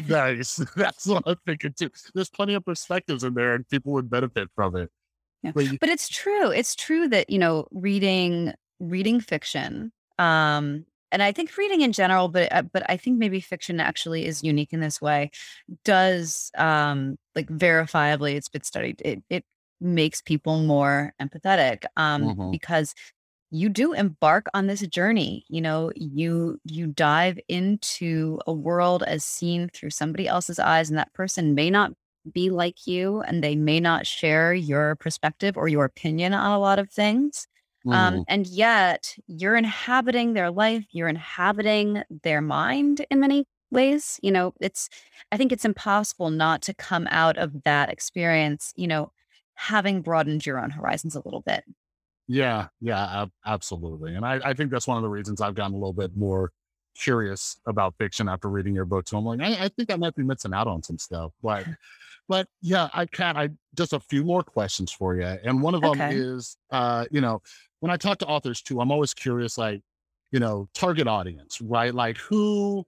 Nice. 0.07 0.57
That's 0.77 1.07
what 1.07 1.25
I'm 1.27 1.37
thinking 1.47 1.75
too. 1.77 1.91
There's 2.15 2.31
plenty 2.31 2.55
of 2.55 2.65
perspectives 2.65 3.25
in 3.25 3.35
there 3.35 3.55
and 3.55 3.69
people 3.69 3.93
would 3.95 4.09
benefit 4.09 4.49
from 4.55 4.77
it. 4.77 4.91
Yeah. 5.43 5.53
But 5.55 5.67
you 5.67 5.79
But 5.81 5.89
it's 5.89 6.09
true. 6.09 6.51
It's 6.51 6.75
true 6.75 7.09
that, 7.09 7.31
you 7.31 7.39
know, 7.39 7.67
reading 7.73 8.55
reading 8.81 9.21
fiction, 9.21 9.93
um, 10.19 10.85
and 11.11 11.23
I 11.23 11.33
think 11.33 11.57
reading 11.57 11.81
in 11.81 11.93
general, 11.93 12.29
but 12.29 12.53
uh, 12.53 12.63
but 12.63 12.89
I 12.91 12.97
think 12.97 13.19
maybe 13.19 13.41
fiction 13.41 13.81
actually 13.81 14.25
is 14.27 14.43
unique 14.45 14.73
in 14.73 14.81
this 14.81 15.01
way, 15.01 15.31
does 15.85 16.51
um 16.57 17.19
like 17.35 17.49
verifiably 17.49 18.35
it's 18.35 18.49
been 18.49 18.63
studied. 18.65 19.01
It 19.05 19.23
it 19.31 19.45
makes 19.81 20.21
people 20.23 20.63
more 20.65 21.15
empathetic 21.21 21.85
um 21.97 22.35
mhm, 22.35 22.51
because 22.51 22.95
you 23.51 23.69
do 23.69 23.93
embark 23.95 24.47
on 24.55 24.67
this 24.67 24.81
journey 24.89 25.45
you 25.49 25.61
know 25.61 25.91
you 25.97 26.61
you 26.65 26.87
dive 26.87 27.39
into 27.49 28.39
a 28.47 28.53
world 28.53 29.03
as 29.05 29.25
seen 29.25 29.69
through 29.71 29.91
somebody 29.91 30.29
else's 30.29 30.59
eyes 30.59 30.91
and 30.91 30.99
that 30.99 31.13
person 31.15 31.55
may 31.55 31.71
not 31.71 31.93
be 32.33 32.51
like 32.51 32.87
you 32.87 33.21
and 33.23 33.43
they 33.43 33.57
may 33.57 33.81
not 33.81 34.07
share 34.07 34.55
your 34.55 34.97
perspective 34.97 35.57
or 35.57 35.69
your 35.69 35.85
opinion 35.85 36.35
on 36.35 36.53
a 36.53 36.59
lot 36.59 36.79
of 36.79 36.91
things 36.91 37.47
um, 37.91 38.17
mhm. 38.17 38.25
and 38.29 38.47
yet 38.47 39.15
you're 39.27 39.57
inhabiting 39.57 40.33
their 40.33 40.51
life 40.51 40.85
you're 40.91 41.09
inhabiting 41.09 42.03
their 42.23 42.41
mind 42.41 43.05
in 43.11 43.21
many 43.21 43.45
ways 43.71 44.19
you 44.23 44.31
know 44.31 44.53
it's 44.61 44.89
i 45.33 45.37
think 45.37 45.53
it's 45.53 45.65
impossible 45.65 46.31
not 46.31 46.63
to 46.63 46.75
come 46.75 47.07
out 47.11 47.37
of 47.37 47.63
that 47.65 47.91
experience 47.91 48.73
you 48.77 48.87
know 48.87 49.13
having 49.55 50.01
broadened 50.03 50.47
your 50.47 50.59
own 50.59 50.71
horizons 50.71 51.15
a 51.15 51.23
little 51.25 51.43
bit 51.43 51.65
Yeah, 52.31 52.69
yeah, 52.81 53.23
ab 53.23 53.31
absolutely, 53.47 54.15
and 54.15 54.25
I 54.25 54.41
I 54.45 54.55
think 54.55 54.71
that's 54.71 54.87
one 54.87 54.99
of 54.99 55.03
the 55.03 55.09
reasons 55.09 55.41
I've 55.41 55.55
gotten 55.55 55.73
a 55.73 55.79
little 55.79 55.95
bit 55.95 56.15
more 56.15 56.53
curious 56.99 57.59
about 57.67 57.95
fiction 57.99 58.29
after 58.29 58.49
reading 58.49 58.75
your 58.75 58.85
book, 58.85 59.09
so 59.09 59.19
I'm 59.19 59.25
like, 59.25 59.41
I 59.41 59.65
I 59.65 59.69
think 59.69 59.91
I 59.91 59.97
might 59.97 60.15
be 60.15 60.23
missing 60.23 60.53
out 60.53 60.67
on 60.67 60.83
some 60.83 60.99
stuff, 60.99 61.33
but 61.43 61.67
but 62.29 62.49
yeah, 62.61 62.89
I 62.93 63.07
can't. 63.07 63.39
I 63.39 63.51
just 63.77 63.93
a 63.93 64.01
few 64.01 64.25
more 64.25 64.43
questions 64.43 64.93
for 64.93 65.15
you, 65.15 65.23
and 65.23 65.63
one 65.63 65.75
of 65.75 65.81
them 65.81 66.01
okay 66.01 66.15
is, 66.15 66.57
uh, 66.71 67.07
you 67.11 67.21
know, 67.21 67.41
when 67.81 67.91
I 67.91 67.97
talk 67.97 68.19
to 68.19 68.27
authors 68.27 68.63
too, 68.63 68.81
I'm 68.81 68.93
always 68.93 69.15
curious, 69.15 69.57
like, 69.57 69.83
you 70.31 70.41
know, 70.41 70.69
target 70.75 71.07
audience, 71.07 71.61
right? 71.61 71.95
Like, 71.95 72.19
who 72.19 72.87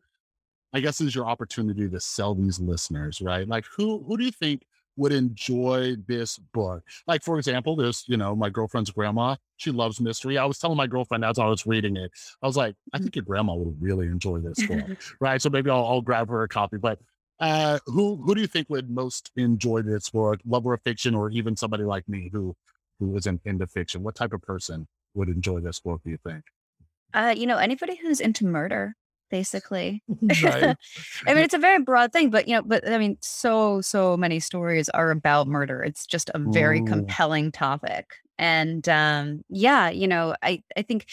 I 0.72 0.80
guess 0.80 1.00
is 1.00 1.14
your 1.14 1.26
opportunity 1.26 1.88
to 1.88 2.00
sell 2.00 2.34
these 2.34 2.60
listeners, 2.60 3.20
right? 3.20 3.48
Like, 3.48 3.64
who 3.76 4.04
who 4.06 4.16
do 4.16 4.24
you 4.24 4.32
think 4.32 4.62
would 5.00 5.12
enjoy 5.12 5.96
this 6.06 6.36
book. 6.52 6.82
Like, 7.06 7.22
for 7.22 7.38
example, 7.38 7.74
there's, 7.74 8.04
you 8.06 8.18
know, 8.18 8.36
my 8.36 8.50
girlfriend's 8.50 8.90
grandma. 8.90 9.36
She 9.56 9.70
loves 9.70 9.98
mystery. 9.98 10.36
I 10.36 10.44
was 10.44 10.58
telling 10.58 10.76
my 10.76 10.86
girlfriend 10.86 11.24
as 11.24 11.38
I 11.38 11.46
was 11.46 11.66
reading 11.66 11.96
it, 11.96 12.12
I 12.42 12.46
was 12.46 12.56
like, 12.56 12.76
I 12.92 12.98
think 12.98 13.16
your 13.16 13.24
grandma 13.24 13.54
would 13.54 13.80
really 13.80 14.06
enjoy 14.06 14.40
this 14.40 14.64
book. 14.66 14.98
right. 15.20 15.40
So 15.40 15.48
maybe 15.48 15.70
I'll, 15.70 15.86
I'll 15.86 16.02
grab 16.02 16.28
her 16.28 16.42
a 16.42 16.48
copy. 16.48 16.76
But 16.76 16.98
uh, 17.40 17.78
who 17.86 18.16
who 18.16 18.34
do 18.34 18.42
you 18.42 18.46
think 18.46 18.68
would 18.68 18.90
most 18.90 19.30
enjoy 19.36 19.80
this 19.80 20.10
book, 20.10 20.40
lover 20.44 20.74
of 20.74 20.82
fiction, 20.82 21.14
or 21.14 21.30
even 21.30 21.56
somebody 21.56 21.84
like 21.84 22.06
me 22.06 22.28
who 22.30 22.54
who 22.98 23.16
isn't 23.16 23.40
into 23.46 23.66
fiction? 23.66 24.02
What 24.02 24.14
type 24.14 24.34
of 24.34 24.42
person 24.42 24.86
would 25.14 25.30
enjoy 25.30 25.60
this 25.60 25.80
book? 25.80 26.02
Do 26.04 26.10
you 26.10 26.18
think? 26.18 26.44
Uh, 27.14 27.34
you 27.34 27.46
know, 27.46 27.56
anybody 27.56 27.96
who's 27.96 28.20
into 28.20 28.44
murder 28.44 28.94
basically. 29.30 30.02
I 30.32 30.76
mean, 31.26 31.38
it's 31.38 31.54
a 31.54 31.58
very 31.58 31.80
broad 31.80 32.12
thing, 32.12 32.30
but 32.30 32.48
you 32.48 32.54
know, 32.56 32.62
but 32.62 32.86
I 32.86 32.98
mean, 32.98 33.16
so 33.20 33.80
so 33.80 34.16
many 34.16 34.40
stories 34.40 34.88
are 34.90 35.10
about 35.10 35.48
murder. 35.48 35.82
It's 35.82 36.06
just 36.06 36.30
a 36.34 36.38
very 36.38 36.80
Ooh. 36.80 36.84
compelling 36.84 37.52
topic. 37.52 38.06
And 38.38 38.88
um 38.88 39.42
yeah, 39.48 39.90
you 39.90 40.08
know, 40.08 40.34
I 40.42 40.62
I 40.76 40.82
think 40.82 41.06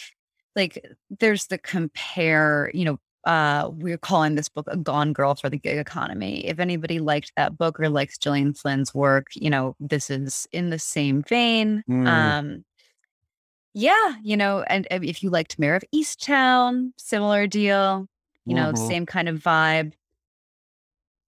like 0.56 0.84
there's 1.18 1.46
the 1.46 1.58
compare, 1.58 2.70
you 2.74 2.84
know, 2.84 2.98
uh 3.24 3.70
we're 3.72 3.98
calling 3.98 4.34
this 4.34 4.48
book 4.48 4.66
a 4.68 4.76
gone 4.76 5.12
girl 5.12 5.34
for 5.34 5.48
the 5.48 5.58
gig 5.58 5.78
economy. 5.78 6.46
If 6.46 6.58
anybody 6.58 6.98
liked 6.98 7.32
that 7.36 7.56
book 7.56 7.78
or 7.80 7.88
likes 7.88 8.18
Gillian 8.18 8.54
Flynn's 8.54 8.94
work, 8.94 9.28
you 9.34 9.50
know, 9.50 9.76
this 9.80 10.10
is 10.10 10.46
in 10.52 10.70
the 10.70 10.78
same 10.78 11.22
vein. 11.22 11.84
Mm. 11.88 12.06
Um 12.08 12.64
yeah, 13.74 14.16
you 14.22 14.36
know, 14.36 14.62
and 14.62 14.86
if 14.90 15.22
you 15.22 15.30
liked 15.30 15.58
Mare 15.58 15.76
of 15.76 15.84
Easttown, 15.94 16.92
similar 16.96 17.46
deal, 17.46 18.08
you 18.46 18.54
know, 18.54 18.72
Mhm. 18.72 18.76
same 18.76 19.06
kind 19.06 19.28
of 19.28 19.38
vibe. 19.40 19.92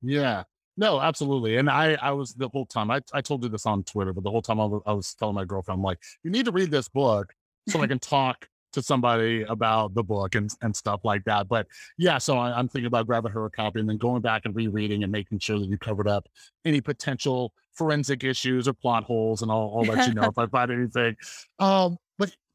Yeah. 0.02 0.44
No, 0.76 1.00
absolutely. 1.00 1.56
And 1.56 1.68
I, 1.68 1.94
I 2.00 2.12
was 2.12 2.32
the 2.34 2.48
whole 2.48 2.64
time. 2.64 2.90
I, 2.90 3.00
I 3.12 3.20
told 3.20 3.42
you 3.42 3.50
this 3.50 3.66
on 3.66 3.84
Twitter, 3.84 4.12
but 4.12 4.24
the 4.24 4.30
whole 4.30 4.40
time 4.40 4.60
I 4.60 4.64
was, 4.64 4.82
I 4.86 4.92
was 4.92 5.14
telling 5.14 5.34
my 5.34 5.44
girlfriend, 5.44 5.78
I'm 5.78 5.82
like, 5.82 5.98
you 6.22 6.30
need 6.30 6.46
to 6.46 6.52
read 6.52 6.70
this 6.70 6.88
book 6.88 7.34
so 7.66 7.82
I 7.82 7.86
can 7.86 7.98
talk 7.98 8.48
to 8.72 8.80
somebody 8.82 9.42
about 9.42 9.94
the 9.94 10.02
book 10.04 10.36
and 10.36 10.48
and 10.62 10.74
stuff 10.74 11.00
like 11.02 11.24
that. 11.24 11.48
But 11.48 11.66
yeah, 11.98 12.18
so 12.18 12.38
I, 12.38 12.56
I'm 12.56 12.68
thinking 12.68 12.86
about 12.86 13.06
grabbing 13.08 13.32
her 13.32 13.44
a 13.44 13.50
copy 13.50 13.80
and 13.80 13.88
then 13.88 13.98
going 13.98 14.22
back 14.22 14.42
and 14.44 14.54
rereading 14.54 15.02
and 15.02 15.10
making 15.10 15.40
sure 15.40 15.58
that 15.58 15.66
you 15.66 15.76
covered 15.76 16.06
up 16.06 16.28
any 16.64 16.80
potential 16.80 17.52
forensic 17.72 18.22
issues 18.22 18.68
or 18.68 18.72
plot 18.72 19.02
holes, 19.04 19.42
and 19.42 19.50
I'll, 19.50 19.72
I'll 19.76 19.86
let 19.86 20.06
you 20.06 20.14
know 20.14 20.22
if 20.28 20.38
I 20.38 20.46
find 20.46 20.70
anything. 20.70 21.16
Um, 21.58 21.98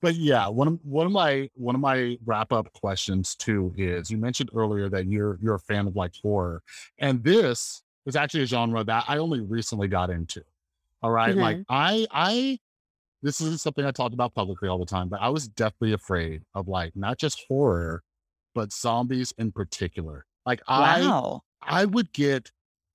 but 0.06 0.14
yeah, 0.14 0.47
one 0.47 0.68
of 0.68 0.80
one 0.84 1.08
of 1.08 1.12
my 1.12 1.49
one 1.56 1.74
of 1.74 1.82
my 1.82 2.16
wrap 2.28 2.53
up 2.53 2.72
questions 2.74 3.34
too 3.34 3.74
is 3.76 4.12
you 4.12 4.20
mentioned 4.20 4.51
earlier 4.53 4.88
that 4.88 5.08
you're 5.08 5.39
you're 5.41 5.56
a 5.56 5.60
fan 5.60 5.88
of 5.88 5.95
like 5.95 6.12
horror, 6.22 6.62
and 6.99 7.24
this 7.24 7.82
is 8.06 8.16
actually 8.16 8.43
a 8.43 8.45
genre 8.45 8.84
that 8.84 9.06
I 9.08 9.18
only 9.18 9.39
recently 9.39 9.88
got 9.88 10.12
into. 10.12 10.43
All 11.01 11.10
right? 11.10 11.32
mm-hmm. 11.32 11.39
like 11.39 11.58
I 11.70 12.06
I 12.12 12.60
this 13.24 13.41
isn't 13.41 13.62
something 13.62 13.84
I 13.84 13.89
talked 13.89 14.14
about 14.14 14.36
publicly 14.36 14.70
all 14.70 14.78
the 14.78 14.86
time, 14.86 15.10
but 15.10 15.22
I 15.24 15.30
was 15.30 15.47
definitely 15.47 15.93
afraid 15.93 16.43
of 16.53 16.68
like 16.68 16.95
not 16.95 17.18
just 17.18 17.43
horror, 17.47 18.03
but 18.53 18.72
zombies 18.72 19.34
in 19.39 19.51
particular. 19.51 20.28
Like 20.45 20.62
wow. 20.70 21.41
I 21.64 21.82
I 21.82 21.86
would 21.86 22.14
get 22.14 22.51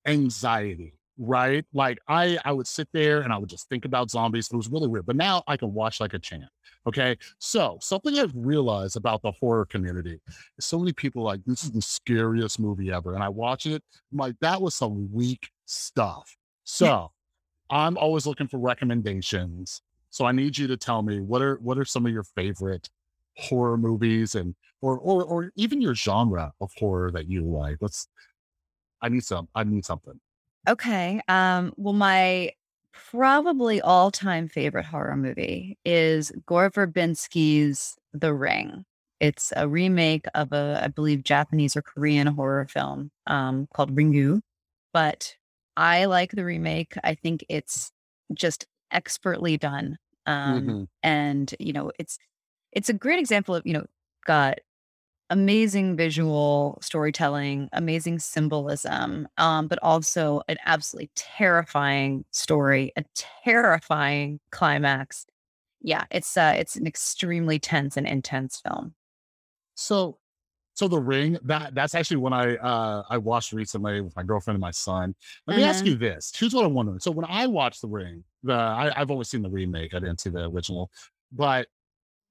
anxiety 0.07 0.95
right? 1.19 1.65
Like 1.73 1.99
I 2.09 2.39
I 2.45 2.53
would 2.53 2.67
sit 2.67 2.89
there 2.93 3.21
and 3.21 3.33
I 3.33 3.39
would 3.39 3.49
just 3.49 3.69
think 3.69 3.85
about 3.85 4.11
zombies. 4.11 4.49
It 4.53 4.57
was 4.57 4.69
really 4.69 4.89
weird. 4.89 5.07
But 5.07 5.17
now 5.17 5.43
I 5.47 5.57
can 5.57 5.73
watch 5.73 6.01
like 6.01 6.15
a 6.15 6.19
champ. 6.19 6.51
Okay. 6.87 7.17
So 7.39 7.79
something 7.81 8.19
I've 8.19 8.33
realized 8.35 8.97
about 8.97 9.23
the 9.23 9.33
horror 9.33 9.67
community 9.67 10.19
is 10.59 10.65
so 10.65 10.79
many 10.79 10.93
people 10.93 11.23
like 11.23 11.41
this 11.45 11.65
is 11.65 11.73
the 11.73 11.83
scariest 11.83 12.59
movie 12.59 12.91
ever. 12.91 13.15
And 13.15 13.23
I 13.23 13.29
watch 13.29 13.67
it, 13.67 13.83
I'm 14.13 14.19
like, 14.19 14.37
that 14.41 14.61
was 14.61 14.75
some 14.75 15.13
weak 15.13 15.51
stuff. 15.67 16.35
So 16.65 17.11
I'm 17.71 17.97
always 17.99 18.27
looking 18.27 18.49
for 18.49 18.59
recommendations. 18.59 19.83
So 20.11 20.25
I 20.25 20.33
need 20.33 20.59
you 20.59 20.67
to 20.67 20.77
tell 20.77 21.03
me 21.03 21.21
what 21.21 21.43
are 21.43 21.57
what 21.57 21.79
are 21.79 21.85
some 21.85 22.07
of 22.07 22.13
your 22.13 22.25
favorite 22.25 22.89
horror 23.37 23.77
movies 23.77 24.35
and 24.35 24.55
or 24.81 24.99
or 24.99 25.25
or 25.25 25.53
even 25.57 25.81
your 25.81 25.95
genre 25.95 26.53
of 26.61 26.71
horror 26.77 27.11
that 27.13 27.29
you 27.29 27.45
like. 27.45 27.77
Let's 27.81 28.09
I 29.03 29.09
need 29.09 29.25
some 29.25 29.49
I 29.55 29.65
need 29.65 29.85
something. 29.85 30.19
Okay. 30.71 31.21
Um, 31.29 31.73
well, 31.77 31.95
my 31.95 32.53
probably 32.93 33.81
all-time 33.81 34.49
favorite 34.49 34.85
horror 34.85 35.17
movie 35.17 35.77
is 35.85 36.33
Gore 36.47 36.71
Verbinski's 36.71 37.99
The 38.13 38.33
Ring. 38.33 38.85
It's 39.19 39.53
a 39.57 39.69
remake 39.69 40.27
of 40.35 40.53
a, 40.53 40.81
I 40.85 40.89
believe, 40.89 41.25
Japanese 41.25 41.77
or 41.77 41.83
Korean 41.83 42.29
horror 42.29 42.67
film 42.67 43.11
um, 43.27 43.67
called 43.75 43.97
Ringu. 43.97 44.43
But 44.93 45.37
I 45.77 46.05
like 46.07 46.33
the 46.33 46.45
remake. 46.45 46.95
I 47.05 47.17
think 47.17 47.45
it's 47.49 47.91
just 48.33 48.67
expertly 48.93 49.59
done. 49.59 49.99
Um, 50.27 50.65
hmm 50.69 50.85
and 51.03 51.55
you 51.59 51.73
know, 51.73 51.91
it's 51.99 52.19
it's 52.73 52.91
a 52.91 52.95
great 52.95 53.19
example 53.19 53.55
of, 53.57 53.67
you 53.67 53.73
know, 53.75 53.87
got 54.27 54.61
amazing 55.31 55.97
visual 55.97 56.79
storytelling, 56.83 57.69
amazing 57.73 58.19
symbolism, 58.19 59.29
um, 59.39 59.69
but 59.69 59.79
also 59.81 60.43
an 60.49 60.57
absolutely 60.67 61.11
terrifying 61.15 62.25
story, 62.33 62.93
a 62.97 63.05
terrifying 63.15 64.41
climax. 64.51 65.27
Yeah, 65.81 66.05
it's 66.11 66.37
uh, 66.37 66.55
it's 66.57 66.77
an 66.77 66.87
extremely 66.87 67.59
tense 67.59 67.97
and 67.97 68.07
intense 68.07 68.61
film. 68.61 68.95
So, 69.77 70.19
so 70.75 70.89
the 70.89 71.01
ring 71.01 71.39
that 71.45 71.75
that's 71.75 71.95
actually 71.95 72.19
when 72.19 72.35
I 72.35 72.57
uh, 72.57 73.05
I 73.09 73.17
watched 73.17 73.53
recently 73.53 74.03
with 74.03 74.15
my 74.17 74.25
girlfriend 74.25 74.57
and 74.57 74.61
my 74.61 74.73
son. 74.73 75.15
Let 75.47 75.57
me 75.57 75.65
ask 75.65 75.79
mm-hmm. 75.79 75.93
you 75.93 75.97
this: 75.97 76.33
Here's 76.37 76.53
what 76.53 76.67
I'm 76.67 76.75
wondering. 76.75 76.99
So 76.99 77.11
when 77.11 77.25
I 77.27 77.47
watched 77.47 77.81
the 77.81 77.89
ring, 77.89 78.25
the 78.43 78.55
I, 78.55 78.93
I've 79.01 79.11
always 79.11 79.29
seen 79.29 79.43
the 79.43 79.49
remake. 79.49 79.95
I 79.95 80.01
didn't 80.01 80.21
see 80.21 80.31
the 80.31 80.51
original, 80.51 80.91
but 81.33 81.69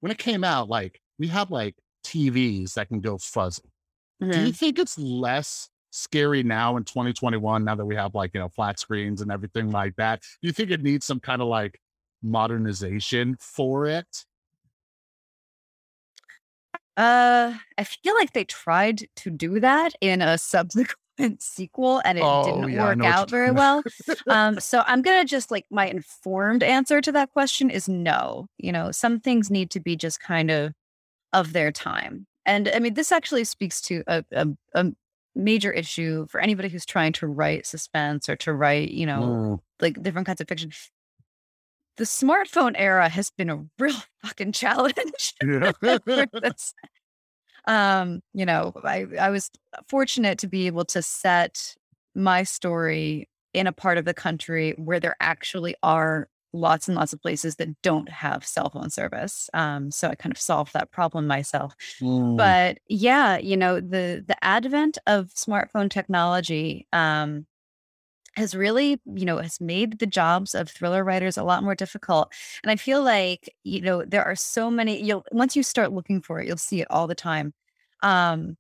when 0.02 0.12
it 0.12 0.18
came 0.18 0.44
out, 0.44 0.70
like 0.70 1.02
we 1.18 1.28
had 1.28 1.50
like 1.50 1.76
TVs 2.10 2.74
that 2.74 2.88
can 2.88 3.00
go 3.00 3.18
fuzzy. 3.18 3.64
Mm-hmm. 4.22 4.32
Do 4.32 4.38
you 4.38 4.44
mm-hmm. 4.46 4.52
think 4.52 4.80
it's 4.80 4.98
less 4.98 5.70
scary 5.92 6.44
now 6.44 6.78
in 6.78 6.84
2021, 6.84 7.64
now 7.64 7.76
that 7.76 7.86
we 7.86 7.96
have 7.96 8.16
like, 8.16 8.32
you 8.34 8.40
know, 8.40 8.50
flat 8.50 8.80
screens 8.80 9.22
and 9.22 9.32
everything 9.32 9.72
like 9.72 9.96
that? 9.96 10.22
Do 10.42 10.48
you 10.48 10.54
think 10.54 10.72
it 10.72 10.82
needs 10.82 11.06
some 11.06 11.20
kind 11.20 11.42
of 11.42 11.48
like 11.48 11.80
modernization 12.22 13.38
for 13.40 13.86
it? 13.86 14.26
Uh, 16.98 17.54
I 17.78 17.84
feel 17.86 18.14
like 18.16 18.34
they 18.34 18.44
tried 18.44 19.08
to 19.18 19.30
do 19.30 19.62
that 19.62 19.94
in 20.02 20.22
a 20.22 20.38
subsequent 20.38 20.98
sequel 21.40 22.02
and 22.04 22.18
it 22.18 22.24
oh, 22.26 22.44
didn't 22.44 22.74
yeah, 22.74 22.84
work 22.84 23.06
out 23.06 23.30
very 23.30 23.52
well. 23.52 23.82
um, 24.28 24.60
so 24.60 24.84
I'm 24.86 25.02
gonna 25.02 25.24
just 25.24 25.50
like 25.50 25.66
my 25.72 25.88
informed 25.88 26.62
answer 26.62 27.00
to 27.00 27.12
that 27.14 27.32
question 27.32 27.70
is 27.70 27.88
no. 27.88 28.48
You 28.58 28.74
know, 28.74 28.92
some 28.92 29.22
things 29.22 29.50
need 29.50 29.72
to 29.72 29.80
be 29.80 29.96
just 29.96 30.20
kind 30.20 30.52
of 30.52 30.74
of 31.34 31.54
their 31.54 31.72
time. 31.72 32.26
And 32.46 32.70
I 32.74 32.80
mean, 32.80 32.94
this 32.94 33.12
actually 33.12 33.44
speaks 33.44 33.82
to 33.82 34.04
a, 34.08 34.24
a, 34.32 34.48
a 34.74 34.86
major 35.36 35.72
issue 35.72 36.28
for 36.28 36.40
anybody 36.40 36.70
who's 36.70 36.86
trying 36.86 37.14
to 37.14 37.28
write 37.28 37.66
suspense 37.66 38.30
or 38.30 38.36
to 38.38 38.54
write, 38.54 38.92
you 38.92 39.06
know, 39.06 39.22
mm. 39.22 39.60
like 39.80 40.02
different 40.02 40.28
kinds 40.28 40.42
of 40.42 40.48
fiction. 40.48 40.72
The 41.98 42.06
smartphone 42.06 42.74
era 42.76 43.10
has 43.10 43.30
been 43.30 43.50
a 43.50 43.64
real 43.78 43.96
fucking 44.24 44.52
challenge. 44.52 45.34
Yeah. 45.44 46.26
um, 48.02 48.22
you 48.34 48.46
know, 48.46 48.74
I, 48.84 49.06
I 49.20 49.30
was 49.30 49.52
fortunate 49.88 50.40
to 50.40 50.48
be 50.48 50.68
able 50.68 50.86
to 50.86 51.02
set 51.02 51.76
my 52.16 52.44
story 52.44 53.30
in 53.54 53.68
a 53.68 53.72
part 53.72 53.98
of 53.98 54.06
the 54.06 54.14
country 54.14 54.74
where 54.78 55.00
there 55.00 55.16
actually 55.20 55.76
are 55.84 56.28
lots 56.54 56.88
and 56.88 56.98
lots 56.98 57.14
of 57.14 57.22
places 57.22 57.56
that 57.58 57.82
don't 57.82 58.10
have 58.10 58.46
cell 58.46 58.70
phone 58.70 58.90
service. 58.90 59.50
Um, 59.54 59.92
so 59.92 60.10
I 60.10 60.16
kind 60.16 60.34
of 60.34 60.40
solved 60.40 60.74
that 60.74 60.92
problem 60.92 61.28
myself. 61.28 61.76
Mm. 62.02 62.38
But 62.38 62.80
yeah, 62.88 63.38
you 63.38 63.58
know, 63.58 63.80
the 63.80 64.24
the 64.28 64.38
advent 64.44 64.98
of 65.08 65.28
smartphone 65.30 65.90
technology 65.90 66.88
um, 66.92 67.46
has 68.36 68.56
really, 68.56 69.00
you 69.06 69.26
know, 69.26 69.38
has 69.38 69.60
made 69.62 70.00
the 70.00 70.08
jobs 70.08 70.56
of 70.56 70.70
thriller 70.70 71.04
writers 71.04 71.38
a 71.38 71.44
lot 71.44 71.64
more 71.64 71.76
difficult. 71.76 72.34
And 72.64 72.72
I 72.72 72.76
feel 72.76 73.04
like, 73.04 73.54
you 73.64 73.82
know, 73.82 74.04
there 74.06 74.24
are 74.24 74.36
so 74.36 74.72
many. 74.72 75.02
You'll 75.04 75.26
once 75.32 75.56
you 75.56 75.64
start 75.64 75.92
looking 75.92 76.22
for 76.22 76.40
it, 76.40 76.48
you'll 76.48 76.58
see 76.58 76.82
it 76.82 76.88
all 76.90 77.08
the 77.08 77.16
time. 77.16 77.54
Um, 78.02 78.58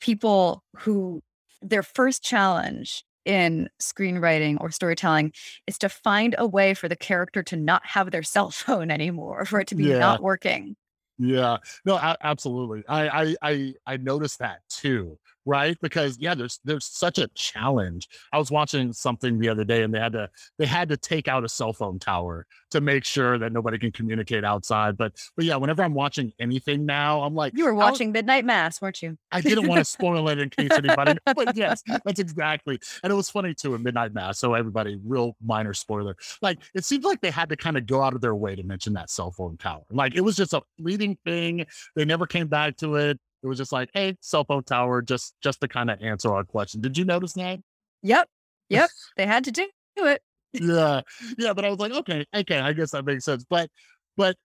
people 0.00 0.62
who 0.76 1.22
their 1.60 1.82
first 1.82 2.22
challenge 2.22 3.04
in 3.28 3.68
screenwriting 3.78 4.56
or 4.58 4.70
storytelling 4.70 5.32
is 5.66 5.76
to 5.78 5.88
find 5.90 6.34
a 6.38 6.46
way 6.46 6.72
for 6.72 6.88
the 6.88 6.96
character 6.96 7.42
to 7.44 7.56
not 7.56 7.84
have 7.84 8.10
their 8.10 8.22
cell 8.22 8.50
phone 8.50 8.90
anymore, 8.90 9.44
for 9.44 9.60
it 9.60 9.68
to 9.68 9.74
be 9.74 9.84
yeah. 9.84 9.98
not 9.98 10.22
working. 10.22 10.74
Yeah, 11.18 11.58
no, 11.84 11.98
absolutely. 12.22 12.84
I, 12.88 13.08
I 13.08 13.36
I 13.42 13.74
I 13.86 13.96
noticed 13.96 14.38
that 14.38 14.60
too. 14.70 15.18
Right? 15.48 15.78
Because 15.80 16.18
yeah, 16.20 16.34
there's 16.34 16.60
there's 16.62 16.84
such 16.84 17.18
a 17.18 17.26
challenge. 17.28 18.06
I 18.32 18.38
was 18.38 18.50
watching 18.50 18.92
something 18.92 19.38
the 19.38 19.48
other 19.48 19.64
day 19.64 19.82
and 19.82 19.92
they 19.92 19.98
had 19.98 20.12
to 20.12 20.28
they 20.58 20.66
had 20.66 20.90
to 20.90 20.96
take 20.96 21.26
out 21.26 21.42
a 21.42 21.48
cell 21.48 21.72
phone 21.72 21.98
tower 21.98 22.46
to 22.70 22.82
make 22.82 23.04
sure 23.04 23.38
that 23.38 23.50
nobody 23.50 23.78
can 23.78 23.90
communicate 23.90 24.44
outside. 24.44 24.98
But 24.98 25.14
but 25.36 25.46
yeah, 25.46 25.56
whenever 25.56 25.82
I'm 25.82 25.94
watching 25.94 26.32
anything 26.38 26.84
now, 26.84 27.22
I'm 27.22 27.34
like 27.34 27.56
You 27.56 27.64
were 27.64 27.74
watching 27.74 28.12
Midnight 28.12 28.44
Mass, 28.44 28.80
weren't 28.82 29.00
you? 29.02 29.16
I 29.32 29.40
didn't 29.40 29.66
want 29.66 29.78
to 29.78 29.84
spoil 29.86 30.28
it 30.28 30.38
in 30.38 30.50
case 30.50 30.70
anybody 30.72 31.14
but 31.24 31.56
yes, 31.56 31.82
that's 32.04 32.20
exactly. 32.20 32.78
And 33.02 33.10
it 33.10 33.16
was 33.16 33.30
funny 33.30 33.54
too 33.54 33.74
in 33.74 33.82
Midnight 33.82 34.12
Mass. 34.12 34.38
So 34.38 34.52
everybody, 34.52 35.00
real 35.02 35.34
minor 35.42 35.72
spoiler. 35.72 36.14
Like 36.42 36.58
it 36.74 36.84
seems 36.84 37.04
like 37.04 37.22
they 37.22 37.30
had 37.30 37.48
to 37.48 37.56
kind 37.56 37.78
of 37.78 37.86
go 37.86 38.02
out 38.02 38.14
of 38.14 38.20
their 38.20 38.34
way 38.34 38.54
to 38.54 38.62
mention 38.62 38.92
that 38.94 39.08
cell 39.08 39.30
phone 39.30 39.56
tower. 39.56 39.82
Like 39.90 40.14
it 40.14 40.20
was 40.20 40.36
just 40.36 40.52
a 40.52 40.60
fleeting 40.78 41.16
thing. 41.24 41.64
They 41.96 42.04
never 42.04 42.26
came 42.26 42.48
back 42.48 42.76
to 42.78 42.96
it. 42.96 43.18
It 43.42 43.46
was 43.46 43.58
just 43.58 43.72
like, 43.72 43.90
hey, 43.94 44.16
cell 44.20 44.44
phone 44.44 44.64
tower, 44.64 45.02
just 45.02 45.34
just 45.42 45.60
to 45.60 45.68
kind 45.68 45.90
of 45.90 46.00
answer 46.02 46.32
our 46.32 46.44
question. 46.44 46.80
Did 46.80 46.98
you 46.98 47.04
notice 47.04 47.34
that? 47.34 47.60
Yep. 48.02 48.28
Yep. 48.68 48.90
they 49.16 49.26
had 49.26 49.44
to 49.44 49.50
do 49.50 49.68
it. 49.96 50.22
yeah. 50.52 51.02
Yeah. 51.36 51.52
But 51.52 51.64
I 51.64 51.70
was 51.70 51.78
like, 51.78 51.92
okay, 51.92 52.24
okay, 52.34 52.58
I 52.58 52.72
guess 52.72 52.92
that 52.92 53.04
makes 53.04 53.24
sense. 53.24 53.44
But 53.48 53.70
but 54.16 54.36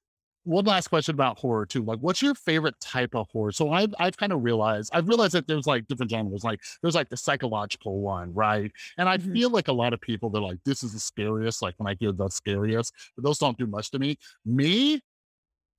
one 0.46 0.66
last 0.66 0.90
question 0.90 1.16
about 1.16 1.40
horror 1.40 1.66
too. 1.66 1.84
Like, 1.84 2.00
what's 2.00 2.22
your 2.22 2.36
favorite 2.36 2.76
type 2.82 3.16
of 3.16 3.28
horror? 3.32 3.52
So 3.52 3.72
I've 3.72 3.94
I've 4.00 4.18
kind 4.18 4.34
of 4.34 4.44
realized 4.44 4.90
I've 4.94 5.08
realized 5.08 5.34
that 5.34 5.48
there's 5.48 5.68
like 5.68 5.88
different 5.88 6.12
genres. 6.12 6.44
Like 6.44 6.60
there's 6.82 6.96
like 6.96 7.10
the 7.10 7.18
psychological 7.18 8.02
one, 8.02 8.34
right? 8.34 8.72
And 8.98 9.08
I 9.08 9.18
mm-hmm. 9.18 9.34
feel 9.34 9.50
like 9.50 9.70
a 9.70 9.74
lot 9.74 9.94
of 9.94 10.02
people 10.02 10.30
they're 10.30 10.42
like, 10.42 10.60
this 10.66 10.84
is 10.84 10.94
the 10.94 11.00
scariest. 11.00 11.62
Like 11.62 11.76
when 11.78 11.92
I 11.92 11.96
hear 12.00 12.12
the 12.12 12.30
scariest, 12.30 12.94
but 13.16 13.24
those 13.24 13.38
don't 13.38 13.58
do 13.58 13.68
much 13.68 13.92
to 13.92 14.00
me. 14.00 14.18
Me, 14.46 15.02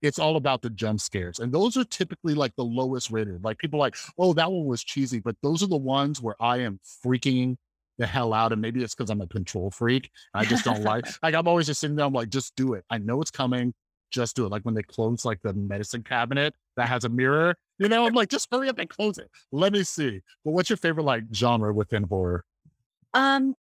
it's 0.05 0.19
all 0.19 0.37
about 0.37 0.61
the 0.61 0.71
jump 0.71 1.01
scares. 1.01 1.39
And 1.39 1.51
those 1.51 1.77
are 1.77 1.85
typically 1.85 2.35
like 2.35 2.55
the 2.57 2.65
lowest 2.65 3.11
rated. 3.11 3.43
Like 3.43 3.59
people 3.59 3.81
like, 3.81 3.97
oh, 4.19 4.35
that 4.35 4.53
one 4.53 4.67
was 4.67 4.85
cheesy, 4.85 5.19
but 5.19 5.35
those 5.43 5.63
are 5.63 5.67
the 5.67 5.77
ones 5.77 6.21
where 6.21 6.37
I 6.41 6.59
am 6.59 6.79
freaking 7.05 7.57
the 7.97 8.07
hell 8.07 8.35
out. 8.35 8.53
And 8.53 8.61
maybe 8.61 8.83
it's 8.83 8.95
because 8.95 9.11
I'm 9.11 9.23
a 9.23 9.27
control 9.27 9.71
freak. 9.71 10.11
I 10.35 10.45
just 10.45 10.65
don't 10.65 10.83
like, 10.83 11.07
like, 11.23 11.35
I'm 11.35 11.49
always 11.49 11.67
just 11.67 11.81
sitting 11.81 11.97
there. 11.97 12.05
I'm 12.05 12.13
like, 12.13 12.29
just 12.29 12.55
do 12.55 12.75
it. 12.75 12.85
I 12.91 12.99
know 12.99 13.23
it's 13.23 13.31
coming. 13.31 13.73
Just 14.11 14.37
do 14.37 14.45
it. 14.45 14.51
Like 14.51 14.63
when 14.63 14.75
they 14.75 14.83
close 14.83 15.25
like 15.25 15.41
the 15.43 15.55
medicine 15.55 16.03
cabinet 16.03 16.55
that 16.77 16.87
has 16.87 17.05
a 17.05 17.09
mirror, 17.09 17.57
you 17.79 17.89
know, 17.89 18.07
I'm 18.07 18.13
like, 18.13 18.29
just 18.29 18.49
hurry 18.53 18.69
up 18.69 18.79
and 18.79 18.89
close 18.91 19.17
it. 19.17 19.31
Let 19.53 19.73
me 19.73 19.85
see. 19.85 20.21
But 20.45 20.53
what's 20.53 20.69
your 20.69 20.77
favorite 20.77 21.05
like 21.05 21.25
genre 21.33 21.73
within 21.73 22.05
horror? 22.05 22.45
Um, 23.15 23.55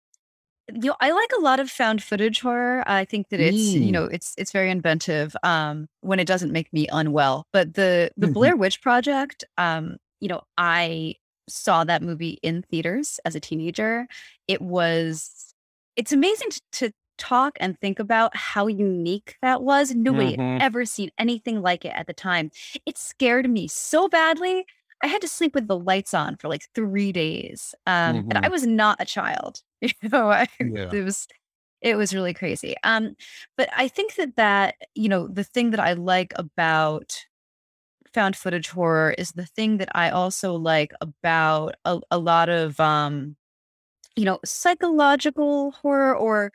you 0.74 0.90
know, 0.90 0.96
I 1.00 1.12
like 1.12 1.30
a 1.36 1.40
lot 1.40 1.60
of 1.60 1.70
found 1.70 2.02
footage 2.02 2.40
horror. 2.40 2.82
I 2.86 3.04
think 3.04 3.28
that 3.30 3.40
it's, 3.40 3.56
mm. 3.56 3.84
you 3.84 3.92
know, 3.92 4.04
it's 4.04 4.34
it's 4.38 4.52
very 4.52 4.70
inventive 4.70 5.36
um 5.42 5.88
when 6.00 6.20
it 6.20 6.26
doesn't 6.26 6.52
make 6.52 6.72
me 6.72 6.86
unwell. 6.92 7.46
But 7.52 7.74
the 7.74 8.10
the 8.16 8.26
mm-hmm. 8.26 8.32
Blair 8.34 8.56
Witch 8.56 8.80
Project, 8.82 9.44
um, 9.58 9.96
you 10.20 10.28
know, 10.28 10.42
I 10.58 11.14
saw 11.48 11.84
that 11.84 12.02
movie 12.02 12.38
in 12.42 12.62
theaters 12.62 13.20
as 13.24 13.34
a 13.34 13.40
teenager. 13.40 14.06
It 14.48 14.62
was 14.62 15.54
it's 15.96 16.12
amazing 16.12 16.50
to, 16.50 16.60
to 16.72 16.92
talk 17.18 17.56
and 17.60 17.78
think 17.78 17.98
about 17.98 18.34
how 18.34 18.66
unique 18.66 19.36
that 19.42 19.62
was. 19.62 19.94
Nobody 19.94 20.32
mm-hmm. 20.32 20.40
had 20.40 20.62
ever 20.62 20.84
seen 20.84 21.10
anything 21.18 21.60
like 21.60 21.84
it 21.84 21.92
at 21.94 22.06
the 22.06 22.14
time. 22.14 22.50
It 22.86 22.96
scared 22.96 23.48
me 23.48 23.68
so 23.68 24.08
badly 24.08 24.64
I 25.02 25.06
had 25.06 25.22
to 25.22 25.28
sleep 25.28 25.54
with 25.54 25.66
the 25.66 25.78
lights 25.78 26.14
on 26.14 26.36
for 26.36 26.48
like 26.48 26.64
three 26.74 27.12
days. 27.12 27.74
Um, 27.86 28.16
mm-hmm. 28.16 28.30
and 28.30 28.38
I 28.38 28.42
mm-hmm. 28.42 28.52
was 28.52 28.66
not 28.66 29.00
a 29.00 29.04
child. 29.04 29.62
You 29.82 30.10
know, 30.10 30.30
I, 30.30 30.46
yeah. 30.60 30.90
it 30.92 31.02
was 31.02 31.26
it 31.80 31.96
was 31.96 32.14
really 32.14 32.34
crazy. 32.34 32.74
Um, 32.84 33.16
but 33.56 33.70
I 33.74 33.88
think 33.88 34.16
that 34.16 34.36
that 34.36 34.74
you 34.94 35.08
know 35.08 35.26
the 35.26 35.44
thing 35.44 35.70
that 35.70 35.80
I 35.80 35.94
like 35.94 36.34
about 36.36 37.24
found 38.12 38.36
footage 38.36 38.68
horror 38.68 39.14
is 39.16 39.32
the 39.32 39.46
thing 39.46 39.78
that 39.78 39.88
I 39.94 40.10
also 40.10 40.54
like 40.54 40.92
about 41.00 41.76
a, 41.86 42.00
a 42.10 42.18
lot 42.18 42.50
of 42.50 42.78
um, 42.78 43.36
you 44.16 44.26
know 44.26 44.38
psychological 44.44 45.70
horror 45.70 46.14
or 46.14 46.52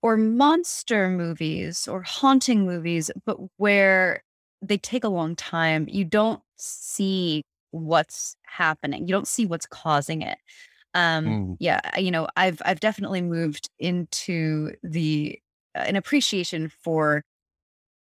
or 0.00 0.16
monster 0.16 1.10
movies 1.10 1.86
or 1.86 2.02
haunting 2.02 2.64
movies, 2.64 3.10
but 3.26 3.36
where 3.58 4.22
they 4.62 4.78
take 4.78 5.04
a 5.04 5.08
long 5.08 5.36
time. 5.36 5.86
You 5.90 6.04
don't 6.04 6.40
see 6.56 7.42
what's 7.72 8.36
happening. 8.44 9.08
You 9.08 9.12
don't 9.12 9.28
see 9.28 9.44
what's 9.44 9.66
causing 9.66 10.22
it. 10.22 10.38
Um, 10.94 11.26
mm. 11.26 11.56
yeah, 11.58 11.80
you 11.98 12.10
know, 12.10 12.28
I've 12.36 12.62
I've 12.64 12.80
definitely 12.80 13.22
moved 13.22 13.68
into 13.78 14.72
the 14.82 15.38
uh, 15.74 15.80
an 15.80 15.96
appreciation 15.96 16.70
for 16.84 17.24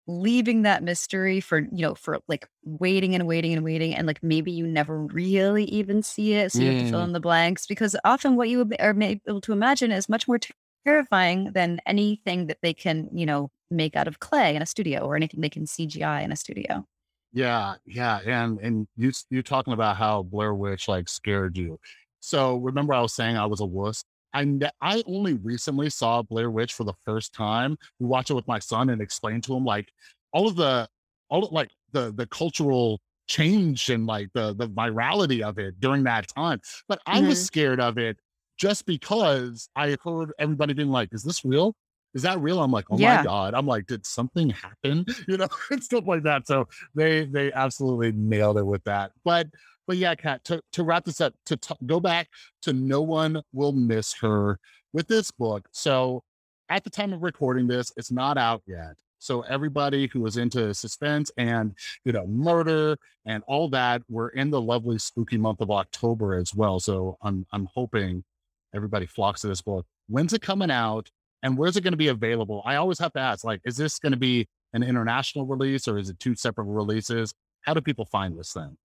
leaving 0.08 0.62
that 0.62 0.84
mystery 0.84 1.40
for 1.40 1.60
you 1.60 1.82
know 1.82 1.94
for 1.94 2.20
like 2.28 2.46
waiting 2.64 3.14
and 3.14 3.26
waiting 3.26 3.52
and 3.52 3.64
waiting 3.64 3.92
and 3.94 4.06
like 4.06 4.22
maybe 4.22 4.52
you 4.52 4.64
never 4.64 5.00
really 5.00 5.64
even 5.64 6.00
see 6.00 6.34
it 6.34 6.52
so 6.52 6.60
you 6.60 6.70
have 6.70 6.82
to 6.82 6.90
fill 6.90 7.00
mm. 7.00 7.04
in 7.04 7.12
the 7.12 7.18
blanks 7.18 7.66
because 7.66 7.96
often 8.04 8.36
what 8.36 8.48
you 8.48 8.70
are 8.78 8.94
able 9.02 9.40
to 9.40 9.52
imagine 9.52 9.90
is 9.90 10.08
much 10.08 10.28
more 10.28 10.38
terrifying 10.86 11.50
than 11.54 11.80
anything 11.86 12.46
that 12.46 12.58
they 12.62 12.72
can 12.72 13.08
you 13.12 13.26
know 13.26 13.50
make 13.68 13.96
out 13.96 14.06
of 14.06 14.20
clay 14.20 14.54
in 14.54 14.62
a 14.62 14.66
studio 14.66 15.00
or 15.00 15.16
anything 15.16 15.40
they 15.40 15.48
can 15.48 15.64
cgi 15.64 16.22
in 16.22 16.30
a 16.30 16.36
studio 16.36 16.86
yeah, 17.32 17.74
yeah, 17.84 18.20
and 18.24 18.58
and 18.60 18.88
you 18.96 19.12
you 19.30 19.42
talking 19.42 19.72
about 19.72 19.96
how 19.96 20.22
Blair 20.22 20.54
Witch 20.54 20.88
like 20.88 21.08
scared 21.08 21.56
you. 21.56 21.78
So 22.20 22.56
remember, 22.56 22.94
I 22.94 23.00
was 23.00 23.14
saying 23.14 23.36
I 23.36 23.46
was 23.46 23.60
a 23.60 23.66
wuss. 23.66 24.04
I 24.32 24.58
I 24.80 25.02
only 25.06 25.34
recently 25.34 25.90
saw 25.90 26.22
Blair 26.22 26.50
Witch 26.50 26.74
for 26.74 26.84
the 26.84 26.94
first 27.04 27.32
time. 27.32 27.76
We 27.98 28.06
watched 28.06 28.30
it 28.30 28.34
with 28.34 28.48
my 28.48 28.58
son 28.58 28.90
and 28.90 29.00
explained 29.00 29.44
to 29.44 29.54
him 29.54 29.64
like 29.64 29.90
all 30.32 30.48
of 30.48 30.56
the 30.56 30.88
all 31.28 31.44
of, 31.44 31.52
like 31.52 31.70
the 31.92 32.12
the 32.12 32.26
cultural 32.26 33.00
change 33.26 33.90
and 33.90 34.06
like 34.06 34.28
the 34.34 34.54
the 34.54 34.68
virality 34.68 35.42
of 35.42 35.58
it 35.58 35.80
during 35.80 36.04
that 36.04 36.28
time. 36.28 36.60
But 36.88 37.00
I 37.06 37.18
mm-hmm. 37.18 37.28
was 37.28 37.44
scared 37.44 37.80
of 37.80 37.98
it 37.98 38.18
just 38.58 38.86
because 38.86 39.68
I 39.76 39.96
heard 40.02 40.32
everybody 40.38 40.74
being 40.74 40.90
like, 40.90 41.10
"Is 41.12 41.22
this 41.22 41.44
real? 41.44 41.74
Is 42.16 42.22
that 42.22 42.40
real? 42.40 42.62
I'm 42.62 42.72
like, 42.72 42.86
oh 42.90 42.98
yeah. 42.98 43.18
my 43.18 43.24
God. 43.24 43.54
I'm 43.54 43.66
like, 43.66 43.86
did 43.86 44.06
something 44.06 44.48
happen? 44.50 45.04
You 45.28 45.36
know, 45.36 45.48
and 45.70 45.82
stuff 45.82 46.04
like 46.06 46.22
that. 46.22 46.46
So 46.46 46.68
they 46.94 47.26
they 47.26 47.52
absolutely 47.52 48.12
nailed 48.12 48.58
it 48.58 48.66
with 48.66 48.82
that. 48.84 49.12
But 49.24 49.48
but 49.86 49.98
yeah, 49.98 50.14
Kat, 50.14 50.42
to, 50.44 50.62
to 50.72 50.82
wrap 50.82 51.04
this 51.04 51.20
up, 51.20 51.34
to 51.46 51.56
t- 51.56 51.74
go 51.84 52.00
back 52.00 52.28
to 52.62 52.72
No 52.72 53.02
One 53.02 53.42
Will 53.52 53.72
Miss 53.72 54.14
Her 54.14 54.58
with 54.92 55.08
this 55.08 55.30
book. 55.30 55.68
So 55.72 56.22
at 56.68 56.84
the 56.84 56.90
time 56.90 57.12
of 57.12 57.22
recording 57.22 57.66
this, 57.66 57.92
it's 57.96 58.10
not 58.10 58.38
out 58.38 58.62
yet. 58.66 58.94
So 59.18 59.42
everybody 59.42 60.06
who 60.06 60.24
is 60.26 60.36
into 60.36 60.72
suspense 60.74 61.30
and 61.36 61.74
you 62.04 62.12
know 62.12 62.26
murder 62.26 62.96
and 63.26 63.42
all 63.46 63.68
that, 63.70 64.02
we're 64.08 64.28
in 64.28 64.50
the 64.50 64.60
lovely 64.60 64.98
spooky 64.98 65.36
month 65.36 65.60
of 65.60 65.70
October 65.70 66.34
as 66.34 66.54
well. 66.54 66.80
So 66.80 67.18
I'm 67.20 67.46
I'm 67.52 67.68
hoping 67.74 68.24
everybody 68.74 69.06
flocks 69.06 69.42
to 69.42 69.48
this 69.48 69.62
book. 69.62 69.86
When's 70.08 70.32
it 70.32 70.42
coming 70.42 70.70
out? 70.70 71.10
And 71.46 71.56
where's 71.56 71.76
it 71.76 71.82
going 71.82 71.92
to 71.92 71.96
be 71.96 72.08
available? 72.08 72.60
I 72.64 72.74
always 72.74 72.98
have 72.98 73.12
to 73.12 73.20
ask, 73.20 73.44
like, 73.44 73.60
is 73.64 73.76
this 73.76 74.00
going 74.00 74.10
to 74.10 74.18
be 74.18 74.48
an 74.72 74.82
international 74.82 75.46
release 75.46 75.86
or 75.86 75.96
is 75.96 76.10
it 76.10 76.18
two 76.18 76.34
separate 76.34 76.64
releases? 76.64 77.32
How 77.60 77.72
do 77.72 77.80
people 77.80 78.04
find 78.04 78.36
this 78.36 78.52
thing? 78.52 78.76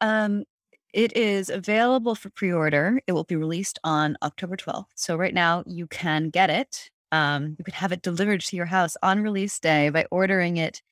Um, 0.00 0.44
it 0.92 1.16
is 1.16 1.50
available 1.50 2.14
for 2.14 2.30
pre-order. 2.30 3.00
It 3.08 3.12
will 3.12 3.24
be 3.24 3.34
released 3.34 3.80
on 3.82 4.16
October 4.22 4.56
12th. 4.56 4.86
So 4.94 5.16
right 5.16 5.34
now 5.34 5.64
you 5.66 5.88
can 5.88 6.30
get 6.30 6.48
it. 6.48 6.90
Um, 7.10 7.56
you 7.58 7.64
can 7.64 7.74
have 7.74 7.90
it 7.90 8.02
delivered 8.02 8.40
to 8.42 8.56
your 8.56 8.66
house 8.66 8.96
on 9.02 9.20
release 9.20 9.58
day 9.58 9.88
by 9.88 10.06
ordering 10.08 10.58
it 10.58 10.82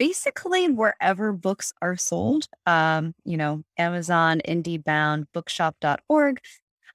basically 0.00 0.68
wherever 0.68 1.32
books 1.32 1.72
are 1.80 1.96
sold. 1.96 2.48
Um, 2.66 3.14
you 3.24 3.36
know, 3.36 3.62
Amazon, 3.78 4.42
IndieBound, 4.44 5.26
bookshop.org. 5.32 6.40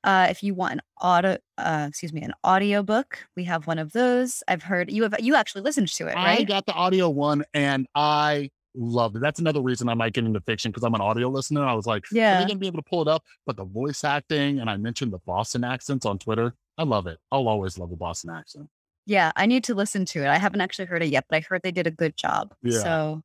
Uh, 0.03 0.27
if 0.29 0.41
you 0.41 0.53
want 0.53 0.73
an 0.73 0.81
audio, 0.99 1.37
uh, 1.57 1.85
excuse 1.87 2.11
me, 2.11 2.21
an 2.21 2.33
audio 2.43 2.81
book, 2.81 3.25
we 3.35 3.43
have 3.43 3.67
one 3.67 3.77
of 3.77 3.91
those. 3.91 4.41
I've 4.47 4.63
heard 4.63 4.91
you 4.91 5.03
have 5.03 5.15
you 5.19 5.35
actually 5.35 5.61
listened 5.61 5.89
to 5.89 6.07
it, 6.07 6.15
right? 6.15 6.39
I 6.39 6.43
got 6.43 6.65
the 6.65 6.73
audio 6.73 7.09
one 7.09 7.43
and 7.53 7.87
I 7.93 8.49
loved 8.75 9.17
it. 9.17 9.19
That's 9.19 9.39
another 9.39 9.61
reason 9.61 9.89
I 9.89 9.93
might 9.93 10.13
get 10.13 10.25
into 10.25 10.41
fiction 10.41 10.71
because 10.71 10.83
I'm 10.83 10.95
an 10.95 11.01
audio 11.01 11.29
listener. 11.29 11.63
I 11.63 11.73
was 11.73 11.85
like, 11.85 12.05
yeah, 12.11 12.43
are 12.43 12.47
gonna 12.47 12.59
be 12.59 12.67
able 12.67 12.81
to 12.81 12.89
pull 12.89 13.01
it 13.01 13.07
up? 13.07 13.23
But 13.45 13.57
the 13.57 13.65
voice 13.65 14.03
acting, 14.03 14.59
and 14.59 14.69
I 14.69 14.77
mentioned 14.77 15.13
the 15.13 15.19
Boston 15.19 15.63
accents 15.63 16.05
on 16.05 16.17
Twitter. 16.17 16.55
I 16.77 16.83
love 16.83 17.05
it. 17.07 17.19
I'll 17.31 17.47
always 17.47 17.77
love 17.77 17.91
a 17.91 17.95
Boston 17.95 18.31
accent. 18.31 18.69
Yeah, 19.05 19.31
I 19.35 19.45
need 19.45 19.63
to 19.65 19.75
listen 19.75 20.05
to 20.05 20.23
it. 20.23 20.27
I 20.27 20.37
haven't 20.37 20.61
actually 20.61 20.85
heard 20.85 21.03
it 21.03 21.09
yet, 21.09 21.25
but 21.29 21.37
I 21.37 21.39
heard 21.41 21.61
they 21.63 21.71
did 21.71 21.87
a 21.87 21.91
good 21.91 22.15
job. 22.17 22.53
Yeah. 22.63 22.79
So 22.79 23.21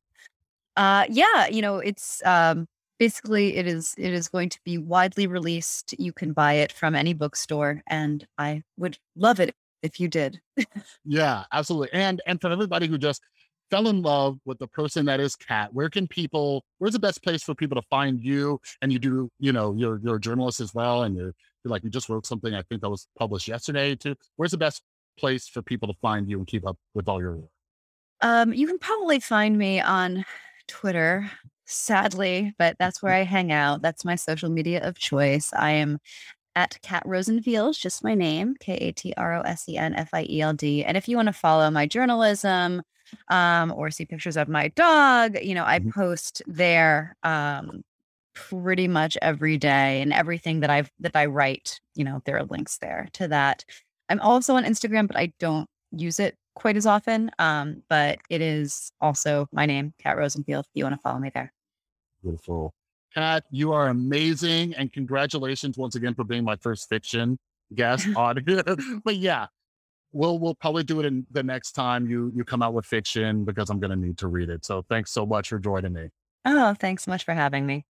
uh 0.77 1.07
yeah, 1.09 1.47
you 1.47 1.63
know, 1.63 1.79
it's 1.79 2.23
um 2.25 2.67
basically 2.99 3.57
it 3.57 3.67
is 3.67 3.95
it 3.99 4.13
is 4.13 4.29
going 4.29 4.49
to 4.51 4.61
be 4.65 4.79
widely 4.79 5.27
released. 5.27 5.95
You 5.99 6.13
can 6.13 6.33
buy 6.33 6.55
it 6.55 6.73
from 6.73 6.95
any 6.95 7.15
bookstore 7.15 7.83
and 7.87 8.27
i 8.39 8.63
would 8.77 8.99
love 9.17 9.41
it 9.41 9.55
if 9.83 10.01
you 10.01 10.09
did. 10.09 10.41
Yeah 11.05 11.45
absolutely 11.53 11.91
and 11.93 12.21
and 12.27 12.41
for 12.41 12.51
everybody 12.51 12.87
who 12.87 12.99
just 12.99 13.23
fell 13.71 13.89
in 13.89 14.03
love 14.03 14.39
with 14.45 14.59
the 14.59 14.69
person 14.69 15.07
that 15.07 15.21
is 15.21 15.35
kat 15.35 15.73
where 15.73 15.91
can 15.91 16.07
people 16.07 16.65
where's 16.79 16.93
the 16.93 16.99
best 16.99 17.23
place 17.23 17.43
for 17.43 17.55
people 17.55 17.81
to 17.81 17.87
find 17.89 18.21
you? 18.21 18.61
And 18.83 18.93
you 18.93 18.99
do 18.99 19.29
you 19.39 19.53
know 19.53 19.75
you're 19.77 20.01
you're 20.03 20.17
a 20.17 20.21
journalist 20.21 20.61
as 20.61 20.75
well 20.75 21.03
and 21.03 21.17
you're, 21.17 21.35
you're 21.65 21.71
like 21.71 21.85
you 21.85 21.91
just 21.91 22.09
wrote 22.09 22.27
something 22.27 22.55
i 22.55 22.63
think 22.63 22.81
that 22.83 22.91
was 22.91 23.07
published 23.19 23.49
yesterday 23.49 23.95
too. 23.95 24.15
Where's 24.37 24.53
the 24.53 24.59
best 24.59 24.83
place 25.19 25.49
for 25.49 25.63
people 25.63 25.89
to 25.89 25.95
find 26.01 26.29
you 26.29 26.39
and 26.39 26.47
keep 26.47 26.67
up 26.67 26.77
with 26.95 27.09
all 27.09 27.21
your 27.21 27.37
work? 27.37 27.51
Um 28.23 28.53
you 28.53 28.67
can 28.67 28.79
probably 28.79 29.21
find 29.21 29.57
me 29.59 29.81
on 29.81 30.25
twitter 30.69 31.31
sadly, 31.67 32.55
but 32.59 32.77
that's 32.79 33.03
where 33.03 33.13
I 33.13 33.23
hang 33.23 33.53
out. 33.53 33.83
That's 33.83 34.05
my 34.05 34.15
social 34.15 34.49
media 34.49 34.87
of 34.87 34.99
choice. 34.99 35.53
I 35.53 35.73
am 35.73 35.99
at 36.55 36.81
Kat 36.83 37.03
Rosenfield, 37.05 37.77
just 37.77 38.03
my 38.03 38.15
name, 38.15 38.55
K 38.59 38.75
A 38.75 38.93
T 38.93 39.13
R 39.17 39.35
O 39.35 39.41
S 39.43 39.69
E 39.69 39.77
N 39.77 39.95
F 39.95 40.09
I 40.13 40.27
E 40.29 40.41
L 40.41 40.55
D. 40.55 40.85
And 40.85 40.97
if 40.97 41.09
you 41.09 41.17
want 41.17 41.27
to 41.27 41.33
follow 41.33 41.71
my 41.71 41.87
journalism 41.87 42.83
um, 43.29 43.73
or 43.77 43.91
see 43.91 44.07
pictures 44.07 44.37
of 44.37 44.49
my 44.49 44.69
dog, 44.69 45.37
you 45.43 45.55
know, 45.55 45.65
I 45.67 45.79
mm-hmm. 45.79 45.91
post 45.91 46.43
there 46.47 47.15
um, 47.23 47.83
pretty 48.35 48.89
much 48.89 49.19
every 49.23 49.59
day 49.59 50.01
and 50.01 50.13
everything 50.13 50.61
that 50.61 50.71
I've 50.71 50.91
that 51.01 51.15
I 51.15 51.27
write, 51.27 51.81
you 51.95 52.05
know, 52.05 52.23
there 52.25 52.39
are 52.39 52.45
links 52.45 52.79
there 52.79 53.09
to 53.15 53.29
that. 53.29 53.65
I'm 54.09 54.21
also 54.21 54.55
on 54.55 54.65
Instagram, 54.65 55.09
but 55.09 55.17
I 55.17 55.33
don't 55.39 55.69
use 55.91 56.21
it 56.21 56.37
quite 56.55 56.77
as 56.77 56.87
often. 56.87 57.31
Um, 57.39 57.83
but 57.89 58.19
it 58.31 58.41
is 58.41 58.91
also 59.01 59.47
my 59.53 59.67
name, 59.67 59.93
Kat 59.99 60.17
Rosenfield, 60.17 60.65
if 60.67 60.71
you 60.75 60.85
want 60.85 60.95
to 60.95 61.01
follow 61.01 61.19
me 61.19 61.31
there. 61.35 61.53
Beautiful. 62.27 62.75
Kat, 63.15 63.45
you 63.53 63.73
are 63.73 63.89
amazing. 63.89 64.75
And 64.75 64.93
congratulations 64.93 65.79
once 65.79 65.95
again 65.95 66.15
for 66.15 66.25
being 66.25 66.43
my 66.45 66.57
first 66.57 66.89
fiction 66.89 67.39
guest 67.75 68.09
on 68.17 68.43
here. 68.45 68.65
but 69.05 69.17
yeah, 69.17 69.47
we'll 70.13 70.39
we'll 70.39 70.57
probably 70.57 70.83
do 70.83 70.99
it 70.99 71.07
in 71.07 71.25
the 71.31 71.43
next 71.43 71.73
time 71.73 72.09
you 72.09 72.33
you 72.35 72.45
come 72.45 72.63
out 72.63 72.75
with 72.75 72.85
fiction 72.85 73.45
because 73.45 73.71
I'm 73.71 73.79
gonna 73.79 73.97
need 73.97 74.19
to 74.19 74.29
read 74.29 74.51
it. 74.51 74.65
So 74.65 74.85
thanks 74.89 75.13
so 75.13 75.25
much 75.25 75.51
for 75.51 75.59
joining 75.59 75.93
me. 75.93 76.09
Oh, 76.45 76.75
thanks 76.75 77.05
so 77.05 77.13
much 77.13 77.25
for 77.25 77.33
having 77.33 77.65
me. 77.65 77.85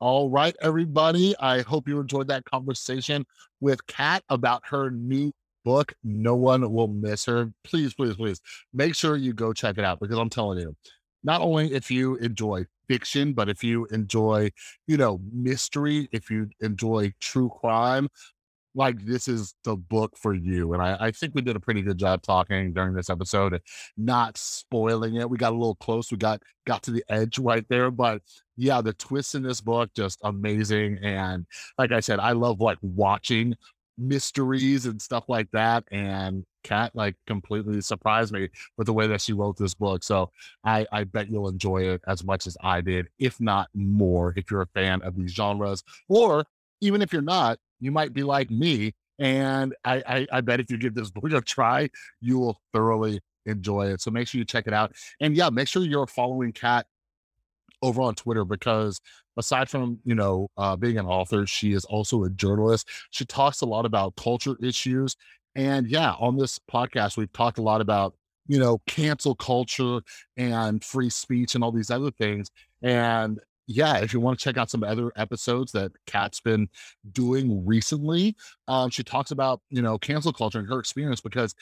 All 0.00 0.30
right, 0.30 0.54
everybody. 0.62 1.34
I 1.40 1.62
hope 1.62 1.88
you 1.88 1.98
enjoyed 1.98 2.28
that 2.28 2.44
conversation 2.44 3.26
with 3.60 3.84
Kat 3.88 4.22
about 4.28 4.62
her 4.66 4.90
new 4.90 5.32
book. 5.64 5.92
No 6.04 6.36
one 6.36 6.72
will 6.72 6.86
miss 6.86 7.24
her. 7.26 7.52
Please, 7.64 7.92
please, 7.94 8.14
please 8.14 8.40
make 8.72 8.94
sure 8.94 9.16
you 9.16 9.32
go 9.32 9.52
check 9.52 9.78
it 9.78 9.84
out 9.84 9.98
because 9.98 10.16
I'm 10.16 10.30
telling 10.30 10.60
you, 10.60 10.76
not 11.22 11.40
only 11.40 11.72
if 11.72 11.90
you 11.90 12.16
enjoy 12.16 12.64
fiction, 12.88 13.32
but 13.32 13.48
if 13.48 13.62
you 13.62 13.86
enjoy, 13.86 14.50
you 14.86 14.96
know, 14.96 15.20
mystery, 15.32 16.08
if 16.12 16.30
you 16.30 16.48
enjoy 16.60 17.12
true 17.20 17.50
crime, 17.60 18.08
like 18.74 19.04
this 19.04 19.28
is 19.28 19.54
the 19.64 19.76
book 19.76 20.16
for 20.16 20.34
you. 20.34 20.72
And 20.72 20.82
I, 20.82 20.96
I, 21.00 21.10
think 21.10 21.34
we 21.34 21.42
did 21.42 21.56
a 21.56 21.60
pretty 21.60 21.82
good 21.82 21.98
job 21.98 22.22
talking 22.22 22.72
during 22.72 22.94
this 22.94 23.10
episode 23.10 23.54
and 23.54 23.62
not 23.96 24.38
spoiling 24.38 25.16
it. 25.16 25.28
We 25.28 25.36
got 25.36 25.52
a 25.52 25.56
little 25.56 25.74
close. 25.76 26.10
We 26.12 26.16
got 26.18 26.42
got 26.66 26.82
to 26.84 26.92
the 26.92 27.04
edge 27.08 27.38
right 27.38 27.64
there. 27.68 27.90
But 27.90 28.22
yeah, 28.56 28.80
the 28.80 28.92
twists 28.92 29.34
in 29.34 29.42
this 29.42 29.60
book 29.60 29.90
just 29.96 30.20
amazing. 30.22 30.98
And 31.02 31.46
like 31.76 31.92
I 31.92 32.00
said, 32.00 32.20
I 32.20 32.32
love 32.32 32.60
like 32.60 32.78
watching 32.80 33.56
mysteries 33.96 34.86
and 34.86 35.02
stuff 35.02 35.24
like 35.28 35.50
that. 35.52 35.84
And 35.90 36.44
Kat 36.68 36.94
like 36.94 37.16
completely 37.26 37.80
surprised 37.80 38.32
me 38.32 38.48
with 38.76 38.86
the 38.86 38.92
way 38.92 39.06
that 39.06 39.22
she 39.22 39.32
wrote 39.32 39.56
this 39.56 39.74
book. 39.74 40.04
So 40.04 40.30
I, 40.64 40.86
I 40.92 41.04
bet 41.04 41.30
you'll 41.30 41.48
enjoy 41.48 41.82
it 41.82 42.02
as 42.06 42.22
much 42.22 42.46
as 42.46 42.56
I 42.62 42.82
did, 42.82 43.08
if 43.18 43.40
not 43.40 43.68
more, 43.74 44.34
if 44.36 44.50
you're 44.50 44.62
a 44.62 44.66
fan 44.66 45.00
of 45.02 45.16
these 45.16 45.32
genres. 45.32 45.82
Or 46.08 46.44
even 46.80 47.00
if 47.00 47.12
you're 47.12 47.22
not, 47.22 47.58
you 47.80 47.90
might 47.90 48.12
be 48.12 48.22
like 48.22 48.50
me. 48.50 48.94
And 49.18 49.74
I, 49.84 50.02
I, 50.06 50.26
I 50.30 50.40
bet 50.42 50.60
if 50.60 50.70
you 50.70 50.76
give 50.76 50.94
this 50.94 51.10
book 51.12 51.32
a 51.32 51.40
try, 51.40 51.88
you 52.20 52.38
will 52.38 52.60
thoroughly 52.72 53.20
enjoy 53.46 53.86
it. 53.86 54.02
So 54.02 54.10
make 54.10 54.28
sure 54.28 54.38
you 54.38 54.44
check 54.44 54.66
it 54.66 54.74
out. 54.74 54.92
And 55.20 55.34
yeah, 55.34 55.48
make 55.48 55.68
sure 55.68 55.82
you're 55.82 56.06
following 56.06 56.52
Kat 56.52 56.86
over 57.80 58.02
on 58.02 58.14
Twitter 58.14 58.44
because 58.44 59.00
aside 59.36 59.68
from 59.70 60.00
you 60.04 60.14
know 60.14 60.48
uh, 60.56 60.76
being 60.76 60.98
an 60.98 61.06
author, 61.06 61.46
she 61.46 61.72
is 61.72 61.84
also 61.86 62.24
a 62.24 62.30
journalist. 62.30 62.88
She 63.10 63.24
talks 63.24 63.62
a 63.62 63.66
lot 63.66 63.86
about 63.86 64.16
culture 64.16 64.56
issues, 64.62 65.16
and 65.58 65.88
yeah, 65.88 66.12
on 66.20 66.36
this 66.36 66.60
podcast 66.72 67.16
we've 67.16 67.32
talked 67.32 67.58
a 67.58 67.62
lot 67.62 67.80
about 67.80 68.14
you 68.46 68.58
know 68.58 68.78
cancel 68.86 69.34
culture 69.34 70.00
and 70.36 70.82
free 70.84 71.10
speech 71.10 71.54
and 71.56 71.64
all 71.64 71.72
these 71.72 71.90
other 71.90 72.12
things. 72.12 72.50
And 72.80 73.40
yeah, 73.66 73.98
if 73.98 74.12
you 74.14 74.20
want 74.20 74.38
to 74.38 74.44
check 74.44 74.56
out 74.56 74.70
some 74.70 74.84
other 74.84 75.12
episodes 75.16 75.72
that 75.72 75.90
Kat's 76.06 76.40
been 76.40 76.68
doing 77.10 77.66
recently, 77.66 78.36
um, 78.68 78.88
she 78.90 79.02
talks 79.02 79.32
about 79.32 79.60
you 79.68 79.82
know 79.82 79.98
cancel 79.98 80.32
culture 80.32 80.60
and 80.60 80.68
her 80.68 80.78
experience 80.78 81.20
because 81.20 81.56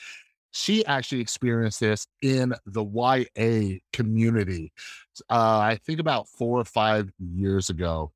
she 0.51 0.85
actually 0.85 1.21
experienced 1.21 1.79
this 1.79 2.05
in 2.21 2.53
the 2.67 2.85
YA 2.85 3.79
community. 3.93 4.71
Uh, 5.27 5.57
I 5.59 5.79
think 5.85 5.99
about 5.99 6.27
four 6.29 6.59
or 6.59 6.65
five 6.65 7.09
years 7.19 7.71
ago. 7.71 8.11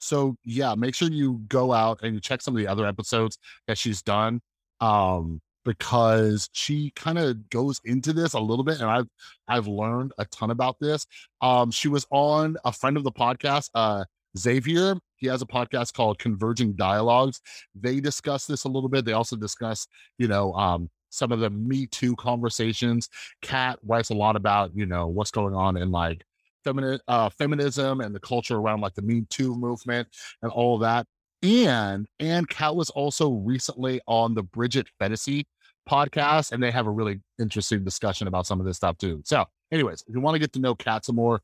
So 0.00 0.36
yeah, 0.44 0.74
make 0.74 0.94
sure 0.94 1.08
you 1.08 1.40
go 1.48 1.72
out 1.72 2.00
and 2.02 2.14
you 2.14 2.20
check 2.20 2.42
some 2.42 2.54
of 2.54 2.58
the 2.58 2.68
other 2.68 2.86
episodes 2.86 3.38
that 3.66 3.78
she's 3.78 4.02
done. 4.02 4.42
Um, 4.82 5.40
because 5.64 6.48
she 6.52 6.92
kind 6.96 7.18
of 7.18 7.48
goes 7.50 7.80
into 7.84 8.12
this 8.12 8.32
a 8.32 8.40
little 8.40 8.64
bit 8.64 8.80
and 8.80 8.90
I've 8.90 9.06
I've 9.48 9.68
learned 9.68 10.12
a 10.18 10.24
ton 10.26 10.50
about 10.50 10.76
this. 10.80 11.06
Um, 11.40 11.70
she 11.70 11.88
was 11.88 12.06
on 12.10 12.56
a 12.64 12.72
friend 12.72 12.96
of 12.96 13.04
the 13.04 13.12
podcast, 13.12 13.70
uh, 13.74 14.04
Xavier. 14.36 14.96
He 15.16 15.28
has 15.28 15.42
a 15.42 15.46
podcast 15.46 15.94
called 15.94 16.18
Converging 16.18 16.72
Dialogues. 16.72 17.40
They 17.74 18.00
discuss 18.00 18.46
this 18.46 18.64
a 18.64 18.68
little 18.68 18.88
bit. 18.88 19.04
They 19.04 19.12
also 19.12 19.36
discuss, 19.36 19.86
you 20.18 20.26
know, 20.26 20.52
um, 20.54 20.90
some 21.10 21.30
of 21.30 21.40
the 21.40 21.50
Me 21.50 21.86
Too 21.86 22.16
conversations. 22.16 23.08
Kat 23.42 23.78
writes 23.84 24.10
a 24.10 24.14
lot 24.14 24.34
about, 24.34 24.72
you 24.74 24.86
know, 24.86 25.06
what's 25.06 25.30
going 25.30 25.54
on 25.54 25.76
in 25.76 25.92
like 25.92 26.24
feminine 26.64 26.98
uh, 27.06 27.28
feminism 27.30 28.00
and 28.00 28.14
the 28.14 28.20
culture 28.20 28.56
around 28.56 28.80
like 28.80 28.94
the 28.94 29.02
Me 29.02 29.24
Too 29.30 29.54
movement 29.54 30.08
and 30.42 30.50
all 30.50 30.78
that. 30.78 31.06
And 31.42 32.06
and 32.20 32.48
Kat 32.48 32.76
was 32.76 32.90
also 32.90 33.30
recently 33.30 34.00
on 34.06 34.34
the 34.34 34.42
Bridget 34.42 34.88
Phetasy 35.00 35.44
podcast, 35.88 36.52
and 36.52 36.62
they 36.62 36.70
have 36.70 36.86
a 36.86 36.90
really 36.90 37.20
interesting 37.40 37.84
discussion 37.84 38.28
about 38.28 38.46
some 38.46 38.60
of 38.60 38.66
this 38.66 38.76
stuff 38.76 38.98
too. 38.98 39.22
So, 39.24 39.44
anyways, 39.72 40.04
if 40.06 40.14
you 40.14 40.20
want 40.20 40.36
to 40.36 40.38
get 40.38 40.52
to 40.52 40.60
know 40.60 40.74
Kat 40.74 41.04
some 41.04 41.16
more, 41.16 41.40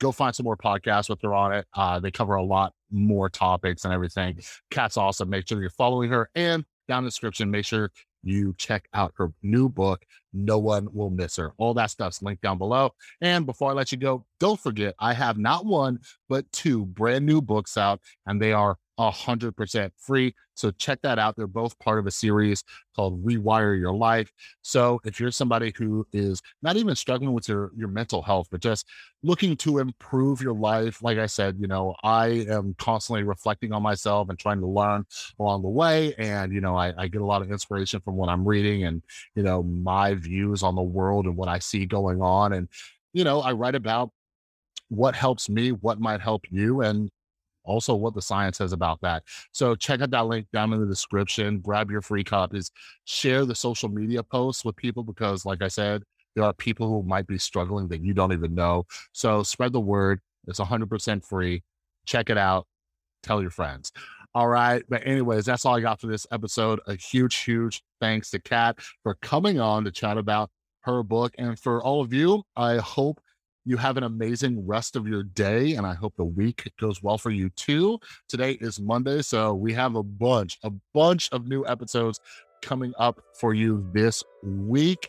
go 0.00 0.12
find 0.12 0.34
some 0.34 0.44
more 0.44 0.56
podcasts 0.56 1.08
with 1.08 1.20
her 1.22 1.34
on 1.34 1.52
it. 1.52 1.66
Uh, 1.74 1.98
they 2.00 2.10
cover 2.10 2.34
a 2.34 2.44
lot 2.44 2.72
more 2.90 3.28
topics 3.28 3.84
and 3.84 3.92
everything. 3.92 4.40
Kat's 4.70 4.96
awesome. 4.96 5.28
Make 5.28 5.48
sure 5.48 5.60
you're 5.60 5.70
following 5.70 6.10
her 6.10 6.30
and 6.34 6.64
down 6.88 6.98
in 6.98 7.04
the 7.04 7.10
description, 7.10 7.50
make 7.50 7.64
sure 7.64 7.90
you 8.22 8.54
check 8.58 8.86
out 8.92 9.12
her 9.16 9.32
new 9.42 9.68
book, 9.68 10.02
No 10.32 10.58
One 10.58 10.88
Will 10.92 11.10
Miss 11.10 11.36
Her. 11.36 11.52
All 11.56 11.72
that 11.74 11.90
stuff's 11.90 12.20
linked 12.20 12.42
down 12.42 12.58
below. 12.58 12.90
And 13.20 13.46
before 13.46 13.70
I 13.70 13.74
let 13.74 13.92
you 13.92 13.98
go, 13.98 14.26
don't 14.40 14.60
forget, 14.60 14.94
I 14.98 15.14
have 15.14 15.38
not 15.38 15.64
one, 15.64 16.00
but 16.28 16.50
two 16.52 16.86
brand 16.86 17.24
new 17.24 17.40
books 17.40 17.76
out, 17.76 18.00
and 18.26 18.42
they 18.42 18.52
are 18.52 18.76
100% 19.00 19.90
free. 19.96 20.34
So 20.54 20.70
check 20.72 21.00
that 21.02 21.18
out. 21.18 21.36
They're 21.36 21.46
both 21.46 21.78
part 21.78 21.98
of 21.98 22.06
a 22.06 22.10
series 22.10 22.62
called 22.94 23.24
Rewire 23.24 23.78
Your 23.78 23.94
Life. 23.94 24.30
So 24.62 25.00
if 25.04 25.18
you're 25.18 25.30
somebody 25.30 25.72
who 25.76 26.06
is 26.12 26.42
not 26.62 26.76
even 26.76 26.94
struggling 26.94 27.32
with 27.32 27.48
your, 27.48 27.70
your 27.74 27.88
mental 27.88 28.20
health, 28.20 28.48
but 28.50 28.60
just 28.60 28.86
looking 29.22 29.56
to 29.58 29.78
improve 29.78 30.42
your 30.42 30.54
life, 30.54 31.02
like 31.02 31.18
I 31.18 31.26
said, 31.26 31.56
you 31.58 31.66
know, 31.66 31.94
I 32.02 32.44
am 32.50 32.74
constantly 32.78 33.22
reflecting 33.22 33.72
on 33.72 33.82
myself 33.82 34.28
and 34.28 34.38
trying 34.38 34.60
to 34.60 34.66
learn 34.66 35.06
along 35.38 35.62
the 35.62 35.68
way. 35.68 36.14
And, 36.18 36.52
you 36.52 36.60
know, 36.60 36.76
I, 36.76 36.92
I 36.96 37.08
get 37.08 37.22
a 37.22 37.26
lot 37.26 37.42
of 37.42 37.50
inspiration 37.50 38.00
from 38.00 38.16
what 38.16 38.28
I'm 38.28 38.46
reading 38.46 38.84
and, 38.84 39.02
you 39.34 39.42
know, 39.42 39.62
my 39.62 40.14
views 40.14 40.62
on 40.62 40.74
the 40.74 40.82
world 40.82 41.24
and 41.24 41.36
what 41.36 41.48
I 41.48 41.58
see 41.58 41.86
going 41.86 42.20
on. 42.20 42.52
And, 42.52 42.68
you 43.14 43.24
know, 43.24 43.40
I 43.40 43.52
write 43.52 43.74
about 43.74 44.10
what 44.88 45.14
helps 45.14 45.48
me, 45.48 45.70
what 45.70 46.00
might 46.00 46.20
help 46.20 46.44
you. 46.50 46.82
And 46.82 47.10
also 47.64 47.94
what 47.94 48.14
the 48.14 48.22
science 48.22 48.58
says 48.58 48.72
about 48.72 49.00
that. 49.02 49.22
So 49.52 49.74
check 49.74 50.00
out 50.00 50.10
that 50.10 50.26
link 50.26 50.46
down 50.52 50.72
in 50.72 50.80
the 50.80 50.86
description, 50.86 51.60
grab 51.60 51.90
your 51.90 52.02
free 52.02 52.24
copies, 52.24 52.70
share 53.04 53.44
the 53.44 53.54
social 53.54 53.88
media 53.88 54.22
posts 54.22 54.64
with 54.64 54.76
people 54.76 55.02
because, 55.02 55.44
like 55.44 55.62
I 55.62 55.68
said, 55.68 56.02
there 56.34 56.44
are 56.44 56.52
people 56.52 56.88
who 56.88 57.02
might 57.02 57.26
be 57.26 57.38
struggling 57.38 57.88
that 57.88 58.02
you 58.02 58.14
don't 58.14 58.32
even 58.32 58.54
know. 58.54 58.86
So 59.12 59.42
spread 59.42 59.72
the 59.72 59.80
word. 59.80 60.20
It's 60.46 60.60
100% 60.60 61.24
free. 61.24 61.62
Check 62.06 62.30
it 62.30 62.38
out. 62.38 62.66
Tell 63.22 63.42
your 63.42 63.50
friends. 63.50 63.92
All 64.34 64.46
right. 64.46 64.82
But, 64.88 65.06
anyways, 65.06 65.44
that's 65.44 65.66
all 65.66 65.76
I 65.76 65.80
got 65.80 66.00
for 66.00 66.06
this 66.06 66.26
episode. 66.30 66.80
A 66.86 66.94
huge, 66.94 67.36
huge 67.38 67.82
thanks 68.00 68.30
to 68.30 68.38
Kat 68.38 68.78
for 69.02 69.16
coming 69.16 69.60
on 69.60 69.84
to 69.84 69.90
chat 69.90 70.16
about 70.16 70.50
her 70.82 71.02
book. 71.02 71.34
And 71.36 71.58
for 71.58 71.82
all 71.82 72.00
of 72.00 72.12
you, 72.12 72.44
I 72.56 72.76
hope 72.76 73.20
you 73.64 73.76
have 73.76 73.96
an 73.96 74.04
amazing 74.04 74.66
rest 74.66 74.96
of 74.96 75.06
your 75.06 75.22
day, 75.22 75.74
and 75.74 75.86
I 75.86 75.94
hope 75.94 76.14
the 76.16 76.24
week 76.24 76.70
goes 76.80 77.02
well 77.02 77.18
for 77.18 77.30
you 77.30 77.50
too. 77.50 77.98
Today 78.28 78.52
is 78.60 78.80
Monday, 78.80 79.22
so 79.22 79.54
we 79.54 79.72
have 79.74 79.96
a 79.96 80.02
bunch, 80.02 80.58
a 80.62 80.70
bunch 80.94 81.28
of 81.32 81.46
new 81.46 81.66
episodes 81.66 82.20
coming 82.62 82.92
up 82.98 83.20
for 83.38 83.54
you 83.54 83.86
this 83.92 84.24
week. 84.42 85.08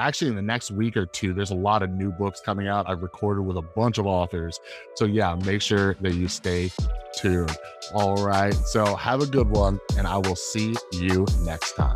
Actually, 0.00 0.30
in 0.30 0.36
the 0.36 0.42
next 0.42 0.72
week 0.72 0.96
or 0.96 1.06
two, 1.06 1.32
there's 1.32 1.52
a 1.52 1.56
lot 1.56 1.82
of 1.82 1.90
new 1.90 2.10
books 2.10 2.40
coming 2.40 2.66
out. 2.66 2.88
I've 2.88 3.02
recorded 3.02 3.42
with 3.42 3.56
a 3.56 3.62
bunch 3.62 3.98
of 3.98 4.06
authors. 4.06 4.58
So, 4.96 5.04
yeah, 5.04 5.36
make 5.44 5.62
sure 5.62 5.94
that 6.00 6.14
you 6.14 6.26
stay 6.26 6.72
tuned. 7.16 7.56
All 7.94 8.16
right. 8.16 8.54
So, 8.54 8.96
have 8.96 9.20
a 9.20 9.26
good 9.26 9.48
one, 9.48 9.78
and 9.96 10.06
I 10.06 10.16
will 10.16 10.34
see 10.34 10.74
you 10.92 11.24
next 11.44 11.74
time. 11.74 11.94